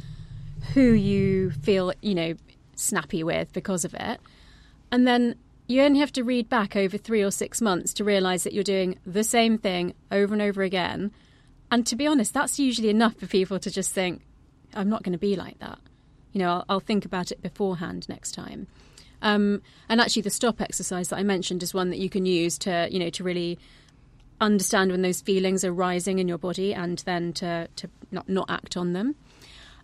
who 0.73 0.91
you 0.93 1.51
feel, 1.51 1.93
you 2.01 2.15
know, 2.15 2.33
snappy 2.75 3.23
with 3.23 3.51
because 3.53 3.83
of 3.83 3.93
it. 3.93 4.19
And 4.91 5.07
then 5.07 5.35
you 5.67 5.81
only 5.83 5.99
have 5.99 6.11
to 6.13 6.23
read 6.23 6.49
back 6.49 6.75
over 6.75 6.97
three 6.97 7.21
or 7.21 7.31
six 7.31 7.61
months 7.61 7.93
to 7.95 8.03
realize 8.03 8.43
that 8.43 8.53
you're 8.53 8.63
doing 8.63 8.97
the 9.05 9.23
same 9.23 9.57
thing 9.57 9.93
over 10.11 10.33
and 10.33 10.41
over 10.41 10.63
again. 10.63 11.11
And 11.69 11.85
to 11.87 11.95
be 11.95 12.07
honest, 12.07 12.33
that's 12.33 12.59
usually 12.59 12.89
enough 12.89 13.15
for 13.15 13.27
people 13.27 13.59
to 13.59 13.71
just 13.71 13.91
think, 13.91 14.21
I'm 14.73 14.89
not 14.89 15.03
going 15.03 15.13
to 15.13 15.19
be 15.19 15.35
like 15.35 15.59
that. 15.59 15.79
You 16.33 16.39
know, 16.39 16.51
I'll, 16.51 16.65
I'll 16.69 16.79
think 16.79 17.05
about 17.05 17.31
it 17.31 17.41
beforehand 17.41 18.07
next 18.09 18.33
time. 18.33 18.67
Um, 19.21 19.61
and 19.87 20.01
actually, 20.01 20.23
the 20.23 20.29
stop 20.29 20.61
exercise 20.61 21.09
that 21.09 21.17
I 21.17 21.23
mentioned 21.23 21.61
is 21.61 21.73
one 21.73 21.89
that 21.91 21.99
you 21.99 22.09
can 22.09 22.25
use 22.25 22.57
to, 22.59 22.87
you 22.89 22.99
know, 22.99 23.09
to 23.11 23.23
really 23.23 23.59
understand 24.41 24.91
when 24.91 25.01
those 25.01 25.21
feelings 25.21 25.63
are 25.63 25.71
rising 25.71 26.19
in 26.19 26.27
your 26.27 26.37
body 26.37 26.73
and 26.73 26.99
then 26.99 27.31
to, 27.33 27.67
to 27.77 27.89
not, 28.11 28.27
not 28.27 28.49
act 28.49 28.75
on 28.75 28.93
them. 28.93 29.15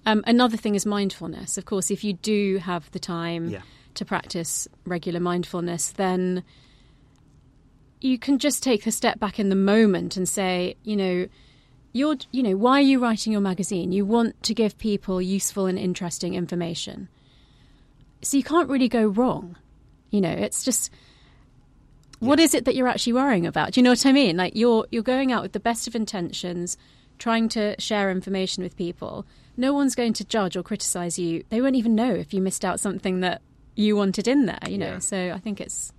Um, 0.05 0.23
another 0.27 0.57
thing 0.57 0.75
is 0.75 0.85
mindfulness. 0.85 1.57
Of 1.57 1.65
course, 1.65 1.91
if 1.91 2.03
you 2.03 2.13
do 2.13 2.57
have 2.57 2.89
the 2.91 2.99
time 2.99 3.49
Yeah. 3.49 3.61
to 3.95 4.05
practice 4.05 4.67
regular 4.85 5.19
mindfulness, 5.19 5.91
then 5.91 6.43
you 7.99 8.17
can 8.19 8.37
just 8.39 8.61
take 8.63 8.85
a 8.85 8.91
step 8.91 9.19
back 9.19 9.39
in 9.39 9.49
the 9.49 9.55
moment 9.55 10.17
and 10.17 10.27
say, 10.29 10.75
you 10.83 10.95
know, 10.95 11.27
you're, 11.93 12.17
you 12.31 12.43
know, 12.43 12.55
why 12.55 12.73
are 12.79 12.81
you 12.81 12.99
writing 12.99 13.31
your 13.31 13.41
magazine? 13.41 13.91
You 13.91 14.05
want 14.05 14.41
to 14.43 14.53
give 14.53 14.77
people 14.77 15.21
useful 15.21 15.65
and 15.65 15.79
interesting 15.79 16.35
information. 16.35 17.07
So 18.21 18.37
you 18.37 18.43
can't 18.43 18.69
really 18.69 18.89
go 18.89 19.07
wrong. 19.07 19.55
You 20.11 20.21
know, 20.21 20.29
it's 20.31 20.63
just 20.63 20.91
what 22.19 22.39
is 22.39 22.53
it 22.53 22.65
that 22.65 22.75
you're 22.75 22.87
actually 22.87 23.13
worrying 23.13 23.45
about? 23.45 23.73
Do 23.73 23.79
you 23.79 23.83
know 23.83 23.91
what 23.91 24.05
I 24.05 24.11
mean? 24.11 24.37
Like 24.37 24.55
you're 24.55 24.85
you're 24.91 25.03
going 25.03 25.31
out 25.31 25.43
with 25.43 25.51
the 25.53 25.59
best 25.59 25.87
of 25.87 25.95
intentions, 25.95 26.77
trying 27.19 27.49
to 27.49 27.79
share 27.79 28.09
information 28.11 28.63
with 28.63 28.75
people. 28.77 29.25
No 29.55 29.73
one's 29.73 29.95
going 29.95 30.13
to 30.13 30.23
judge 30.25 30.55
or 30.55 30.63
criticize 30.63 31.17
you. 31.17 31.43
They 31.49 31.61
won't 31.61 31.75
even 31.75 31.95
know 31.95 32.13
if 32.13 32.33
you 32.33 32.41
missed 32.41 32.63
out 32.63 32.79
something 32.79 33.21
that 33.21 33.41
you 33.75 33.95
wanted 33.95 34.27
in 34.27 34.45
there. 34.45 34.59
You 34.67 34.77
know, 34.77 34.93
Yeah. 34.93 34.99
so 34.99 35.31
I 35.33 35.39
think 35.39 35.59
it's 35.61 35.91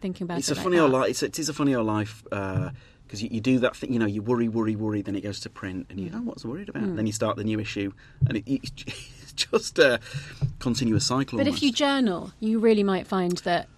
thinking 0.00 0.24
about 0.24 0.38
it's 0.38 0.48
it. 0.48 0.52
a 0.52 0.54
like 0.56 0.64
funny 0.64 0.78
old 0.78 0.92
life. 0.92 1.10
It's, 1.10 1.22
it 1.22 1.38
is 1.38 1.48
a 1.48 1.54
funny 1.54 1.74
old 1.74 1.86
life 1.86 2.22
because 2.24 3.22
you, 3.22 3.28
you 3.30 3.40
do 3.40 3.58
that 3.60 3.76
thing. 3.76 3.92
You 3.92 3.98
know, 3.98 4.06
you 4.06 4.20
worry, 4.22 4.48
worry, 4.48 4.76
worry. 4.76 5.02
Then 5.02 5.16
it 5.16 5.20
goes 5.22 5.40
to 5.40 5.50
print, 5.50 5.86
and 5.90 6.00
you 6.00 6.10
Mm. 6.10 6.16
oh, 6.16 6.22
what's 6.22 6.44
worried 6.44 6.68
about? 6.68 6.96
Then 6.96 7.06
you 7.06 7.12
start 7.12 7.36
the 7.36 7.44
new 7.44 7.58
issue, 7.60 7.92
and 8.26 8.38
it, 8.38 8.44
it, 8.46 8.70
just 9.36 9.78
a 9.78 9.98
continuous 10.58 11.06
cycle. 11.06 11.38
But 11.38 11.46
if 11.48 11.62
you 11.62 11.72
journal, 11.72 12.32
you 12.40 12.58
really 12.58 12.82
might 12.82 13.06
find 13.06 13.36
that 13.38 13.68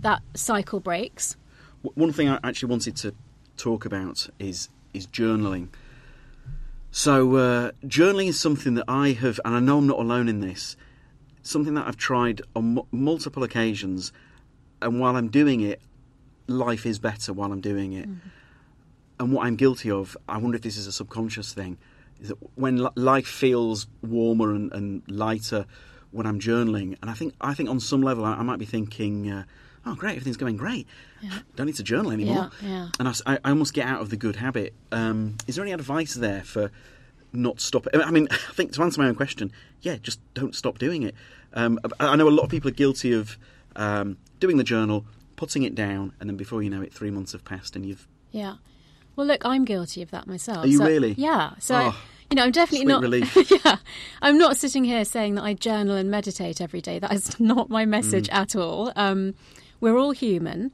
that 0.00 0.22
cycle 0.34 0.80
breaks. 0.80 1.36
One 1.82 2.12
thing 2.12 2.28
I 2.28 2.38
actually 2.42 2.70
wanted 2.70 2.96
to 2.96 3.14
talk 3.56 3.84
about 3.84 4.28
is 4.38 4.68
is 4.94 5.06
journaling. 5.06 5.68
So 6.90 7.36
uh, 7.36 7.70
journaling 7.84 8.28
is 8.28 8.40
something 8.40 8.74
that 8.74 8.86
I 8.88 9.12
have, 9.12 9.38
and 9.44 9.54
I 9.54 9.60
know 9.60 9.78
I'm 9.78 9.86
not 9.86 9.98
alone 9.98 10.28
in 10.28 10.40
this. 10.40 10.76
Something 11.42 11.74
that 11.74 11.86
I've 11.86 11.96
tried 11.96 12.42
on 12.56 12.74
mu 12.74 12.82
multiple 12.90 13.42
occasions, 13.42 14.12
and 14.80 15.00
while 15.00 15.16
I'm 15.16 15.28
doing 15.28 15.60
it, 15.60 15.80
life 16.46 16.86
is 16.86 16.98
better 16.98 17.32
while 17.32 17.52
I'm 17.52 17.60
doing 17.60 17.92
it. 17.92 18.08
And 19.20 19.32
what 19.32 19.46
I'm 19.46 19.56
guilty 19.56 19.90
of, 19.90 20.16
I 20.28 20.38
wonder 20.38 20.56
if 20.56 20.62
this 20.62 20.76
is 20.76 20.86
a 20.86 20.92
subconscious 20.92 21.52
thing, 21.52 21.76
is 22.20 22.28
that 22.28 22.38
when 22.54 22.78
li- 22.78 22.90
life 22.94 23.26
feels 23.26 23.86
warmer 24.02 24.54
and, 24.54 24.72
and 24.72 25.02
lighter 25.08 25.66
when 26.10 26.26
I'm 26.26 26.38
journaling, 26.40 26.96
and 27.02 27.10
I 27.10 27.14
think 27.14 27.34
I 27.40 27.54
think 27.54 27.68
on 27.68 27.80
some 27.80 28.02
level 28.02 28.24
I, 28.24 28.34
I 28.34 28.42
might 28.42 28.58
be 28.58 28.64
thinking, 28.64 29.30
uh, 29.30 29.44
oh 29.86 29.94
great, 29.94 30.12
everything's 30.12 30.36
going 30.36 30.56
great, 30.56 30.86
don't 31.56 31.66
need 31.66 31.76
to 31.76 31.82
journal 31.82 32.10
anymore. 32.12 32.50
Yeah, 32.62 32.68
yeah. 32.68 32.88
And 32.98 33.08
I, 33.08 33.12
I- 33.26 33.38
I 33.44 33.50
almost 33.50 33.74
get 33.74 33.86
out 33.86 34.00
of 34.00 34.10
the 34.10 34.16
good 34.16 34.36
habit. 34.36 34.72
Um, 34.92 35.36
is 35.46 35.56
there 35.56 35.64
any 35.64 35.72
advice 35.72 36.14
there 36.14 36.42
for 36.42 36.70
not 37.32 37.60
stop? 37.60 37.86
I 37.94 38.10
mean, 38.10 38.28
I 38.30 38.36
think 38.54 38.72
to 38.72 38.82
answer 38.82 39.00
my 39.00 39.08
own 39.08 39.14
question, 39.14 39.52
yeah, 39.82 39.96
just 39.96 40.20
don't 40.34 40.54
stop 40.54 40.78
doing 40.78 41.02
it. 41.02 41.14
Um, 41.54 41.78
I 42.00 42.06
I 42.08 42.16
know 42.16 42.28
a 42.28 42.30
lot 42.30 42.44
of 42.44 42.50
people 42.50 42.68
are 42.68 42.74
guilty 42.74 43.12
of 43.12 43.36
um, 43.76 44.16
doing 44.40 44.56
the 44.56 44.64
journal, 44.64 45.04
putting 45.36 45.62
it 45.62 45.74
down, 45.74 46.12
and 46.20 46.28
then 46.28 46.36
before 46.36 46.62
you 46.62 46.70
know 46.70 46.82
it, 46.82 46.92
three 46.92 47.10
months 47.10 47.32
have 47.32 47.44
passed, 47.44 47.76
and 47.76 47.84
you've 47.86 48.06
Yeah. 48.32 48.56
Well, 49.16 49.26
look, 49.26 49.44
I'm 49.44 49.64
guilty 49.64 50.00
of 50.02 50.10
that 50.12 50.26
myself. 50.28 50.64
Are 50.64 50.68
you 50.68 50.78
So- 50.78 50.86
really? 50.86 51.12
Yeah. 51.18 51.54
So, 51.58 51.74
I- 51.74 51.88
Oh, 51.88 52.00
you 52.30 52.34
know, 52.36 52.44
I'm 52.44 52.52
definitely 52.52 52.84
sweet 52.84 52.92
not. 52.92 53.02
relief. 53.02 53.50
yeah. 53.64 53.76
I'm 54.22 54.36
not 54.38 54.56
sitting 54.56 54.84
here 54.84 55.04
saying 55.04 55.34
that 55.36 55.44
I 55.44 55.54
journal 55.54 55.96
and 55.96 56.10
meditate 56.10 56.60
every 56.60 56.80
day. 56.80 56.98
That 56.98 57.12
is 57.12 57.38
not 57.54 57.70
my 57.70 57.84
message 57.86 58.28
Mm. 58.28 58.34
at 58.34 58.56
all. 58.56 58.92
Um, 58.96 59.34
we're 59.80 59.96
all 59.96 60.10
human. 60.12 60.70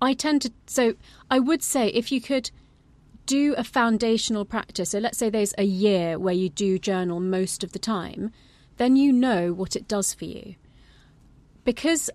I 0.00 0.14
tend 0.14 0.42
to. 0.42 0.52
So, 0.66 0.94
I 1.30 1.38
would 1.38 1.62
say 1.62 1.88
if 1.88 2.10
you 2.12 2.20
could 2.20 2.50
do 3.26 3.54
a 3.58 3.64
foundational 3.64 4.44
practice, 4.44 4.90
so 4.90 4.98
let's 4.98 5.18
say 5.18 5.28
there's 5.28 5.54
a 5.58 5.64
year 5.64 6.18
where 6.18 6.34
you 6.34 6.48
do 6.48 6.78
journal 6.78 7.20
most 7.20 7.62
of 7.62 7.72
the 7.72 7.78
time, 7.78 8.32
then 8.78 8.96
you 8.96 9.12
know 9.12 9.52
what 9.52 9.76
it 9.76 9.86
does 9.86 10.14
for 10.14 10.24
you. 10.24 10.54
Because 11.64 12.10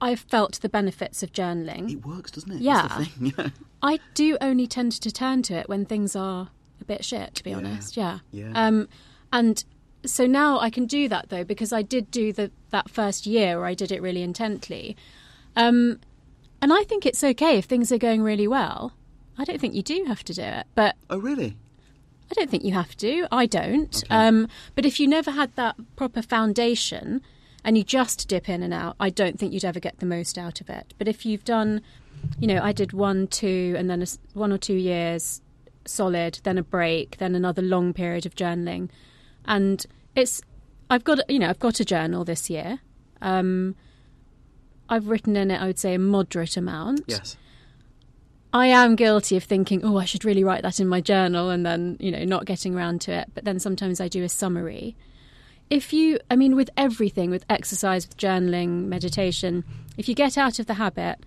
I've 0.00 0.20
felt 0.20 0.60
the 0.60 0.68
benefits 0.68 1.22
of 1.22 1.32
journaling. 1.32 1.90
it 1.92 2.06
works, 2.06 2.30
doesn't 2.30 2.52
it? 2.52 2.60
Yeah. 2.60 2.86
That's 2.88 2.96
the 2.98 3.04
thing. 3.30 3.34
Yeah. 3.36 3.48
I 3.82 3.98
do 4.14 4.36
only 4.40 4.66
tend 4.66 4.92
to 4.92 5.10
turn 5.10 5.42
to 5.44 5.54
it 5.54 5.68
when 5.68 5.84
things 5.84 6.14
are 6.14 6.50
a 6.80 6.84
bit 6.84 7.04
shit, 7.04 7.34
to 7.36 7.44
be 7.44 7.52
honest. 7.52 7.96
Yeah. 7.96 8.18
Yeah. 8.32 8.50
Um, 8.54 8.88
and 9.32 9.64
so 10.04 10.26
now 10.26 10.60
I 10.60 10.70
can 10.70 10.86
do 10.86 11.08
that 11.08 11.30
though 11.30 11.44
because 11.44 11.72
I 11.72 11.82
did 11.82 12.10
do 12.10 12.32
the 12.32 12.50
that 12.70 12.88
first 12.90 13.26
year 13.26 13.58
where 13.58 13.66
I 13.66 13.74
did 13.74 13.90
it 13.90 14.00
really 14.02 14.22
intently. 14.22 14.96
Um, 15.56 16.00
and 16.62 16.72
I 16.72 16.84
think 16.84 17.04
it's 17.06 17.22
okay 17.24 17.58
if 17.58 17.64
things 17.64 17.90
are 17.92 17.98
going 17.98 18.22
really 18.22 18.46
well. 18.48 18.92
I 19.38 19.44
don't 19.44 19.60
think 19.60 19.74
you 19.74 19.82
do 19.82 20.04
have 20.06 20.24
to 20.24 20.34
do 20.34 20.42
it, 20.42 20.66
but 20.74 20.96
Oh, 21.10 21.18
really? 21.18 21.56
I 22.30 22.34
don't 22.34 22.50
think 22.50 22.64
you 22.64 22.72
have 22.72 22.96
to. 22.98 23.26
I 23.30 23.46
don't. 23.46 24.02
Um, 24.10 24.48
but 24.74 24.84
if 24.84 24.98
you 24.98 25.06
never 25.06 25.30
had 25.30 25.54
that 25.56 25.76
proper 25.94 26.22
foundation 26.22 27.22
and 27.64 27.76
you 27.78 27.84
just 27.84 28.26
dip 28.28 28.48
in 28.48 28.62
and 28.62 28.74
out, 28.74 28.96
I 28.98 29.10
don't 29.10 29.38
think 29.38 29.52
you'd 29.52 29.64
ever 29.64 29.78
get 29.80 29.98
the 29.98 30.06
most 30.06 30.36
out 30.38 30.60
of 30.60 30.68
it. 30.68 30.92
But 30.98 31.06
if 31.08 31.24
you've 31.26 31.44
done, 31.44 31.82
you 32.40 32.48
know, 32.48 32.60
I 32.62 32.72
did 32.72 32.92
one, 32.92 33.28
two, 33.28 33.74
and 33.78 33.88
then 33.88 34.02
a 34.02 34.06
one 34.34 34.52
or 34.52 34.58
two 34.58 34.74
years 34.74 35.40
solid, 35.88 36.40
then 36.42 36.58
a 36.58 36.62
break, 36.62 37.18
then 37.18 37.34
another 37.34 37.62
long 37.62 37.92
period 37.92 38.26
of 38.26 38.34
journaling, 38.34 38.90
and 39.44 39.84
it's 40.14 40.42
I've 40.90 41.04
got 41.04 41.28
you 41.30 41.38
know 41.38 41.48
I've 41.48 41.58
got 41.58 41.80
a 41.80 41.84
journal 41.84 42.24
this 42.24 42.50
year. 42.50 42.80
Um, 43.20 43.74
I've 44.88 45.08
written 45.08 45.36
in 45.36 45.50
it, 45.50 45.60
I 45.60 45.66
would 45.66 45.78
say, 45.78 45.94
a 45.94 45.98
moderate 45.98 46.56
amount. 46.56 47.02
Yes. 47.06 47.36
I 48.52 48.68
am 48.68 48.96
guilty 48.96 49.36
of 49.36 49.44
thinking, 49.44 49.84
oh, 49.84 49.98
I 49.98 50.04
should 50.04 50.24
really 50.24 50.44
write 50.44 50.62
that 50.62 50.80
in 50.80 50.88
my 50.88 51.00
journal 51.00 51.50
and 51.50 51.66
then, 51.66 51.96
you 52.00 52.10
know, 52.10 52.24
not 52.24 52.46
getting 52.46 52.74
around 52.74 53.00
to 53.02 53.12
it. 53.12 53.30
But 53.34 53.44
then 53.44 53.58
sometimes 53.58 54.00
I 54.00 54.08
do 54.08 54.22
a 54.22 54.28
summary. 54.28 54.96
If 55.68 55.92
you, 55.92 56.18
I 56.30 56.36
mean, 56.36 56.54
with 56.54 56.70
everything, 56.76 57.30
with 57.30 57.44
exercise, 57.50 58.06
with 58.06 58.16
journaling, 58.16 58.86
meditation, 58.86 59.64
if 59.98 60.08
you 60.08 60.14
get 60.14 60.38
out 60.38 60.58
of 60.58 60.66
the 60.66 60.74
habit, 60.74 61.18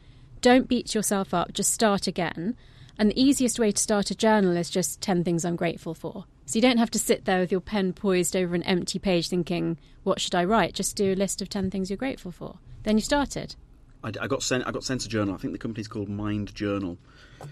don't 0.41 0.68
beat 0.68 0.95
yourself 0.95 1.34
up, 1.34 1.53
just 1.53 1.74
start 1.74 2.07
again. 2.07 2.55
And 3.00 3.10
the 3.10 3.22
easiest 3.22 3.58
way 3.58 3.72
to 3.72 3.82
start 3.82 4.12
a 4.12 4.16
journal 4.16 4.58
is 4.58 4.70
just 4.70 5.00
10 5.00 5.24
things 5.24 5.45
I'm 5.45 5.56
grateful 5.56 5.93
for. 5.93 6.26
So 6.45 6.58
you 6.58 6.62
don't 6.62 6.80
have 6.80 6.91
to 6.91 7.00
sit 7.00 7.24
there 7.24 7.39
with 7.39 7.50
your 7.50 7.62
pen 7.62 7.93
poised 7.93 8.36
over 8.36 8.56
an 8.56 8.64
empty 8.64 9.00
page 9.00 9.30
thinking, 9.30 9.78
what 10.04 10.20
should 10.20 10.36
I 10.36 10.43
write? 10.43 10.74
Just 10.74 10.97
do 10.97 11.14
a 11.14 11.16
list 11.16 11.41
of 11.41 11.47
10 11.47 11.72
things 11.72 11.89
you're 11.89 11.95
grateful 11.95 12.32
for. 12.32 12.58
Then 12.84 12.97
you 12.97 13.02
started. 13.02 13.56
I, 14.04 14.12
I 14.20 14.28
got 14.28 14.43
sent. 14.43 14.68
I 14.68 14.72
got 14.72 14.84
sent 14.84 15.06
a 15.06 15.08
journal. 15.08 15.34
I 15.34 15.38
think 15.38 15.54
the 15.54 15.60
company's 15.60 15.88
called 15.88 16.10
Mind 16.10 16.54
Journal, 16.54 16.97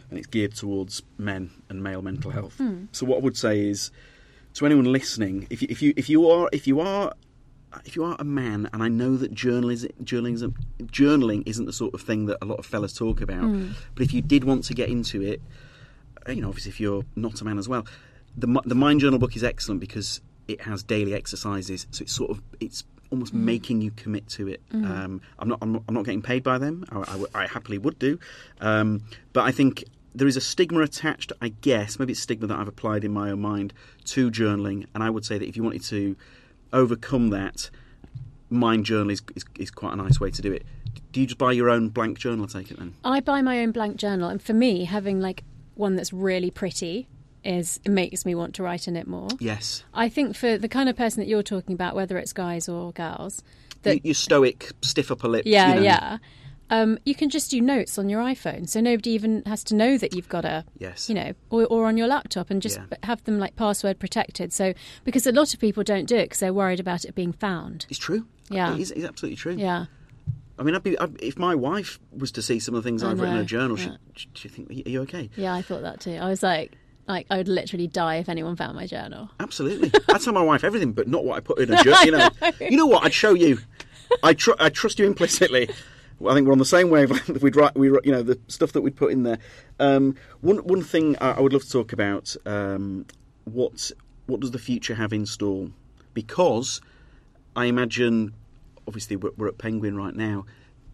and 0.10 0.18
it's 0.18 0.28
geared 0.28 0.56
towards 0.56 1.02
men 1.18 1.52
and 1.70 1.82
male 1.82 2.02
mental 2.02 2.32
health. 2.32 2.58
Hmm. 2.58 2.86
So 2.92 3.06
what 3.06 3.18
I 3.18 3.22
would 3.22 3.38
say 3.38 3.68
is, 3.68 3.92
to 4.56 4.66
anyone 4.66 4.92
listening, 4.92 5.48
if 5.50 5.62
you, 5.62 5.68
if 5.70 5.82
you 5.82 5.94
if 5.98 6.10
you 6.10 6.30
are 6.30 6.50
if 6.52 6.68
you 6.68 6.80
are 6.80 7.14
if 7.86 7.96
you 7.96 8.04
are 8.04 8.16
a 8.20 8.24
man, 8.24 8.70
and 8.74 8.82
I 8.82 8.88
know 8.88 9.18
that 9.18 9.34
journalism, 9.34 9.92
journalism, 10.04 10.56
journaling 10.84 11.44
isn't 11.46 11.66
the 11.66 11.74
sort 11.74 11.94
of 11.94 12.02
thing 12.02 12.26
that 12.28 12.38
a 12.42 12.46
lot 12.46 12.60
of 12.60 12.66
fellas 12.66 12.94
talk 12.94 13.22
about, 13.22 13.44
but 13.94 14.04
if 14.04 14.14
you 14.14 14.22
did 14.22 14.44
want 14.44 14.64
to 14.66 14.74
get 14.74 14.90
into 14.90 15.22
it, 15.22 15.42
uh, 16.28 16.32
you 16.32 16.42
know, 16.42 16.48
obviously 16.48 16.70
if 16.70 16.80
you're 16.80 17.04
not 17.16 17.40
a 17.42 17.46
man 17.46 17.58
as 17.58 17.68
well, 17.70 17.86
the 18.38 18.48
the 18.66 18.76
Mind 18.76 19.00
Journal 19.02 19.20
book 19.20 19.36
is 19.36 19.44
excellent 19.44 19.80
because 19.82 20.22
it 20.48 20.62
has 20.62 20.82
daily 20.84 21.14
exercises, 21.14 21.88
so 21.92 22.04
it's 22.04 22.14
sort 22.14 22.32
of 22.32 22.42
it's 22.60 22.84
almost 23.10 23.34
making 23.34 23.82
you 23.82 23.92
commit 23.92 24.28
to 24.28 24.48
it. 24.50 24.62
Um, 24.74 25.22
I'm 25.40 25.48
not 25.50 25.60
I'm 25.62 25.74
not, 25.74 25.84
I'm 25.88 25.94
not 25.94 26.06
getting 26.06 26.22
paid 26.22 26.44
by 26.44 26.58
them. 26.58 26.86
I, 26.90 27.00
I 27.00 27.06
w- 27.06 27.28
I 27.34 27.48
happily 27.48 27.78
would 27.78 28.00
do, 28.00 28.20
um, 28.62 29.04
but 29.34 29.42
I 29.44 29.52
think 29.52 29.84
there 30.16 30.28
is 30.28 30.38
a 30.38 30.42
stigma 30.42 30.82
attached. 30.82 31.32
I 31.42 31.50
guess 31.50 32.00
maybe 32.00 32.14
it's 32.14 32.22
stigma 32.22 32.48
that 32.48 32.58
I've 32.58 32.68
applied 32.68 33.04
in 33.04 33.12
my 33.12 33.30
own 33.32 33.42
mind 33.42 33.74
to 34.06 34.32
journaling, 34.32 34.86
and 34.94 35.04
I 35.04 35.10
would 35.10 35.26
say 35.26 35.38
that 35.38 35.48
if 35.48 35.56
you 35.58 35.64
wanted 35.64 35.84
to 35.84 36.16
overcome 36.74 37.30
that, 37.30 37.70
mind 38.50 38.86
journal 38.86 39.10
is, 39.10 39.22
is, 39.36 39.44
is 39.58 39.72
quite 39.72 39.94
a 39.94 39.96
nice 39.96 40.20
way 40.20 40.32
to 40.32 40.42
do 40.42 40.52
it. 40.52 40.66
Do 41.12 41.22
you 41.22 41.28
just 41.28 41.38
buy 41.38 41.52
your 41.52 41.70
own 41.70 41.90
blank 41.90 42.18
journal? 42.20 42.46
I 42.46 42.48
take 42.60 42.72
it 42.72 42.78
then. 42.80 42.94
I 43.04 43.20
buy 43.20 43.42
my 43.42 43.60
own 43.62 43.72
blank 43.72 43.98
journal, 43.98 44.30
and 44.30 44.42
for 44.42 44.54
me, 44.54 44.86
having 44.86 45.20
like 45.20 45.44
one 45.76 45.96
that's 45.96 46.12
really 46.14 46.52
pretty 46.52 47.08
is 47.44 47.80
it 47.86 47.92
makes 47.92 48.26
me 48.26 48.36
want 48.36 48.54
to 48.56 48.64
write 48.64 48.88
in 48.88 48.96
it 48.98 49.08
more. 49.08 49.30
Yes. 49.40 49.84
I 49.94 50.10
think 50.10 50.36
for 50.36 50.58
the 50.58 50.68
kind 50.68 50.90
of 50.90 50.98
person 50.98 51.22
that 51.22 51.30
you're 51.30 51.44
talking 51.44 51.74
about, 51.74 51.96
whether 51.96 52.18
it's 52.18 52.34
guys 52.34 52.68
or 52.68 52.92
girls, 52.92 53.42
that 53.84 53.96
You, 53.96 54.02
you're 54.06 54.14
stoic, 54.16 54.72
stiff 54.82 55.12
upper 55.12 55.28
lip. 55.30 55.44
yeah, 55.46 55.70
you 55.70 55.76
know. 55.76 55.82
yeah, 55.82 56.18
um, 56.70 56.98
you 57.06 57.16
can 57.16 57.30
just 57.30 57.52
do 57.52 57.62
notes 57.62 57.98
on 57.98 58.10
your 58.10 58.22
iPhone, 58.22 58.68
so 58.68 58.82
nobody 58.82 59.12
even 59.12 59.44
has 59.46 59.64
to 59.66 59.76
know 59.76 59.98
that 59.98 60.14
you've 60.14 60.30
got 60.30 60.46
a 60.46 60.66
Yes. 60.78 61.08
you 61.10 61.16
know, 61.16 61.34
or, 61.50 61.66
or 61.68 61.86
on 61.86 61.98
your 61.98 62.08
laptop, 62.08 62.50
and 62.50 62.62
just 62.62 62.78
Yeah. 62.78 62.98
have 63.04 63.24
them 63.24 63.40
like 63.40 63.56
password 63.56 64.00
protected. 64.00 64.52
So 64.54 64.74
because 65.04 65.26
a 65.28 65.32
lot 65.32 65.54
of 65.54 65.60
people 65.60 65.84
don't 65.84 66.06
do 66.06 66.16
it 66.18 66.26
because 66.26 66.40
they're 66.40 66.54
worried 66.54 66.80
about 66.80 67.06
it 67.06 67.16
being 67.16 67.32
found. 67.34 67.86
It's 67.90 68.00
true. 68.00 68.26
Yeah. 68.50 68.74
It 68.74 68.80
is, 68.82 68.92
it's 68.92 69.06
absolutely 69.06 69.38
true. 69.38 69.56
Yeah. 69.56 69.86
I 70.60 70.64
mean, 70.64 70.74
I'd 70.76 70.84
be, 70.84 70.98
I'd, 70.98 71.22
if 71.22 71.38
my 71.38 71.54
wife 71.54 72.00
was 72.12 72.32
to 72.32 72.42
see 72.42 72.60
some 72.60 72.74
of 72.76 72.84
the 72.84 72.88
things 72.90 73.04
I 73.04 73.12
I've 73.12 73.20
written 73.20 73.36
in 73.36 73.42
a 73.42 73.46
journal, 73.46 73.78
yeah. 73.78 73.98
she'd, 74.16 74.30
she'd 74.34 74.52
think, 74.52 74.70
are 74.72 74.90
you 74.90 75.02
okay? 75.04 75.30
Yeah, 75.36 75.54
I 75.54 75.62
thought 75.62 75.84
that 75.84 76.00
too. 76.00 76.16
I 76.16 76.28
was 76.30 76.42
like, 76.42 76.74
like 77.08 77.28
I 77.30 77.38
would 77.38 77.48
literally 77.48 77.88
die 77.88 78.16
if 78.16 78.28
anyone 78.28 78.56
found 78.56 78.76
my 78.76 78.88
journal. 78.88 79.30
Absolutely. 79.40 79.92
I'd 80.10 80.20
tell 80.22 80.34
my 80.34 80.42
wife 80.42 80.64
everything, 80.64 80.94
but 80.94 81.08
not 81.08 81.24
what 81.24 81.38
I 81.38 81.40
put 81.42 81.60
in 81.60 81.72
a 81.72 81.84
journal. 81.84 82.04
You 82.06 82.12
know, 82.12 82.30
you 82.60 82.76
know 82.78 82.88
what? 82.88 83.04
I'd 83.06 83.14
show 83.14 83.34
you. 83.36 83.60
I, 84.24 84.34
tr- 84.34 84.52
I 84.60 84.70
trust 84.70 84.98
you 85.00 85.06
implicitly. 85.06 85.70
I 86.26 86.34
think 86.34 86.48
we're 86.48 86.54
on 86.54 86.60
the 86.60 86.66
same 86.66 86.90
wavelength. 86.90 87.42
We'd 87.42 87.56
write, 87.56 87.76
we, 87.76 87.88
you 87.88 88.12
know, 88.12 88.24
the 88.24 88.40
stuff 88.48 88.72
that 88.74 88.82
we'd 88.82 88.96
put 88.96 89.12
in 89.12 89.24
there. 89.24 89.38
Um, 89.80 90.16
one 90.42 90.58
one 90.58 90.84
thing 90.84 91.16
I, 91.22 91.40
would 91.40 91.54
love 91.54 91.64
to 91.64 91.72
talk 91.72 91.94
about. 91.94 92.36
Um, 92.46 93.06
what 93.46 93.92
what 94.26 94.40
does 94.40 94.52
the 94.52 94.60
future 94.60 94.96
have 94.96 95.14
in 95.14 95.26
store? 95.26 95.70
Because 96.14 96.82
I 97.56 97.66
imagine, 97.66 98.34
obviously, 98.88 99.16
we're, 99.16 99.32
we're 99.38 99.48
at 99.48 99.58
Penguin 99.58 99.96
right 99.96 100.16
now. 100.16 100.46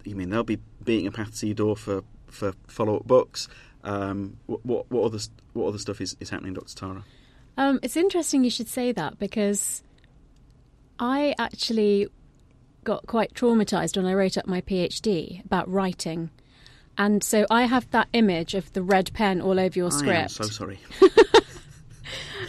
You 0.04 0.16
mean 0.16 0.30
they'll 0.30 0.44
be 0.44 0.60
beating 0.84 1.08
a 1.08 1.12
path 1.12 1.40
to 1.40 1.46
your 1.46 1.56
door 1.56 1.78
for, 1.78 2.04
for 2.28 2.54
follow 2.68 2.98
up 2.98 3.08
books. 3.08 3.48
Um, 3.86 4.38
what, 4.46 4.66
what 4.66 4.92
what 4.92 5.04
other 5.06 5.20
what 5.54 5.68
other 5.68 5.78
stuff 5.78 6.02
is, 6.02 6.18
is 6.20 6.30
happening, 6.30 6.54
Doctor 6.54 6.76
Tara? 6.76 7.04
Um, 7.58 7.80
it's 7.84 7.96
interesting 7.96 8.44
you 8.44 8.50
should 8.50 8.68
say 8.68 8.92
that 8.92 9.20
because 9.20 9.84
I 11.00 11.36
actually 11.38 12.10
got 12.84 13.08
quite 13.08 13.34
traumatized 13.34 13.98
when 13.98 14.06
I 14.06 14.14
wrote 14.14 14.38
up 14.38 14.48
my 14.48 14.62
PhD 14.62 15.44
about 15.46 15.70
writing. 15.70 16.30
And 16.98 17.24
so 17.24 17.46
I 17.50 17.64
have 17.64 17.90
that 17.92 18.08
image 18.14 18.54
of 18.54 18.72
the 18.74 18.84
red 18.84 19.12
pen 19.14 19.42
all 19.42 19.60
over 19.60 19.78
your 19.78 19.92
script. 19.92 20.18
I 20.18 20.22
am 20.22 20.30
so 20.30 20.44
sorry. 20.44 20.80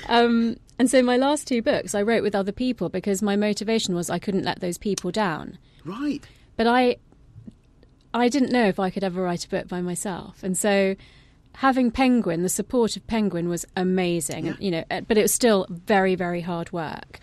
Um, 0.09 0.57
and 0.79 0.91
so 0.91 1.03
my 1.03 1.17
last 1.17 1.47
two 1.47 1.63
books 1.63 1.95
I 1.95 2.03
wrote 2.03 2.23
with 2.23 2.35
other 2.35 2.53
people 2.53 2.89
because 2.89 3.23
my 3.23 3.37
motivation 3.37 3.95
was 3.95 4.11
I 4.11 4.19
couldn't 4.19 4.45
let 4.45 4.61
those 4.61 4.79
people 4.79 5.11
down. 5.11 5.59
Right. 5.85 6.25
But 6.57 6.67
I 6.67 6.97
I 8.13 8.29
didn't 8.29 8.53
know 8.53 8.67
if 8.67 8.79
I 8.79 8.91
could 8.91 9.05
ever 9.05 9.23
write 9.23 9.45
a 9.45 9.49
book 9.49 9.69
by 9.69 9.81
myself. 9.81 10.43
And 10.43 10.57
so 10.57 10.95
having 11.55 11.91
Penguin, 11.91 12.43
the 12.43 12.49
support 12.49 12.97
of 12.97 13.07
Penguin 13.07 13.49
was 13.49 13.65
amazing. 13.77 14.47
Yeah. 14.47 14.55
You 14.59 14.71
know, 14.71 14.85
uh, 14.91 15.01
but 15.03 15.19
it 15.19 15.23
was 15.23 15.33
still 15.33 15.67
very 15.71 16.15
very 16.15 16.41
hard 16.41 16.73
work. 16.73 17.21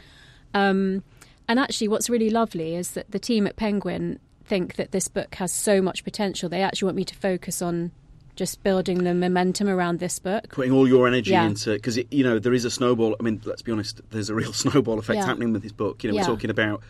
Um, 0.53 1.03
and 1.51 1.59
actually, 1.59 1.89
what's 1.89 2.09
really 2.09 2.29
lovely 2.29 2.75
is 2.75 2.91
that 2.91 3.11
the 3.11 3.19
team 3.19 3.45
at 3.45 3.57
Penguin 3.57 4.19
think 4.45 4.75
that 4.77 4.91
this 4.91 5.07
book 5.07 5.35
has 5.35 5.51
so 5.53 5.81
much 5.81 6.03
potential. 6.03 6.47
They 6.49 6.61
actually 6.63 6.85
want 6.87 6.95
me 6.97 7.05
to 7.05 7.15
focus 7.15 7.61
on 7.61 7.91
just 8.37 8.63
building 8.63 9.03
the 9.03 9.13
momentum 9.13 9.67
around 9.67 9.99
this 9.99 10.17
book. 10.17 10.47
Putting 10.49 10.71
all 10.71 10.87
your 10.87 11.07
energy 11.07 11.31
Yeah. 11.31 11.45
into 11.45 11.73
because 11.73 11.97
you 12.09 12.23
know 12.23 12.39
there 12.39 12.53
is 12.53 12.63
a 12.65 12.71
snowball. 12.71 13.15
I 13.19 13.23
mean, 13.23 13.41
let's 13.45 13.61
be 13.61 13.71
honest. 13.71 13.99
There's 14.11 14.29
a 14.29 14.33
real 14.35 14.53
snowball 14.63 14.97
effect 14.99 15.17
Yeah. 15.17 15.25
happening 15.25 15.51
with 15.53 15.61
this 15.63 15.73
book. 15.73 16.03
You 16.03 16.09
know, 16.11 16.15
Yeah. 16.15 16.21
we're 16.27 16.33
talking 16.35 16.49
about 16.49 16.81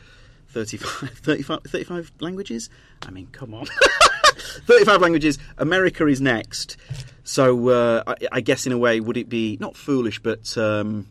35, 0.50 1.10
35, 1.16 1.60
35 1.68 2.12
languages. 2.20 2.70
I 3.02 3.10
mean, 3.12 3.28
come 3.32 3.54
on, 3.56 3.66
thirty-five 4.68 5.02
languages. 5.02 5.40
America 5.58 6.06
is 6.08 6.22
next. 6.22 6.78
So 7.24 7.70
uh, 7.70 8.04
I, 8.08 8.16
I 8.34 8.42
guess 8.42 8.66
in 8.66 8.72
a 8.72 8.78
way, 8.78 9.00
would 9.00 9.18
it 9.18 9.30
be 9.30 9.58
not 9.60 9.76
foolish, 9.76 10.20
but 10.20 10.56
um, 10.58 11.08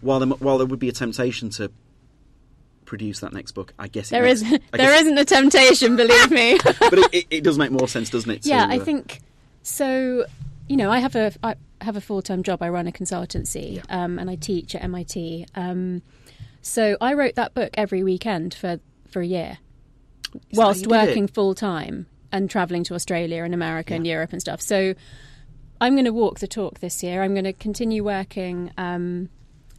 while 0.00 0.20
there, 0.20 0.28
while 0.28 0.58
there 0.58 0.66
would 0.66 0.78
be 0.78 0.88
a 0.88 0.92
temptation 0.92 1.50
to 1.50 1.70
produce 2.88 3.20
that 3.20 3.32
next 3.32 3.52
book, 3.52 3.74
I 3.78 3.86
guess 3.86 4.08
There 4.08 4.22
makes- 4.22 4.42
is 4.42 4.52
I 4.72 4.76
there 4.76 4.94
isn't 4.94 5.18
a 5.18 5.24
temptation, 5.24 5.94
believe 5.94 6.30
me. 6.30 6.58
but 6.64 6.98
it, 6.98 7.14
it, 7.14 7.26
it 7.30 7.44
does 7.44 7.58
make 7.58 7.70
more 7.70 7.86
sense, 7.86 8.10
doesn't 8.10 8.30
it? 8.30 8.42
to, 8.42 8.48
yeah, 8.48 8.66
I 8.68 8.78
uh, 8.78 8.84
think 8.84 9.20
so. 9.62 10.24
You 10.66 10.76
know, 10.76 10.90
I 10.90 10.98
have 10.98 11.14
a 11.14 11.32
I 11.42 11.54
have 11.82 11.96
a 11.96 12.00
full 12.00 12.22
time 12.22 12.42
job. 12.42 12.62
I 12.62 12.70
run 12.70 12.86
a 12.86 12.92
consultancy, 12.92 13.82
um, 13.90 14.18
and 14.18 14.28
I 14.30 14.36
teach 14.36 14.74
at 14.74 14.82
MIT. 14.82 15.46
Um, 15.54 16.02
so 16.62 16.96
I 17.00 17.14
wrote 17.14 17.34
that 17.36 17.54
book 17.54 17.70
every 17.74 18.02
weekend 18.02 18.54
for 18.54 18.80
for 19.08 19.20
a 19.20 19.26
year, 19.26 19.58
how 20.32 20.40
whilst 20.54 20.80
you 20.80 20.88
did 20.88 20.94
it? 20.94 21.06
working 21.06 21.26
full 21.28 21.54
time 21.54 22.06
and 22.32 22.50
traveling 22.50 22.84
to 22.84 22.94
Australia 22.94 23.44
and 23.44 23.54
America 23.54 23.94
and 23.94 24.06
Europe 24.06 24.32
and 24.32 24.40
stuff. 24.40 24.60
So 24.60 24.94
I'm 25.80 25.94
going 25.94 26.04
to 26.04 26.12
walk 26.12 26.40
the 26.40 26.48
talk 26.48 26.80
this 26.80 27.02
year. 27.02 27.22
I'm 27.22 27.34
going 27.34 27.44
to 27.44 27.52
continue 27.54 28.02
working. 28.04 28.70
Um, 28.76 29.30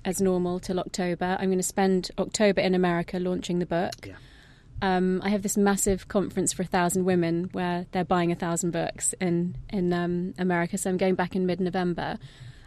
as 0.06 0.22
normal 0.22 0.60
till 0.60 0.80
October. 0.80 1.38
I'm 1.40 1.50
going 1.50 1.60
to 1.60 1.64
spend 1.64 2.12
October 2.18 2.62
in 2.62 2.76
America 2.76 3.20
launching 3.20 3.60
the 3.60 3.66
book. 3.66 4.08
Yeah. 4.08 4.16
Um, 4.82 5.22
I 5.24 5.30
have 5.30 5.42
this 5.42 5.58
massive 5.58 6.08
conference 6.08 6.54
for 6.54 6.62
a 6.62 6.66
thousand 6.66 7.04
women 7.04 7.50
where 7.52 7.86
they're 7.92 8.06
buying 8.06 8.32
a 8.32 8.36
thousand 8.36 8.72
books 8.72 9.14
in 9.20 9.56
in 9.70 9.92
um, 9.92 10.34
America. 10.38 10.78
So 10.78 10.90
I'm 10.90 10.98
going 10.98 11.16
back 11.16 11.36
in 11.36 11.46
mid-November, 11.46 12.18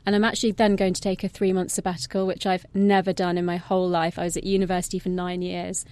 and 0.04 0.14
I'm 0.14 0.24
actually 0.24 0.52
then 0.52 0.76
going 0.76 0.92
to 0.92 1.00
take 1.00 1.24
a 1.24 1.28
three-month 1.28 1.70
sabbatical, 1.70 2.26
which 2.26 2.44
I've 2.44 2.66
never 2.74 3.12
done 3.14 3.38
in 3.38 3.46
my 3.46 3.56
whole 3.56 3.88
life. 3.88 4.18
I 4.18 4.24
was 4.24 4.36
at 4.36 4.44
university 4.44 4.98
for 4.98 5.08
nine 5.08 5.40
years. 5.40 5.86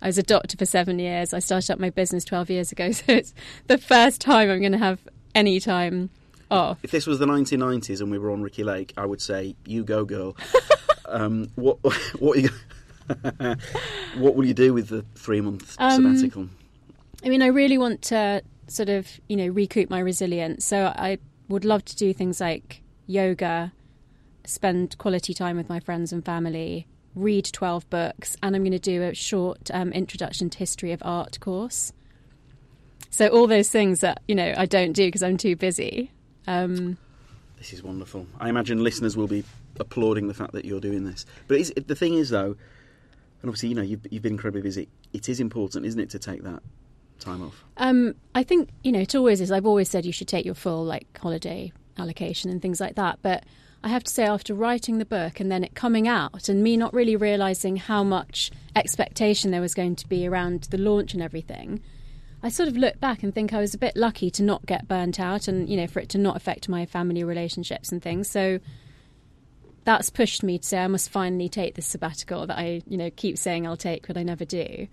I 0.00 0.06
was 0.06 0.18
a 0.18 0.22
doctor 0.22 0.56
for 0.56 0.66
seven 0.66 0.98
years. 0.98 1.32
I 1.32 1.38
started 1.38 1.72
up 1.72 1.78
my 1.78 1.90
business 1.90 2.24
12 2.24 2.50
years 2.50 2.72
ago. 2.72 2.90
So 2.92 3.04
it's 3.08 3.34
the 3.66 3.78
first 3.78 4.20
time 4.20 4.50
I'm 4.50 4.60
going 4.60 4.72
to 4.72 4.78
have 4.78 5.00
any 5.34 5.60
time 5.60 6.10
off. 6.50 6.78
If 6.82 6.90
this 6.90 7.06
was 7.06 7.18
the 7.18 7.26
1990s 7.26 8.00
and 8.00 8.10
we 8.10 8.18
were 8.18 8.30
on 8.30 8.42
Ricki 8.42 8.64
Lake, 8.64 8.92
I 8.96 9.06
would 9.06 9.20
say, 9.20 9.56
"You 9.64 9.84
go, 9.84 10.04
girl." 10.04 10.36
um, 11.06 11.50
what 11.54 11.78
what 12.18 12.38
are 12.38 12.40
you, 12.40 12.50
what 14.16 14.34
will 14.34 14.44
you 14.44 14.54
do 14.54 14.74
with 14.74 14.88
the 14.88 15.04
three 15.14 15.40
month 15.40 15.76
Um, 15.78 16.02
sabbatical? 16.02 16.48
I 17.24 17.28
mean, 17.28 17.42
I 17.42 17.46
really 17.46 17.78
want 17.78 18.02
to 18.02 18.42
sort 18.68 18.88
of, 18.88 19.08
you 19.28 19.36
know, 19.36 19.46
recoup 19.46 19.90
my 19.90 20.00
resilience. 20.00 20.64
So 20.64 20.86
I 20.96 21.18
would 21.48 21.64
love 21.64 21.84
to 21.86 21.96
do 21.96 22.12
things 22.12 22.40
like 22.40 22.82
yoga, 23.06 23.72
spend 24.44 24.98
quality 24.98 25.34
time 25.34 25.56
with 25.56 25.68
my 25.68 25.80
friends 25.80 26.12
and 26.12 26.24
family, 26.24 26.86
read 27.14 27.46
12 27.52 27.88
books, 27.90 28.36
and 28.42 28.54
I'm 28.54 28.62
going 28.62 28.72
to 28.72 28.78
do 28.78 29.02
a 29.02 29.14
short 29.14 29.70
um, 29.72 29.92
introduction 29.92 30.50
to 30.50 30.58
history 30.58 30.92
of 30.92 31.02
art 31.04 31.40
course. 31.40 31.92
So 33.10 33.28
all 33.28 33.46
those 33.46 33.70
things 33.70 34.00
that, 34.00 34.22
you 34.28 34.34
know, 34.34 34.52
I 34.56 34.66
don't 34.66 34.92
do 34.92 35.06
because 35.06 35.22
I'm 35.22 35.36
too 35.36 35.56
busy. 35.56 36.10
Um, 36.46 36.98
This 37.58 37.72
is 37.72 37.82
wonderful. 37.82 38.26
I 38.38 38.48
imagine 38.48 38.82
listeners 38.84 39.16
will 39.16 39.26
be 39.26 39.44
applauding 39.80 40.28
the 40.28 40.34
fact 40.34 40.52
that 40.52 40.64
you're 40.64 40.80
doing 40.80 41.04
this. 41.04 41.24
But 41.48 41.86
the 41.86 41.94
thing 41.94 42.14
is, 42.14 42.30
though, 42.30 42.56
and 43.42 43.50
obviously, 43.50 43.70
you 43.70 43.74
know, 43.74 43.82
you've, 43.82 44.06
you've 44.10 44.22
been 44.22 44.32
incredibly 44.32 44.62
busy. 44.62 44.88
It 45.12 45.28
is 45.28 45.40
important, 45.40 45.86
isn't 45.86 46.00
it, 46.00 46.10
to 46.10 46.18
take 46.18 46.42
that 46.42 46.62
time 47.18 47.42
off? 47.42 47.64
Um, 47.76 48.14
I 48.34 48.42
think 48.42 48.70
you 48.82 48.92
know 48.92 49.00
it 49.00 49.14
always 49.14 49.40
is. 49.40 49.50
I've 49.50 49.66
always 49.66 49.88
said 49.88 50.04
you 50.04 50.12
should 50.12 50.28
take 50.28 50.44
your 50.44 50.54
full 50.54 50.84
like 50.84 51.06
holiday 51.18 51.72
allocation 51.98 52.50
and 52.50 52.60
things 52.60 52.80
like 52.80 52.94
that. 52.96 53.18
But 53.22 53.44
I 53.82 53.88
have 53.88 54.04
to 54.04 54.12
say, 54.12 54.24
after 54.24 54.54
writing 54.54 54.98
the 54.98 55.04
book 55.04 55.40
and 55.40 55.50
then 55.50 55.64
it 55.64 55.74
coming 55.74 56.08
out, 56.08 56.48
and 56.48 56.62
me 56.62 56.76
not 56.76 56.92
really 56.92 57.16
realizing 57.16 57.76
how 57.76 58.02
much 58.02 58.50
expectation 58.74 59.50
there 59.50 59.60
was 59.60 59.74
going 59.74 59.96
to 59.96 60.08
be 60.08 60.26
around 60.26 60.62
the 60.64 60.78
launch 60.78 61.14
and 61.14 61.22
everything, 61.22 61.80
I 62.42 62.48
sort 62.48 62.68
of 62.68 62.76
look 62.76 63.00
back 63.00 63.22
and 63.22 63.34
think 63.34 63.52
I 63.52 63.60
was 63.60 63.74
a 63.74 63.78
bit 63.78 63.96
lucky 63.96 64.30
to 64.32 64.42
not 64.42 64.66
get 64.66 64.88
burnt 64.88 65.18
out, 65.18 65.48
and 65.48 65.68
you 65.68 65.76
know, 65.76 65.86
for 65.86 66.00
it 66.00 66.08
to 66.10 66.18
not 66.18 66.36
affect 66.36 66.68
my 66.68 66.86
family 66.86 67.24
relationships 67.24 67.90
and 67.90 68.02
things. 68.02 68.28
So 68.28 68.60
that's 69.84 70.10
pushed 70.10 70.42
me 70.42 70.58
to 70.58 70.66
say 70.66 70.78
I 70.78 70.88
must 70.88 71.10
finally 71.10 71.48
take 71.48 71.74
this 71.74 71.86
sabbatical 71.86 72.46
that 72.48 72.58
I, 72.58 72.82
you 72.88 72.96
know, 72.96 73.10
keep 73.14 73.38
saying 73.38 73.66
I'll 73.66 73.76
take, 73.76 74.06
but 74.06 74.16
I 74.16 74.24
never 74.24 74.44
do. 74.44 74.88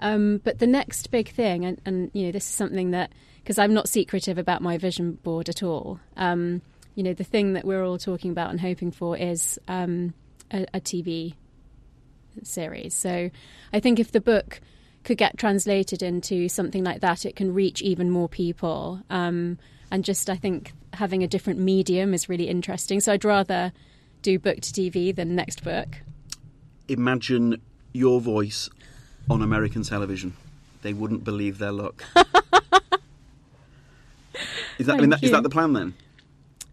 Um, 0.00 0.40
but 0.44 0.60
the 0.60 0.66
next 0.66 1.10
big 1.10 1.28
thing, 1.28 1.64
and, 1.64 1.80
and 1.84 2.10
you 2.14 2.26
know, 2.26 2.32
this 2.32 2.44
is 2.44 2.54
something 2.54 2.92
that 2.92 3.12
because 3.42 3.58
I'm 3.58 3.74
not 3.74 3.88
secretive 3.88 4.38
about 4.38 4.62
my 4.62 4.78
vision 4.78 5.12
board 5.12 5.48
at 5.48 5.62
all. 5.62 5.98
Um, 6.16 6.62
you 6.94 7.02
know, 7.02 7.14
the 7.14 7.24
thing 7.24 7.54
that 7.54 7.64
we're 7.64 7.84
all 7.84 7.98
talking 7.98 8.30
about 8.30 8.50
and 8.50 8.60
hoping 8.60 8.90
for 8.90 9.16
is 9.16 9.58
um, 9.68 10.14
a, 10.52 10.66
a 10.74 10.80
TV 10.80 11.34
series. 12.42 12.94
So 12.94 13.30
I 13.72 13.80
think 13.80 13.98
if 13.98 14.12
the 14.12 14.20
book 14.20 14.60
could 15.04 15.18
get 15.18 15.38
translated 15.38 16.02
into 16.02 16.48
something 16.48 16.84
like 16.84 17.00
that, 17.00 17.24
it 17.24 17.36
can 17.36 17.54
reach 17.54 17.82
even 17.82 18.10
more 18.10 18.28
people. 18.28 19.00
Um, 19.10 19.58
and 19.90 20.04
just, 20.04 20.28
I 20.28 20.36
think 20.36 20.72
having 20.92 21.22
a 21.22 21.26
different 21.26 21.60
medium 21.60 22.14
is 22.14 22.28
really 22.28 22.48
interesting. 22.48 23.00
So 23.00 23.12
I'd 23.12 23.24
rather 23.24 23.72
do 24.22 24.38
book 24.38 24.60
to 24.60 24.72
TV 24.72 25.14
than 25.14 25.34
next 25.34 25.64
book. 25.64 25.88
Imagine 26.88 27.60
your 27.92 28.20
voice 28.20 28.68
on 29.30 29.42
American 29.42 29.82
television. 29.82 30.34
They 30.82 30.92
wouldn't 30.92 31.24
believe 31.24 31.58
their 31.58 31.72
luck. 31.72 32.04
is 34.78 34.86
that, 34.86 34.96
I 34.96 35.00
mean, 35.00 35.10
that, 35.10 35.22
is 35.22 35.30
that 35.30 35.42
the 35.42 35.50
plan 35.50 35.72
then? 35.72 35.94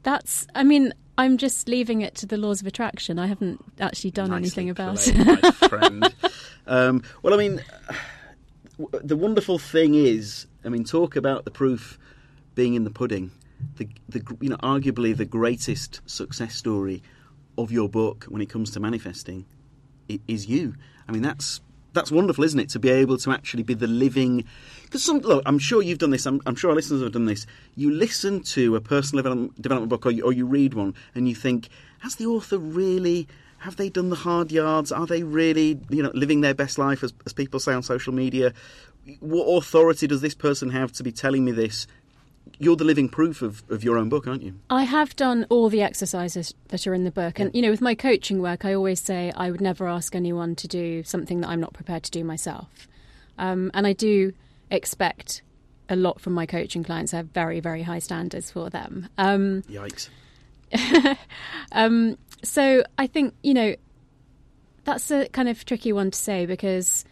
That's, 0.04 0.46
I 0.54 0.64
mean, 0.64 0.94
I'm 1.18 1.38
just 1.38 1.68
leaving 1.68 2.02
it 2.02 2.16
to 2.16 2.26
the 2.26 2.38
laws 2.38 2.62
of 2.62 2.68
attraction. 2.68 3.18
I 3.18 3.28
haven't 3.28 3.64
actually 3.80 4.12
done 4.12 4.34
anything 4.34 4.70
about 4.70 4.98
played, 4.98 5.18
it. 6.04 6.14
Um, 6.68 7.04
well, 7.24 7.34
I 7.34 7.38
mean, 7.38 7.64
the 8.78 9.16
wonderful 9.16 9.58
thing 9.58 9.96
is, 9.96 10.48
I 10.64 10.70
mean, 10.70 10.84
talk 10.84 11.16
about 11.16 11.46
the 11.46 11.52
proof 11.52 11.98
being 12.56 12.74
in 12.74 12.84
the 12.84 12.90
pudding. 12.90 13.32
The, 13.78 13.88
the 14.10 14.22
you 14.42 14.50
know, 14.50 14.58
arguably 14.58 15.16
the 15.16 15.26
greatest 15.26 16.02
success 16.06 16.56
story 16.56 17.02
of 17.58 17.72
your 17.72 17.88
book 17.88 18.26
when 18.26 18.42
it 18.42 18.50
comes 18.50 18.72
to 18.72 18.80
manifesting 18.80 19.46
is 20.28 20.48
you. 20.48 20.76
I 21.08 21.12
mean, 21.12 21.22
that's 21.22 21.62
that's 21.94 22.12
wonderful, 22.12 22.44
isn't 22.44 22.60
it? 22.60 22.70
To 22.70 22.80
be 22.80 22.90
able 22.90 23.18
to 23.18 23.32
actually 23.32 23.64
be 23.64 23.74
the 23.74 23.88
living. 23.88 24.46
Because 24.84 25.04
some 25.04 25.20
look, 25.20 25.42
I'm 25.46 25.58
sure 25.58 25.82
you've 25.82 25.98
done 25.98 26.12
this. 26.12 26.26
I'm, 26.26 26.42
I'm 26.46 26.56
sure 26.56 26.70
our 26.70 26.76
listeners 26.76 27.02
have 27.02 27.14
done 27.14 27.26
this. 27.26 27.48
You 27.76 27.92
listen 27.92 28.42
to 28.44 28.76
a 28.76 28.82
personal 28.82 29.24
development, 29.60 29.90
book, 29.90 30.06
or 30.06 30.12
you, 30.12 30.24
or 30.24 30.34
you 30.34 30.46
read 30.46 30.74
one, 30.74 30.94
and 31.16 31.28
you 31.28 31.34
think, 31.34 31.70
has 32.00 32.16
the 32.16 32.26
author 32.26 32.58
really? 32.58 33.28
Have 33.66 33.78
they 33.78 33.90
done 33.90 34.12
the 34.12 34.16
hard 34.16 34.52
yards? 34.52 34.92
Are 34.92 35.08
they 35.08 35.24
really, 35.24 35.80
you 35.90 36.04
know, 36.04 36.12
living 36.14 36.42
their 36.42 36.54
best 36.54 36.78
life, 36.78 37.04
as, 37.04 37.16
as 37.26 37.34
people 37.34 37.60
say 37.60 37.74
on 37.74 37.82
social 37.82 38.14
media? 38.14 38.54
What 39.22 39.46
authority 39.46 40.06
does 40.06 40.22
this 40.22 40.36
person 40.36 40.70
have 40.70 40.92
to 40.94 41.04
be 41.04 41.12
telling 41.12 41.44
me 41.44 41.52
this? 41.52 41.88
You're 42.60 42.76
the 42.76 42.84
living 42.84 43.10
proof 43.10 43.42
of, 43.42 43.64
of 43.72 43.84
your 43.84 43.98
own 43.98 44.08
book, 44.08 44.28
aren't 44.28 44.44
you? 44.44 44.54
I 44.70 44.84
have 44.84 45.16
done 45.16 45.48
all 45.50 45.70
the 45.70 45.82
exercises 45.82 46.54
that 46.68 46.86
are 46.86 46.94
in 46.94 47.06
the 47.06 47.12
book. 47.12 47.40
And, 47.40 47.50
you 47.56 47.64
know, 47.64 47.72
with 47.72 47.82
my 47.82 47.96
coaching 47.96 48.40
work, 48.40 48.66
I 48.66 48.76
always 48.76 49.00
say 49.00 49.34
I 49.36 49.50
would 49.50 49.62
never 49.62 49.88
ask 49.88 50.14
anyone 50.14 50.54
to 50.58 50.68
do 50.68 51.02
something 51.02 51.42
that 51.42 51.48
I'm 51.48 51.60
not 51.60 51.74
prepared 51.74 52.04
to 52.04 52.12
do 52.12 52.24
myself. 52.24 52.88
Um, 53.40 53.72
and 53.74 53.88
I 53.88 53.94
do 53.94 54.34
expect 54.70 55.42
a 55.90 55.96
lot 55.96 56.22
from 56.22 56.34
my 56.34 56.46
coaching 56.46 56.84
clients. 56.84 57.16
I 57.16 57.18
have 57.18 57.30
very, 57.30 57.62
very 57.62 57.82
high 57.82 57.98
standards 57.98 58.52
for 58.52 58.70
them. 58.70 59.10
Um, 59.18 59.64
Yikes. 59.64 60.10
um, 61.72 62.18
so 62.46 62.84
I 62.98 63.08
think, 63.08 63.34
you 63.44 63.54
know, 63.54 63.76
that's 64.84 65.12
a 65.12 65.28
kind 65.30 65.50
of 65.50 65.66
tricky 65.66 65.92
one 65.92 66.12
to 66.12 66.18
say 66.18 66.46
because 66.46 67.06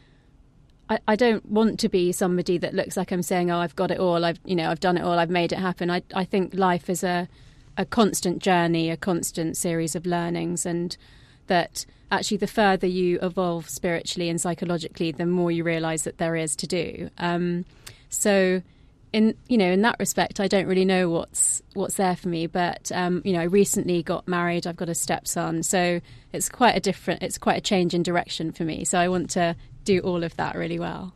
I, 0.90 1.00
I 1.08 1.16
don't 1.16 1.46
want 1.50 1.80
to 1.82 1.90
be 1.90 2.12
somebody 2.12 2.58
that 2.60 2.74
looks 2.74 2.96
like 2.96 3.12
I'm 3.12 3.24
saying, 3.24 3.52
"Oh, 3.52 3.60
I've 3.60 3.76
got 3.76 3.92
it 3.92 4.00
all. 4.00 4.24
I've 4.24 4.40
you 4.46 4.56
know, 4.56 4.70
I've 4.70 4.80
done 4.80 4.98
it 4.98 5.04
all. 5.04 5.18
I've 5.18 5.30
made 5.30 5.52
it 5.52 5.60
happen." 5.60 5.90
I 5.90 6.04
I 6.14 6.24
think 6.24 6.54
life 6.54 6.90
is 6.90 7.04
a 7.04 7.28
a 7.78 7.86
constant 7.86 8.40
journey, 8.40 8.90
a 8.90 8.98
constant 8.98 9.58
series 9.58 9.96
of 9.96 10.06
learnings, 10.06 10.66
and 10.66 10.96
that 11.48 11.86
actually 12.12 12.38
the 12.38 12.48
further 12.48 12.88
you 12.88 13.18
evolve 13.22 13.68
spiritually 13.68 14.30
and 14.30 14.40
psychologically, 14.40 15.12
the 15.12 15.26
more 15.26 15.52
you 15.52 15.64
realise 15.64 16.04
that 16.04 16.20
there 16.20 16.36
is 16.36 16.56
to 16.58 16.68
do. 16.68 17.10
Um, 17.18 17.66
so, 18.10 18.62
in 19.14 19.36
you 19.48 19.58
know, 19.58 19.72
in 19.72 19.82
that 19.84 19.96
respect, 20.00 20.40
I 20.40 20.48
don't 20.48 20.66
really 20.66 20.86
know 20.86 21.10
what's 21.10 21.62
what's 21.74 21.96
there 21.96 22.16
for 22.16 22.28
me. 22.28 22.48
But 22.48 22.92
um, 22.94 23.22
you 23.24 23.32
know, 23.34 23.40
I 23.40 23.44
recently 23.44 24.04
got 24.04 24.28
married. 24.28 24.68
I've 24.68 24.76
got 24.76 24.90
a 24.90 24.96
stepson, 24.96 25.64
so 25.64 26.02
it's 26.34 26.50
quite 26.50 26.76
a 26.76 26.80
different. 26.80 27.24
It's 27.24 27.38
quite 27.38 27.58
a 27.58 27.62
change 27.62 27.94
in 27.94 28.04
direction 28.04 28.52
for 28.52 28.64
me. 28.64 28.84
So 28.84 29.00
I 29.00 29.08
want 29.08 29.30
to 29.32 29.56
do 29.86 30.00
all 30.00 30.24
of 30.24 30.36
that 30.38 30.56
really 30.56 30.80
well. 30.80 31.14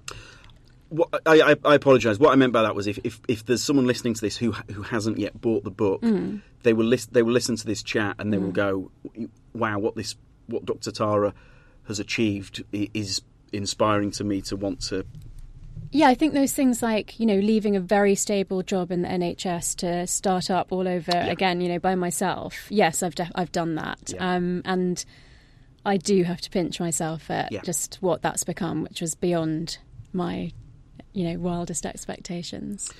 What, 0.89 1.09
I, 1.25 1.41
I, 1.41 1.55
I 1.65 1.75
apologise. 1.75 2.17
What 2.17 2.31
I 2.31 2.35
meant 2.35 2.53
by 2.53 2.61
that 2.61 2.73
was 2.73 2.87
if, 2.87 2.97
if, 3.03 3.19
if 3.27 3.45
there's 3.45 3.61
someone 3.61 3.87
listening 3.87 4.13
to 4.13 4.21
this 4.21 4.37
who 4.37 4.53
who 4.71 4.83
hasn't 4.83 5.17
yet 5.17 5.39
bought 5.41 5.63
the 5.65 5.71
book, 5.71 6.01
Mm. 6.01 6.41
they 6.63 6.71
will 6.73 6.85
list, 6.85 7.11
they 7.13 7.23
will 7.23 7.33
listen 7.33 7.57
to 7.57 7.65
this 7.65 7.83
chat 7.83 8.15
and 8.19 8.31
they 8.31 8.37
will 8.37 8.51
go, 8.53 8.89
"Wow, 9.53 9.79
what 9.79 9.95
this 9.95 10.15
what 10.45 10.65
Dr. 10.65 10.91
Tara 10.91 11.33
has 11.87 11.99
achieved 11.99 12.63
is 12.71 13.21
inspiring 13.51 14.11
to 14.11 14.23
me 14.23 14.41
to 14.43 14.55
want 14.55 14.81
to. 14.81 15.05
Yeah, 15.91 16.07
I 16.07 16.15
think 16.15 16.33
those 16.33 16.53
things 16.53 16.81
like, 16.81 17.19
you 17.19 17.25
know, 17.25 17.37
leaving 17.39 17.75
a 17.75 17.79
very 17.79 18.15
stable 18.15 18.61
job 18.61 18.91
in 18.91 19.01
the 19.01 19.07
NHS 19.07 19.75
to 19.77 20.07
start 20.07 20.49
up 20.49 20.71
all 20.71 20.87
over 20.87 21.11
again, 21.11 21.61
you 21.61 21.69
know, 21.69 21.79
by 21.79 21.95
myself. 21.95 22.67
Yes, 22.69 23.03
I've 23.03 23.15
def- 23.15 23.31
I've 23.35 23.51
done 23.51 23.75
that. 23.75 24.13
Yeah. 24.13 24.35
Um, 24.35 24.61
and 24.65 25.03
I 25.85 25.97
do 25.97 26.23
have 26.23 26.41
to 26.41 26.49
pinch 26.49 26.79
myself 26.79 27.31
at 27.31 27.51
Yeah. 27.51 27.61
just 27.63 27.97
what 28.01 28.21
that's 28.21 28.43
become, 28.43 28.83
which 28.83 29.01
was 29.01 29.15
beyond 29.15 29.77
my, 30.13 30.51
you 31.13 31.23
know, 31.31 31.39
wildest 31.39 31.85
expectations. 31.85 32.91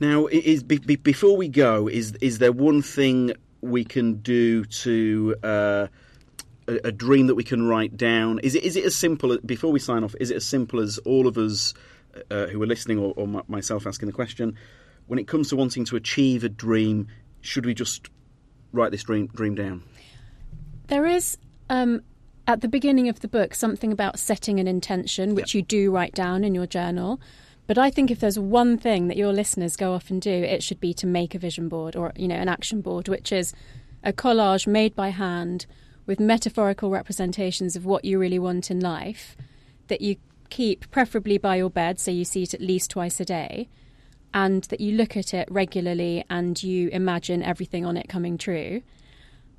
Now, 0.00 0.26
is 0.26 0.62
be, 0.62 0.78
be, 0.78 0.96
before 0.96 1.36
we 1.36 1.48
go, 1.48 1.88
is 1.88 2.12
is 2.20 2.38
there 2.38 2.52
one 2.52 2.82
thing 2.82 3.32
we 3.60 3.84
can 3.84 4.16
do 4.16 4.64
to 4.64 5.36
uh, 5.42 5.86
a, 6.68 6.74
a 6.84 6.92
dream 6.92 7.28
that 7.28 7.36
we 7.36 7.44
can 7.44 7.66
write 7.66 7.96
down? 7.96 8.40
Is 8.40 8.54
it 8.54 8.64
is 8.64 8.76
it 8.76 8.84
as 8.84 8.94
simple 8.96 9.32
as, 9.32 9.38
before 9.40 9.72
we 9.72 9.78
sign 9.78 10.04
off? 10.04 10.14
Is 10.20 10.30
it 10.30 10.36
as 10.36 10.44
simple 10.44 10.80
as 10.80 10.98
all 10.98 11.26
of 11.26 11.38
us 11.38 11.72
uh, 12.30 12.46
who 12.46 12.62
are 12.62 12.66
listening, 12.66 12.98
or, 12.98 13.12
or 13.16 13.26
myself 13.48 13.86
asking 13.86 14.06
the 14.06 14.12
question, 14.12 14.56
when 15.06 15.18
it 15.18 15.28
comes 15.28 15.48
to 15.50 15.56
wanting 15.56 15.84
to 15.86 15.96
achieve 15.96 16.44
a 16.44 16.48
dream, 16.48 17.08
should 17.40 17.66
we 17.66 17.74
just 17.74 18.08
write 18.72 18.90
this 18.90 19.02
dream 19.02 19.28
dream 19.28 19.54
down? 19.54 19.82
There 20.88 21.06
is 21.06 21.38
um, 21.70 22.02
at 22.46 22.60
the 22.60 22.68
beginning 22.68 23.08
of 23.08 23.20
the 23.20 23.28
book 23.28 23.54
something 23.54 23.92
about 23.92 24.18
setting 24.18 24.60
an 24.60 24.66
intention, 24.66 25.34
which 25.34 25.54
you 25.54 25.62
do 25.62 25.90
write 25.90 26.14
down 26.14 26.44
in 26.44 26.54
your 26.54 26.66
journal. 26.66 27.20
But 27.66 27.78
I 27.78 27.90
think 27.90 28.10
if 28.10 28.20
there's 28.20 28.38
one 28.38 28.76
thing 28.76 29.08
that 29.08 29.16
your 29.16 29.32
listeners 29.32 29.76
go 29.76 29.94
off 29.94 30.10
and 30.10 30.20
do, 30.20 30.30
it 30.30 30.62
should 30.62 30.80
be 30.80 30.92
to 30.94 31.06
make 31.06 31.34
a 31.34 31.38
vision 31.38 31.68
board 31.68 31.96
or 31.96 32.12
you 32.16 32.28
know 32.28 32.34
an 32.34 32.48
action 32.48 32.80
board, 32.80 33.08
which 33.08 33.32
is 33.32 33.54
a 34.02 34.12
collage 34.12 34.66
made 34.66 34.94
by 34.94 35.08
hand 35.08 35.66
with 36.06 36.20
metaphorical 36.20 36.90
representations 36.90 37.76
of 37.76 37.86
what 37.86 38.04
you 38.04 38.18
really 38.18 38.38
want 38.38 38.70
in 38.70 38.80
life 38.80 39.36
that 39.88 40.02
you 40.02 40.16
keep 40.50 40.90
preferably 40.90 41.38
by 41.38 41.56
your 41.56 41.70
bed, 41.70 41.98
so 41.98 42.10
you 42.10 42.24
see 42.24 42.42
it 42.42 42.54
at 42.54 42.60
least 42.60 42.90
twice 42.90 43.20
a 43.20 43.24
day, 43.24 43.68
and 44.32 44.64
that 44.64 44.80
you 44.80 44.96
look 44.96 45.16
at 45.16 45.32
it 45.34 45.48
regularly 45.50 46.24
and 46.30 46.62
you 46.62 46.88
imagine 46.88 47.42
everything 47.42 47.84
on 47.86 47.96
it 47.96 48.08
coming 48.08 48.36
true. 48.38 48.82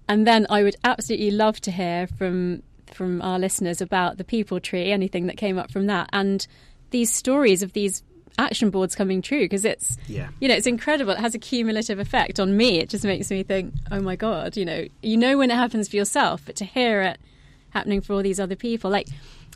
And 0.07 0.27
then 0.27 0.45
I 0.49 0.63
would 0.63 0.75
absolutely 0.83 1.31
love 1.31 1.59
to 1.61 1.71
hear 1.71 2.07
from 2.07 2.61
from 2.93 3.19
our 3.23 3.39
listeners 3.39 3.81
about 3.81 4.17
the 4.17 4.23
people 4.23 4.59
tree, 4.59 4.91
anything 4.91 5.25
that 5.25 5.37
came 5.37 5.57
up 5.57 5.71
from 5.71 5.87
that, 5.87 6.07
and 6.13 6.45
these 6.91 7.11
stories 7.11 7.63
of 7.63 7.73
these 7.73 8.03
action 8.37 8.69
boards 8.69 8.95
coming 8.95 9.21
true 9.21 9.39
because 9.45 9.63
it's 9.65 9.97
Yeah. 10.07 10.27
you 10.41 10.47
know 10.47 10.53
it's 10.55 10.67
incredible. 10.67 11.13
It 11.13 11.19
has 11.19 11.33
a 11.33 11.39
cumulative 11.39 11.99
effect 11.99 12.39
on 12.39 12.55
me. 12.55 12.79
It 12.79 12.89
just 12.89 13.03
makes 13.05 13.31
me 13.31 13.43
think, 13.43 13.73
oh 13.91 14.01
my 14.01 14.15
god, 14.15 14.55
you 14.57 14.65
know, 14.65 14.85
you 15.01 15.17
know 15.17 15.37
when 15.37 15.49
it 15.49 15.55
happens 15.55 15.87
for 15.89 15.95
yourself, 15.95 16.41
but 16.45 16.55
to 16.57 16.65
hear 16.65 17.01
it 17.01 17.17
happening 17.71 18.01
for 18.01 18.13
all 18.13 18.21
these 18.21 18.39
other 18.39 18.55
people, 18.55 18.91
like 18.91 19.07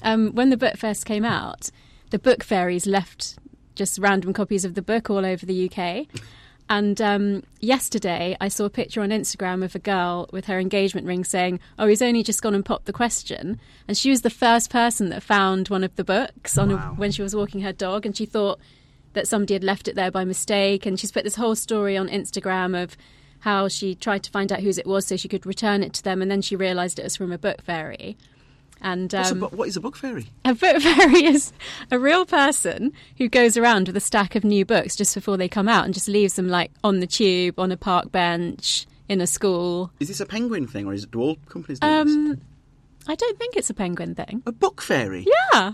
um, 0.01 0.33
when 0.33 0.49
the 0.49 0.57
book 0.57 0.77
first 0.77 1.05
came 1.05 1.25
out, 1.25 1.69
the 2.09 2.19
book 2.19 2.43
fairies 2.43 2.85
left 2.85 3.37
just 3.75 3.97
random 3.97 4.33
copies 4.33 4.65
of 4.65 4.75
the 4.75 4.81
book 4.81 5.09
all 5.09 5.25
over 5.25 5.45
the 5.45 5.69
UK. 5.69 6.05
And 6.69 7.01
um, 7.01 7.43
yesterday, 7.59 8.37
I 8.39 8.47
saw 8.47 8.65
a 8.65 8.69
picture 8.69 9.01
on 9.01 9.09
Instagram 9.09 9.63
of 9.63 9.73
a 9.73 9.79
girl 9.79 10.29
with 10.31 10.45
her 10.45 10.59
engagement 10.59 11.07
ring 11.07 11.23
saying, 11.23 11.59
Oh, 11.79 11.87
he's 11.87 12.01
only 12.01 12.21
just 12.21 12.43
gone 12.43 12.53
and 12.53 12.63
popped 12.63 12.85
the 12.85 12.93
question. 12.93 13.59
And 13.87 13.97
she 13.97 14.11
was 14.11 14.21
the 14.21 14.29
first 14.29 14.69
person 14.69 15.09
that 15.09 15.23
found 15.23 15.69
one 15.69 15.83
of 15.83 15.95
the 15.95 16.03
books 16.03 16.59
on 16.59 16.71
a, 16.71 16.77
when 16.95 17.11
she 17.11 17.23
was 17.23 17.35
walking 17.35 17.61
her 17.61 17.73
dog. 17.73 18.05
And 18.05 18.15
she 18.15 18.27
thought 18.27 18.59
that 19.13 19.27
somebody 19.27 19.55
had 19.55 19.63
left 19.63 19.87
it 19.87 19.95
there 19.95 20.11
by 20.11 20.23
mistake. 20.25 20.85
And 20.85 20.99
she's 20.99 21.11
put 21.11 21.23
this 21.23 21.37
whole 21.37 21.55
story 21.55 21.97
on 21.97 22.07
Instagram 22.07 22.79
of 22.79 22.95
how 23.39 23.67
she 23.67 23.95
tried 23.95 24.21
to 24.23 24.31
find 24.31 24.51
out 24.51 24.59
whose 24.59 24.77
it 24.77 24.85
was 24.85 25.07
so 25.07 25.17
she 25.17 25.29
could 25.29 25.47
return 25.47 25.81
it 25.81 25.93
to 25.93 26.03
them. 26.03 26.21
And 26.21 26.29
then 26.29 26.43
she 26.43 26.55
realised 26.55 26.99
it 26.99 27.03
was 27.03 27.15
from 27.15 27.31
a 27.31 27.39
book 27.39 27.63
fairy. 27.63 28.15
And 28.82 29.13
um, 29.13 29.39
bu- 29.39 29.47
what 29.47 29.67
is 29.67 29.75
a 29.75 29.82
book 29.82 29.95
fairy? 29.97 30.27
a 30.45 30.53
book 30.53 30.82
fairy 30.82 31.25
is 31.25 31.51
a 31.91 31.99
real 31.99 32.25
person 32.25 32.93
who 33.17 33.27
goes 33.27 33.57
around 33.57 33.88
with 33.88 33.97
a 33.97 34.01
stack 34.01 34.36
of 34.36 34.43
new 34.43 34.63
books 34.65 34.95
just 34.95 35.13
before 35.15 35.36
they 35.38 35.49
come 35.49 35.67
out 35.67 35.86
and 35.86 35.93
just 35.93 36.07
leaves 36.07 36.36
them 36.36 36.47
like 36.47 36.71
on 36.84 36.99
the 36.99 37.07
tube, 37.07 37.59
on 37.59 37.71
a 37.71 37.77
park 37.77 38.11
bench, 38.11 38.86
in 39.09 39.21
a 39.21 39.27
school. 39.27 39.91
Is 39.99 40.07
this 40.07 40.19
a 40.19 40.25
penguin 40.25 40.67
thing, 40.67 40.86
or 40.86 40.93
is 40.93 41.03
it 41.03 41.11
do 41.11 41.19
all 41.21 41.36
companies 41.49 41.80
do 41.80 41.88
this? 41.88 42.13
Um, 42.15 42.41
I 43.07 43.15
don't 43.15 43.38
think 43.39 43.55
it's 43.57 43.69
a 43.69 43.73
penguin 43.73 44.15
thing. 44.15 44.43
A 44.45 44.51
book 44.51 44.82
fairy? 44.82 45.25
Yeah. 45.53 45.73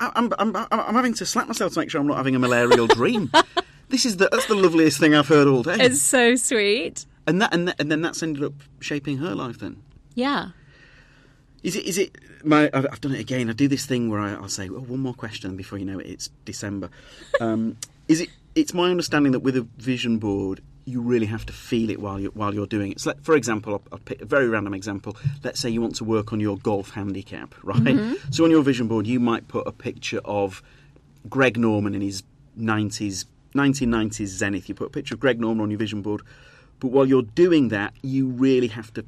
I- 0.00 0.12
I'm, 0.16 0.32
I'm, 0.38 0.56
I'm, 0.56 0.66
I'm 0.70 0.94
having 0.94 1.14
to 1.14 1.26
slap 1.26 1.46
myself 1.46 1.74
to 1.74 1.78
make 1.80 1.90
sure 1.90 2.00
I'm 2.00 2.06
not 2.08 2.16
having 2.16 2.34
a 2.34 2.38
malarial 2.38 2.86
dream. 2.88 3.30
This 3.90 4.06
is 4.06 4.16
the 4.16 4.28
that's 4.32 4.46
the 4.46 4.54
loveliest 4.54 4.98
thing 4.98 5.14
I've 5.14 5.28
heard 5.28 5.46
all 5.46 5.62
day. 5.62 5.76
It's 5.78 6.00
so 6.00 6.36
sweet. 6.36 7.04
and 7.28 7.40
that 7.42 7.52
and, 7.54 7.68
that, 7.68 7.76
and 7.78 7.92
then 7.92 8.00
that's 8.00 8.22
ended 8.22 8.42
up 8.42 8.54
shaping 8.80 9.18
her 9.18 9.34
life. 9.34 9.58
Then 9.58 9.76
Yeah. 10.14 10.48
Is 11.64 11.74
it 11.74 11.84
is 11.86 11.98
it 11.98 12.16
my 12.44 12.70
I've, 12.72 12.86
I've 12.92 13.00
done 13.00 13.12
it 13.12 13.20
again. 13.20 13.48
I 13.50 13.54
do 13.54 13.66
this 13.66 13.86
thing 13.86 14.10
where 14.10 14.20
I, 14.20 14.34
I'll 14.34 14.48
say, 14.48 14.68
"Oh, 14.68 14.74
one 14.80 15.00
more 15.00 15.14
question," 15.14 15.56
before 15.56 15.78
you 15.78 15.86
know 15.86 15.98
it, 15.98 16.06
it's 16.06 16.28
December. 16.44 16.90
Um, 17.40 17.76
is 18.08 18.20
it? 18.20 18.28
It's 18.54 18.72
my 18.72 18.90
understanding 18.90 19.32
that 19.32 19.40
with 19.40 19.56
a 19.56 19.62
vision 19.78 20.18
board, 20.18 20.60
you 20.84 21.00
really 21.00 21.26
have 21.26 21.44
to 21.46 21.52
feel 21.52 21.90
it 21.90 22.00
while 22.00 22.20
you 22.20 22.30
while 22.34 22.54
you're 22.54 22.66
doing 22.66 22.92
it. 22.92 23.00
So, 23.00 23.10
let, 23.10 23.24
for 23.24 23.34
example, 23.34 23.72
I'll, 23.72 23.82
I'll 23.92 23.98
pick 23.98 24.20
a 24.20 24.26
very 24.26 24.46
random 24.46 24.74
example. 24.74 25.16
Let's 25.42 25.58
say 25.58 25.70
you 25.70 25.80
want 25.80 25.96
to 25.96 26.04
work 26.04 26.34
on 26.34 26.38
your 26.38 26.58
golf 26.58 26.90
handicap, 26.90 27.54
right? 27.62 27.98
So 28.30 28.44
on 28.44 28.50
your 28.50 28.62
vision 28.62 28.86
board, 28.86 29.06
you 29.06 29.18
might 29.18 29.48
put 29.48 29.66
a 29.66 29.72
picture 29.72 30.20
of 30.24 30.62
Greg 31.30 31.56
Norman 31.56 31.94
in 31.94 32.02
his 32.02 32.22
90s, 32.60 33.24
1990s 33.54 34.26
Zenith. 34.26 34.68
You 34.68 34.74
put 34.74 34.88
a 34.88 34.90
picture 34.90 35.14
of 35.14 35.20
Greg 35.20 35.40
Norman 35.40 35.62
on 35.62 35.70
your 35.70 35.78
vision 35.78 36.02
board, 36.02 36.20
but 36.78 36.88
while 36.88 37.06
you're 37.06 37.22
doing 37.22 37.68
that, 37.68 37.94
you 38.02 38.28
really 38.28 38.68
have 38.68 38.92
to 38.94 39.06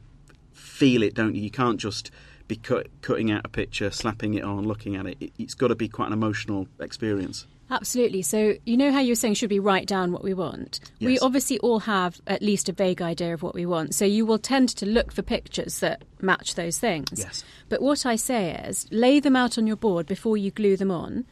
feel 0.54 1.02
it, 1.02 1.14
don't 1.14 1.34
you? 1.34 1.42
You 1.42 1.50
can't 1.50 1.78
just 1.78 2.10
be 2.48 2.56
cut, 2.56 2.88
cutting 3.02 3.30
out 3.30 3.44
a 3.44 3.48
picture, 3.48 3.90
slapping 3.90 4.34
it 4.34 4.44
on, 4.44 4.66
looking 4.66 4.96
at 4.96 5.06
it. 5.06 5.16
it 5.20 5.32
it's 5.38 5.54
got 5.54 5.68
to 5.68 5.74
be 5.74 5.88
quite 5.88 6.06
an 6.06 6.12
emotional 6.12 6.68
experience. 6.80 7.46
Absolutely. 7.68 8.22
So, 8.22 8.54
you 8.64 8.76
know 8.76 8.92
how 8.92 9.00
you 9.00 9.10
were 9.10 9.16
saying, 9.16 9.34
should 9.34 9.50
we 9.50 9.58
write 9.58 9.88
down 9.88 10.12
what 10.12 10.22
we 10.22 10.34
want? 10.34 10.78
We 11.00 11.18
obviously 11.18 11.58
all 11.58 11.80
have 11.80 12.20
at 12.26 12.40
least 12.40 12.68
a 12.68 12.72
vague 12.72 13.02
idea 13.02 13.34
of 13.34 13.42
what 13.42 13.54
we 13.54 13.66
want. 13.66 13.94
So, 13.94 14.04
you 14.04 14.24
will 14.24 14.38
tend 14.38 14.68
to 14.70 14.86
look 14.86 15.10
for 15.10 15.22
pictures 15.22 15.80
that 15.80 16.04
match 16.20 16.54
those 16.54 16.78
things. 16.78 17.08
Yes. 17.14 17.44
But 17.68 17.82
what 17.82 18.06
I 18.06 18.14
say 18.14 18.52
is, 18.52 18.86
lay 18.92 19.18
them 19.18 19.34
out 19.34 19.58
on 19.58 19.66
your 19.66 19.76
board 19.76 20.06
before 20.06 20.36
you 20.36 20.52
glue 20.52 20.76
them 20.76 20.92
on. 20.92 21.24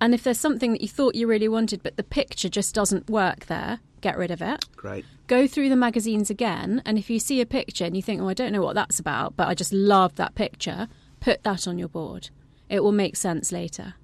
And 0.00 0.12
if 0.12 0.22
there's 0.22 0.38
something 0.38 0.72
that 0.72 0.82
you 0.82 0.88
thought 0.88 1.14
you 1.14 1.26
really 1.26 1.48
wanted, 1.48 1.82
but 1.82 1.96
the 1.96 2.02
picture 2.02 2.50
just 2.50 2.74
doesn't 2.74 3.08
work 3.08 3.46
there, 3.46 3.80
get 4.04 4.18
rid 4.18 4.30
of 4.30 4.42
it. 4.42 4.64
Great. 4.76 5.04
Go 5.26 5.46
through 5.46 5.70
the 5.70 5.76
magazines 5.76 6.28
again. 6.28 6.82
And 6.84 6.98
if 6.98 7.08
you 7.08 7.18
see 7.18 7.40
a 7.40 7.46
picture 7.46 7.86
and 7.86 7.96
you 7.96 8.02
think, 8.02 8.20
oh, 8.20 8.28
I 8.28 8.34
don't 8.34 8.52
know 8.52 8.62
what 8.62 8.74
that's 8.74 9.00
about, 9.00 9.34
but 9.34 9.48
I 9.48 9.54
just 9.54 9.72
love 9.72 10.14
that 10.16 10.34
picture, 10.34 10.88
put 11.20 11.42
that 11.42 11.66
on 11.66 11.78
your 11.78 11.88
board. 11.88 12.28
It 12.68 12.84
will 12.84 12.92
make 12.92 13.16
sense 13.16 13.50
later. 13.50 13.94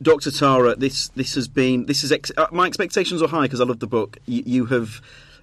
Dr. 0.00 0.30
Tara, 0.30 0.74
this 0.76 1.08
this 1.08 1.34
has 1.34 1.48
been 1.48 1.86
this 1.86 2.02
is 2.02 2.12
ex- 2.12 2.32
uh, 2.36 2.46
my 2.50 2.66
expectations 2.66 3.20
are 3.20 3.28
high 3.28 3.42
because 3.42 3.60
I 3.60 3.64
love 3.64 3.80
the 3.80 3.86
book. 3.86 4.16
You, 4.26 4.42
you 4.46 4.66
have 4.66 5.02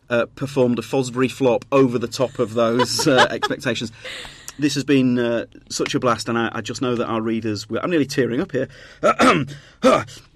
uh, 0.09 0.25
performed 0.35 0.79
a 0.79 0.81
Fosbury 0.81 1.29
flop 1.29 1.65
over 1.71 1.99
the 1.99 2.07
top 2.07 2.39
of 2.39 2.53
those 2.53 3.05
uh, 3.05 3.27
expectations. 3.31 3.91
This 4.57 4.73
has 4.75 4.85
been 4.85 5.19
uh, 5.19 5.45
such 5.69 5.93
a 5.93 5.99
blast, 5.99 6.29
and 6.29 6.37
I, 6.37 6.49
I 6.53 6.61
just 6.61 6.81
know 6.81 6.95
that 6.95 7.05
our 7.05 7.21
readers. 7.21 7.67
I'm 7.81 7.89
nearly 7.89 8.05
tearing 8.05 8.39
up 8.39 8.53
here. 8.53 8.69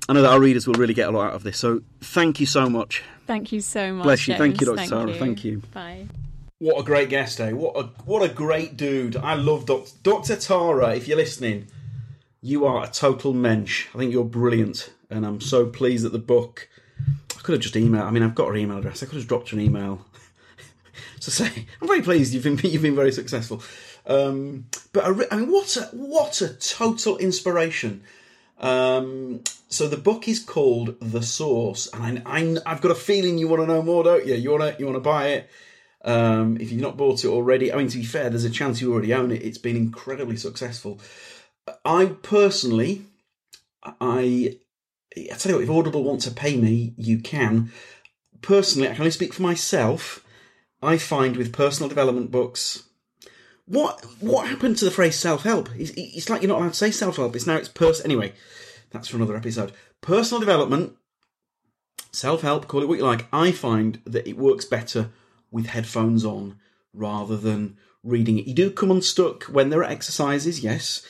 I 0.09 0.13
know 0.13 0.23
that 0.23 0.31
our 0.31 0.39
readers 0.39 0.65
will 0.65 0.73
really 0.73 0.95
get 0.95 1.07
a 1.07 1.11
lot 1.11 1.27
out 1.27 1.33
of 1.35 1.43
this. 1.43 1.59
So, 1.59 1.81
thank 2.01 2.39
you 2.39 2.47
so 2.47 2.67
much. 2.67 3.03
Thank 3.27 3.51
you 3.51 3.61
so 3.61 3.93
much. 3.93 4.03
Bless 4.05 4.27
you. 4.27 4.35
Thank 4.35 4.59
you, 4.59 4.75
James. 4.75 4.89
Dr. 4.89 5.05
Tara. 5.05 5.19
Thank 5.19 5.45
you. 5.45 5.61
Bye. 5.71 6.07
What 6.57 6.79
a 6.79 6.83
great 6.83 7.09
guest, 7.09 7.39
eh? 7.39 7.51
What 7.51 7.77
a 7.77 7.83
what 8.05 8.23
a 8.23 8.33
great 8.33 8.75
dude. 8.75 9.15
I 9.15 9.35
love 9.35 9.67
Dr. 9.67 9.91
Dr. 10.01 10.35
Tara. 10.35 10.95
If 10.95 11.07
you're 11.07 11.15
listening, 11.15 11.67
you 12.41 12.65
are 12.65 12.83
a 12.83 12.87
total 12.87 13.33
mensch. 13.33 13.85
I 13.93 13.99
think 13.99 14.11
you're 14.11 14.25
brilliant, 14.25 14.91
and 15.11 15.27
I'm 15.27 15.39
so 15.41 15.67
pleased 15.67 16.05
that 16.05 16.11
the 16.11 16.17
book. 16.17 16.67
I 17.37 17.41
could 17.41 17.53
have 17.53 17.61
just 17.61 17.75
emailed. 17.75 18.01
I 18.01 18.09
mean, 18.09 18.23
I've 18.23 18.35
got 18.35 18.47
her 18.47 18.55
email 18.55 18.79
address. 18.79 19.03
I 19.03 19.05
could 19.05 19.19
have 19.19 19.27
dropped 19.27 19.51
her 19.51 19.57
an 19.57 19.61
email 19.61 20.05
to 21.21 21.29
say 21.29 21.67
I'm 21.79 21.87
very 21.87 22.01
pleased. 22.01 22.33
You've 22.33 22.43
been 22.43 22.57
you've 22.63 22.81
been 22.81 22.95
very 22.95 23.11
successful. 23.11 23.61
Um, 24.07 24.65
but 24.91 25.05
I, 25.05 25.35
I 25.35 25.37
mean, 25.37 25.51
what 25.51 25.77
a 25.77 25.83
what 25.93 26.41
a 26.41 26.49
total 26.55 27.17
inspiration. 27.19 28.01
Um, 28.59 29.41
so 29.69 29.87
the 29.87 29.97
book 29.97 30.27
is 30.27 30.39
called 30.39 30.95
The 30.99 31.21
Source, 31.21 31.87
and 31.93 32.23
I, 32.25 32.57
I've 32.65 32.81
got 32.81 32.91
a 32.91 32.95
feeling 32.95 33.37
you 33.37 33.47
want 33.47 33.61
to 33.61 33.67
know 33.67 33.83
more, 33.83 34.03
don't 34.03 34.25
you? 34.25 34.33
You 34.33 34.51
want 34.51 34.63
to 34.63 34.79
you 34.79 34.85
want 34.85 34.95
to 34.95 35.01
buy 35.01 35.27
it. 35.29 35.49
Um, 36.03 36.57
if 36.59 36.71
you've 36.71 36.81
not 36.81 36.97
bought 36.97 37.23
it 37.23 37.27
already, 37.27 37.71
I 37.71 37.77
mean, 37.77 37.87
to 37.89 37.97
be 37.97 38.03
fair, 38.03 38.29
there's 38.29 38.45
a 38.45 38.49
chance 38.49 38.81
you 38.81 38.91
already 38.91 39.13
own 39.13 39.31
it. 39.31 39.43
It's 39.43 39.57
been 39.57 39.75
incredibly 39.75 40.37
successful. 40.37 40.99
I 41.85 42.15
personally, 42.23 43.03
I, 43.83 44.57
I 45.15 45.35
tell 45.37 45.51
you 45.51 45.57
what, 45.57 45.63
if 45.63 45.69
Audible 45.69 46.03
want 46.03 46.21
to 46.21 46.31
pay 46.31 46.57
me, 46.57 46.93
you 46.97 47.19
can. 47.19 47.71
Personally, 48.41 48.87
I 48.87 48.93
can 48.93 49.01
only 49.01 49.11
speak 49.11 49.33
for 49.33 49.43
myself. 49.43 50.25
I 50.81 50.97
find 50.97 51.35
with 51.35 51.53
personal 51.53 51.89
development 51.89 52.31
books, 52.31 52.83
what 53.65 54.03
what 54.19 54.47
happened 54.47 54.77
to 54.77 54.85
the 54.85 54.91
phrase 54.91 55.19
self 55.19 55.43
help? 55.43 55.69
It's, 55.75 55.91
it's 55.95 56.29
like 56.29 56.41
you're 56.41 56.49
not 56.49 56.59
allowed 56.59 56.69
to 56.69 56.75
say 56.75 56.91
self 56.91 57.17
help. 57.17 57.35
It's 57.35 57.45
now 57.45 57.57
it's 57.57 57.69
person. 57.69 58.05
Anyway, 58.05 58.33
that's 58.91 59.07
for 59.07 59.17
another 59.17 59.35
episode. 59.35 59.71
Personal 60.01 60.39
development, 60.39 60.95
self 62.11 62.41
help, 62.41 62.67
call 62.67 62.81
it 62.81 62.87
what 62.87 62.99
you 62.99 63.05
like. 63.05 63.27
I 63.31 63.51
find 63.51 64.01
that 64.05 64.27
it 64.27 64.37
works 64.37 64.65
better 64.65 65.11
with 65.51 65.67
headphones 65.67 66.25
on 66.25 66.57
rather 66.93 67.37
than 67.37 67.77
reading 68.03 68.37
it. 68.37 68.47
You 68.47 68.53
do 68.53 68.71
come 68.71 68.91
unstuck 68.91 69.43
when 69.43 69.69
there 69.69 69.81
are 69.81 69.91
exercises, 69.91 70.63
yes. 70.63 71.05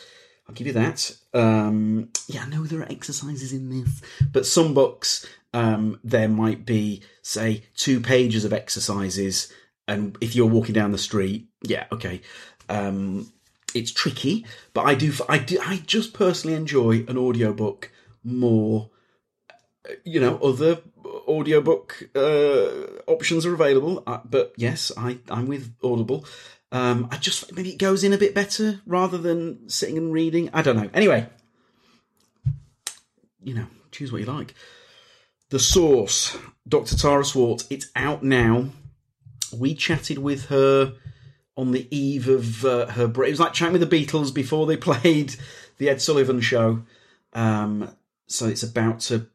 I'll 0.47 0.55
give 0.55 0.67
you 0.67 0.73
that. 0.73 1.15
Um, 1.33 2.09
yeah, 2.27 2.43
I 2.43 2.49
know 2.49 2.63
there 2.63 2.79
are 2.79 2.91
exercises 2.91 3.53
in 3.53 3.69
this, 3.69 4.01
but 4.31 4.47
some 4.47 4.73
books 4.73 5.27
um, 5.53 5.99
there 6.03 6.27
might 6.27 6.65
be, 6.65 7.03
say, 7.21 7.63
two 7.75 7.99
pages 7.99 8.45
of 8.45 8.53
exercises, 8.53 9.51
and 9.87 10.17
if 10.21 10.35
you're 10.35 10.47
walking 10.47 10.73
down 10.73 10.91
the 10.91 10.97
street, 10.97 11.49
yeah, 11.61 11.85
okay. 11.91 12.21
Um, 12.67 13.31
it's 13.73 13.91
tricky, 13.91 14.45
but 14.73 14.81
I 14.81 14.95
do, 14.95 15.13
I 15.27 15.37
do, 15.37 15.59
I 15.63 15.81
just 15.85 16.13
personally 16.13 16.55
enjoy 16.55 17.05
an 17.07 17.17
audiobook 17.17 17.91
more. 18.23 18.89
You 20.03 20.19
know, 20.19 20.37
other 20.37 20.81
audiobook 21.05 22.09
uh, 22.15 23.01
options 23.07 23.45
are 23.45 23.53
available, 23.53 24.03
uh, 24.05 24.19
but 24.25 24.53
yes, 24.57 24.91
I, 24.97 25.19
I'm 25.29 25.47
with 25.47 25.73
Audible. 25.83 26.25
Um, 26.71 27.07
I 27.11 27.17
just 27.17 27.55
maybe 27.55 27.71
it 27.71 27.79
goes 27.79 28.03
in 28.03 28.13
a 28.13 28.17
bit 28.17 28.35
better 28.35 28.81
rather 28.85 29.17
than 29.17 29.69
sitting 29.69 29.97
and 29.97 30.13
reading. 30.13 30.49
I 30.53 30.61
don't 30.61 30.75
know. 30.75 30.89
Anyway, 30.93 31.27
you 33.43 33.55
know, 33.55 33.67
choose 33.91 34.11
what 34.11 34.21
you 34.21 34.27
like. 34.27 34.53
The 35.49 35.59
Source, 35.59 36.37
Dr. 36.67 36.95
Tara 36.95 37.25
Swart. 37.25 37.65
It's 37.71 37.87
out 37.95 38.21
now. 38.21 38.69
We 39.51 39.73
chatted 39.73 40.19
with 40.19 40.45
her 40.47 40.93
on 41.59 41.71
the 41.71 41.87
eve 41.95 42.29
of 42.29 42.63
uh, 42.63 42.87
her 42.87 43.07
break. 43.07 43.27
It 43.27 43.33
was 43.33 43.39
like 43.39 43.53
chatting 43.53 43.73
with 43.73 43.87
the 43.87 44.05
Beatles 44.05 44.33
before 44.33 44.65
they 44.65 44.77
played 44.89 45.35
the 45.77 45.89
Ed 45.89 46.01
Sullivan 46.01 46.41
Show. 46.41 46.83
Um, 47.33 47.95
so 48.27 48.47
it's 48.47 48.63
about 48.63 49.01
to 49.01 49.27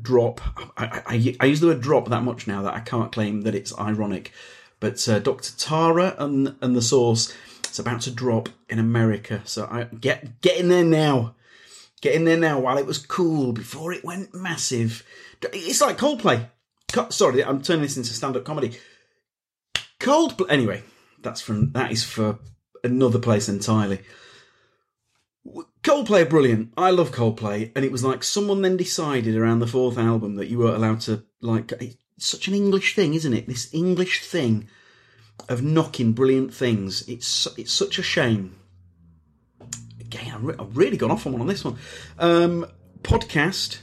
drop. 0.00 0.40
I, 0.76 1.02
I, 1.06 1.36
I, 1.40 1.44
use 1.44 1.60
the 1.60 1.68
word 1.68 1.82
drop 1.82 2.08
that 2.08 2.22
much 2.22 2.46
now 2.46 2.62
that 2.62 2.74
I 2.74 2.80
can't 2.80 3.12
claim 3.12 3.42
that 3.42 3.54
it's 3.54 3.78
ironic. 3.78 4.32
But 4.78 5.06
uh, 5.08 5.18
Dr. 5.18 5.52
Tara 5.58 6.14
and 6.18 6.56
and 6.62 6.74
the 6.74 6.82
Source, 6.82 7.34
it's 7.58 7.78
about 7.78 8.00
to 8.02 8.10
drop 8.10 8.48
in 8.68 8.78
America. 8.78 9.42
So 9.44 9.68
I 9.70 9.84
get 9.84 10.40
get 10.40 10.56
in 10.56 10.68
there 10.68 10.84
now. 10.84 11.34
Get 12.00 12.14
in 12.14 12.24
there 12.24 12.38
now 12.38 12.58
while 12.58 12.78
it 12.78 12.86
was 12.86 12.96
cool 12.96 13.52
before 13.52 13.92
it 13.92 14.04
went 14.04 14.34
massive. 14.34 15.04
It's 15.42 15.82
like 15.82 15.98
Coldplay. 15.98 16.48
Sorry, 17.10 17.44
I'm 17.44 17.60
turning 17.60 17.82
this 17.82 17.98
into 17.98 18.14
stand-up 18.14 18.44
comedy. 18.44 18.78
Coldplay. 20.00 20.46
Anyway, 20.48 20.82
that's 21.22 21.40
from 21.40 21.72
that 21.72 21.92
is 21.92 22.04
for 22.04 22.38
another 22.82 23.18
place 23.18 23.48
entirely. 23.48 24.00
Coldplay 25.82 26.22
are 26.22 26.26
brilliant. 26.26 26.72
I 26.76 26.90
love 26.90 27.12
Coldplay, 27.12 27.72
and 27.74 27.84
it 27.84 27.92
was 27.92 28.04
like 28.04 28.22
someone 28.22 28.62
then 28.62 28.76
decided 28.76 29.36
around 29.36 29.60
the 29.60 29.66
fourth 29.66 29.96
album 29.96 30.36
that 30.36 30.48
you 30.48 30.58
weren't 30.58 30.76
allowed 30.76 31.00
to 31.02 31.24
like 31.40 31.72
such 32.18 32.48
an 32.48 32.54
English 32.54 32.94
thing, 32.94 33.14
isn't 33.14 33.32
it? 33.32 33.46
This 33.46 33.72
English 33.72 34.24
thing 34.24 34.68
of 35.48 35.62
knocking 35.62 36.12
brilliant 36.12 36.52
things. 36.52 37.08
It's 37.08 37.46
it's 37.56 37.72
such 37.72 37.98
a 37.98 38.02
shame. 38.02 38.56
Again, 40.00 40.34
I've, 40.34 40.44
re- 40.44 40.54
I've 40.58 40.76
really 40.76 40.96
gone 40.96 41.10
off 41.10 41.26
on 41.26 41.32
one 41.32 41.40
on 41.40 41.46
this 41.46 41.64
one. 41.64 41.78
Um, 42.18 42.66
podcast. 43.02 43.78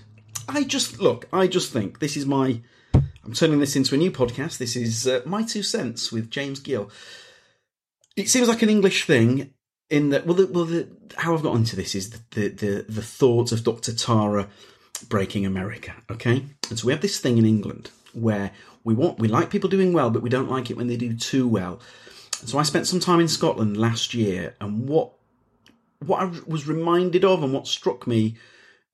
I 0.47 0.63
just 0.63 0.99
look. 0.99 1.27
I 1.33 1.47
just 1.47 1.73
think 1.73 1.99
this 1.99 2.15
is 2.15 2.25
my. 2.25 2.61
I'm 2.93 3.33
turning 3.33 3.59
this 3.59 3.75
into 3.75 3.95
a 3.95 3.97
new 3.97 4.11
podcast. 4.11 4.57
This 4.57 4.75
is 4.75 5.07
uh, 5.07 5.21
my 5.25 5.43
two 5.43 5.63
cents 5.63 6.11
with 6.11 6.29
James 6.29 6.59
Gill. 6.59 6.89
It 8.17 8.29
seems 8.29 8.49
like 8.49 8.61
an 8.63 8.69
English 8.69 9.05
thing. 9.05 9.53
In 9.89 10.09
that, 10.09 10.25
well, 10.25 10.35
the, 10.35 10.47
well, 10.47 10.65
the, 10.65 10.89
how 11.15 11.33
I've 11.33 11.43
got 11.43 11.55
into 11.55 11.77
this 11.77 11.95
is 11.95 12.09
the, 12.09 12.49
the 12.49 12.85
the 12.89 13.01
thoughts 13.01 13.53
of 13.53 13.63
Dr. 13.63 13.93
Tara 13.93 14.49
breaking 15.07 15.45
America. 15.45 15.93
Okay, 16.11 16.43
and 16.69 16.77
so 16.77 16.87
we 16.87 16.91
have 16.91 17.01
this 17.01 17.21
thing 17.21 17.37
in 17.37 17.45
England 17.45 17.89
where 18.11 18.51
we 18.83 18.93
want 18.93 19.17
we 19.17 19.29
like 19.29 19.49
people 19.49 19.69
doing 19.69 19.93
well, 19.93 20.09
but 20.09 20.21
we 20.21 20.29
don't 20.29 20.51
like 20.51 20.69
it 20.69 20.75
when 20.75 20.87
they 20.87 20.97
do 20.97 21.15
too 21.15 21.47
well. 21.47 21.79
So 22.31 22.57
I 22.57 22.63
spent 22.63 22.85
some 22.85 22.99
time 22.99 23.21
in 23.21 23.29
Scotland 23.29 23.77
last 23.77 24.13
year, 24.13 24.55
and 24.59 24.89
what 24.89 25.13
what 26.05 26.21
I 26.21 26.31
was 26.45 26.67
reminded 26.67 27.23
of 27.23 27.41
and 27.41 27.53
what 27.53 27.65
struck 27.65 28.05
me 28.07 28.35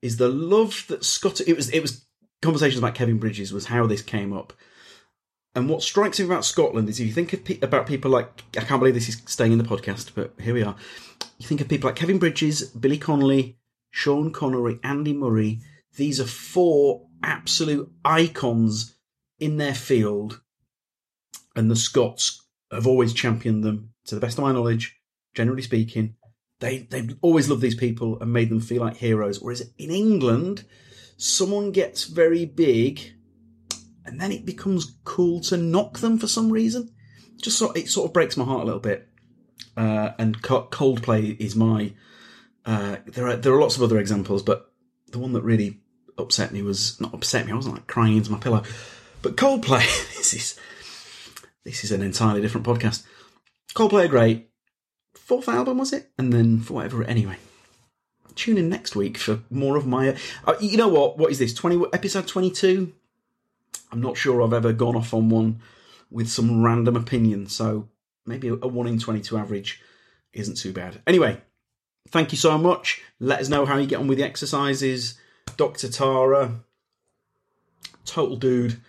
is 0.00 0.16
the 0.16 0.28
love 0.28 0.84
that 0.88 1.04
Scott. 1.04 1.40
It 1.40 1.56
was 1.56 1.70
it 1.70 1.80
was 1.80 2.04
conversations 2.40 2.78
about 2.78 2.94
Kevin 2.94 3.18
Bridges 3.18 3.52
was 3.52 3.66
how 3.66 3.86
this 3.86 4.02
came 4.02 4.32
up. 4.32 4.52
And 5.54 5.68
what 5.68 5.82
strikes 5.82 6.18
me 6.18 6.24
about 6.24 6.44
Scotland 6.44 6.88
is 6.88 6.98
if 6.98 7.06
you 7.06 7.12
think 7.12 7.32
of 7.32 7.44
pe- 7.44 7.60
about 7.60 7.86
people 7.86 8.10
like 8.10 8.42
I 8.56 8.64
can't 8.64 8.80
believe 8.80 8.94
this 8.94 9.08
is 9.08 9.22
staying 9.26 9.52
in 9.52 9.58
the 9.58 9.64
podcast, 9.64 10.10
but 10.14 10.32
here 10.40 10.54
we 10.54 10.62
are. 10.62 10.74
You 11.38 11.46
think 11.46 11.60
of 11.60 11.68
people 11.68 11.88
like 11.88 11.96
Kevin 11.96 12.18
Bridges, 12.18 12.64
Billy 12.70 12.98
Connolly, 12.98 13.58
Sean 13.90 14.32
Connery, 14.32 14.80
Andy 14.82 15.12
Murray. 15.12 15.60
These 15.96 16.20
are 16.20 16.26
four 16.26 17.06
absolute 17.22 17.90
icons 18.04 18.96
in 19.38 19.56
their 19.56 19.74
field, 19.74 20.40
and 21.54 21.70
the 21.70 21.76
Scots 21.76 22.42
have 22.72 22.86
always 22.86 23.12
championed 23.12 23.62
them. 23.62 23.90
To 24.06 24.14
the 24.14 24.20
best 24.20 24.36
of 24.36 24.44
my 24.44 24.52
knowledge, 24.52 24.96
generally 25.34 25.62
speaking, 25.62 26.16
they 26.60 26.78
they've 26.78 27.16
always 27.20 27.48
loved 27.48 27.62
these 27.62 27.74
people 27.74 28.20
and 28.20 28.32
made 28.32 28.50
them 28.50 28.60
feel 28.60 28.82
like 28.82 28.96
heroes. 28.96 29.40
Whereas 29.40 29.70
in 29.78 29.90
England, 29.90 30.64
someone 31.16 31.70
gets 31.70 32.04
very 32.04 32.44
big, 32.44 33.14
and 34.04 34.20
then 34.20 34.32
it 34.32 34.44
becomes 34.44 34.96
cool 35.04 35.40
to 35.42 35.56
knock 35.56 35.98
them 35.98 36.18
for 36.18 36.26
some 36.26 36.50
reason. 36.50 36.90
Just 37.40 37.58
sort 37.58 37.76
it 37.76 37.88
sort 37.88 38.08
of 38.08 38.12
breaks 38.12 38.36
my 38.36 38.44
heart 38.44 38.62
a 38.62 38.66
little 38.66 38.80
bit. 38.80 39.08
Uh, 39.76 40.10
and 40.18 40.40
Coldplay 40.42 41.38
is 41.40 41.56
my. 41.56 41.92
Uh, 42.64 42.96
there 43.06 43.26
are 43.26 43.36
there 43.36 43.52
are 43.52 43.60
lots 43.60 43.76
of 43.76 43.82
other 43.82 43.98
examples, 43.98 44.42
but 44.42 44.72
the 45.10 45.18
one 45.18 45.32
that 45.32 45.42
really 45.42 45.80
upset 46.18 46.52
me 46.52 46.62
was 46.62 47.00
not 47.00 47.14
upset 47.14 47.46
me. 47.46 47.52
I 47.52 47.56
wasn't 47.56 47.74
like 47.74 47.86
crying 47.86 48.16
into 48.16 48.32
my 48.32 48.38
pillow. 48.38 48.62
But 49.22 49.36
Coldplay, 49.36 49.84
this 50.16 50.34
is 50.34 50.58
this 51.64 51.84
is 51.84 51.92
an 51.92 52.02
entirely 52.02 52.40
different 52.40 52.66
podcast. 52.66 53.04
Coldplay 53.74 54.04
are 54.04 54.08
great. 54.08 54.50
Fourth 55.14 55.48
album 55.48 55.78
was 55.78 55.92
it? 55.92 56.10
And 56.18 56.32
then 56.32 56.60
for 56.60 56.74
whatever. 56.74 57.02
Anyway, 57.04 57.36
tune 58.34 58.58
in 58.58 58.68
next 58.68 58.94
week 58.94 59.18
for 59.18 59.40
more 59.50 59.76
of 59.76 59.86
my. 59.86 60.16
Uh, 60.46 60.54
you 60.60 60.76
know 60.76 60.88
what? 60.88 61.18
What 61.18 61.30
is 61.30 61.38
this? 61.38 61.54
Twenty 61.54 61.82
episode 61.92 62.26
twenty 62.28 62.50
two. 62.50 62.92
I'm 63.92 64.00
not 64.00 64.16
sure 64.16 64.42
I've 64.42 64.52
ever 64.52 64.72
gone 64.72 64.96
off 64.96 65.14
on 65.14 65.28
one 65.28 65.60
with 66.10 66.28
some 66.28 66.62
random 66.62 66.96
opinion. 66.96 67.46
So 67.48 67.88
maybe 68.26 68.48
a 68.48 68.54
one 68.54 68.86
in 68.86 68.98
twenty 68.98 69.20
two 69.20 69.36
average 69.36 69.80
isn't 70.32 70.56
too 70.56 70.72
bad. 70.72 71.00
Anyway, 71.06 71.40
thank 72.08 72.32
you 72.32 72.38
so 72.38 72.58
much. 72.58 73.02
Let 73.20 73.40
us 73.40 73.48
know 73.48 73.64
how 73.64 73.78
you 73.78 73.86
get 73.86 73.98
on 74.00 74.08
with 74.08 74.18
the 74.18 74.24
exercises. 74.24 75.18
Dr. 75.56 75.88
Tara, 75.88 76.60
total 78.04 78.36
dude. 78.36 78.80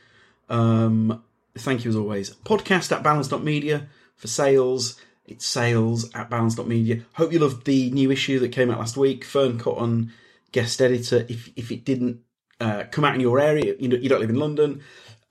Um, 0.49 1.23
thank 1.55 1.85
you 1.85 1.89
as 1.89 1.95
always. 1.95 2.31
Podcast 2.43 2.91
at 2.91 3.03
balance.media 3.03 3.87
for 4.15 4.27
sales. 4.27 4.99
It's 5.27 5.45
sales 5.45 6.13
at 6.13 6.29
balance.media. 6.29 7.01
Hope 7.13 7.33
you 7.33 7.39
loved 7.39 7.65
the 7.65 7.89
new 7.91 8.11
issue 8.11 8.39
that 8.39 8.51
came 8.51 8.69
out 8.69 8.79
last 8.79 8.95
week. 8.97 9.23
Fearne 9.23 9.59
Cotton, 9.59 10.11
guest 10.51 10.81
editor. 10.81 11.25
If 11.27 11.49
if 11.55 11.71
it 11.71 11.83
didn't 11.83 12.21
uh, 12.59 12.83
come 12.91 13.03
out 13.03 13.15
in 13.15 13.21
your 13.21 13.39
area, 13.39 13.75
you, 13.79 13.87
know, 13.87 13.97
you 13.97 14.09
don't 14.09 14.21
live 14.21 14.29
in 14.29 14.39
London, 14.39 14.81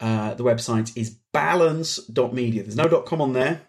uh, 0.01 0.35
the 0.35 0.45
website 0.45 0.97
is 0.97 1.16
balance.media. 1.33 2.62
There's 2.62 2.77
no 2.77 2.89
.com 3.03 3.20
on 3.20 3.33
there. 3.33 3.62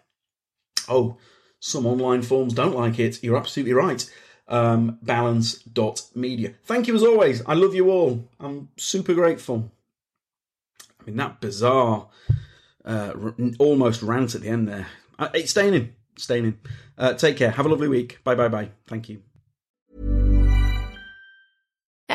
Oh, 0.88 1.16
some 1.60 1.86
online 1.86 2.22
forms 2.22 2.52
don't 2.54 2.76
like 2.76 2.98
it. 2.98 3.22
You're 3.22 3.36
absolutely 3.36 3.72
right. 3.72 4.08
Um, 4.48 4.98
balance.media. 5.02 6.54
Thank 6.64 6.86
you 6.86 6.94
as 6.94 7.02
always. 7.02 7.42
I 7.46 7.54
love 7.54 7.74
you 7.74 7.90
all. 7.90 8.28
I'm 8.38 8.68
super 8.76 9.14
grateful. 9.14 9.72
I 11.00 11.04
mean, 11.06 11.16
that 11.16 11.40
bizarre, 11.40 12.08
uh, 12.84 13.12
r- 13.20 13.34
almost 13.58 14.02
rant 14.02 14.34
at 14.34 14.42
the 14.42 14.48
end 14.48 14.68
there. 14.68 14.86
Uh, 15.18 15.28
it's 15.34 15.50
staying 15.50 15.74
in. 15.74 15.94
Staying 16.16 16.44
in. 16.44 16.58
Uh, 16.98 17.14
take 17.14 17.36
care. 17.36 17.50
Have 17.50 17.66
a 17.66 17.68
lovely 17.68 17.88
week. 17.88 18.22
Bye 18.24 18.34
bye 18.34 18.48
bye. 18.48 18.70
Thank 18.86 19.08
you. 19.08 19.22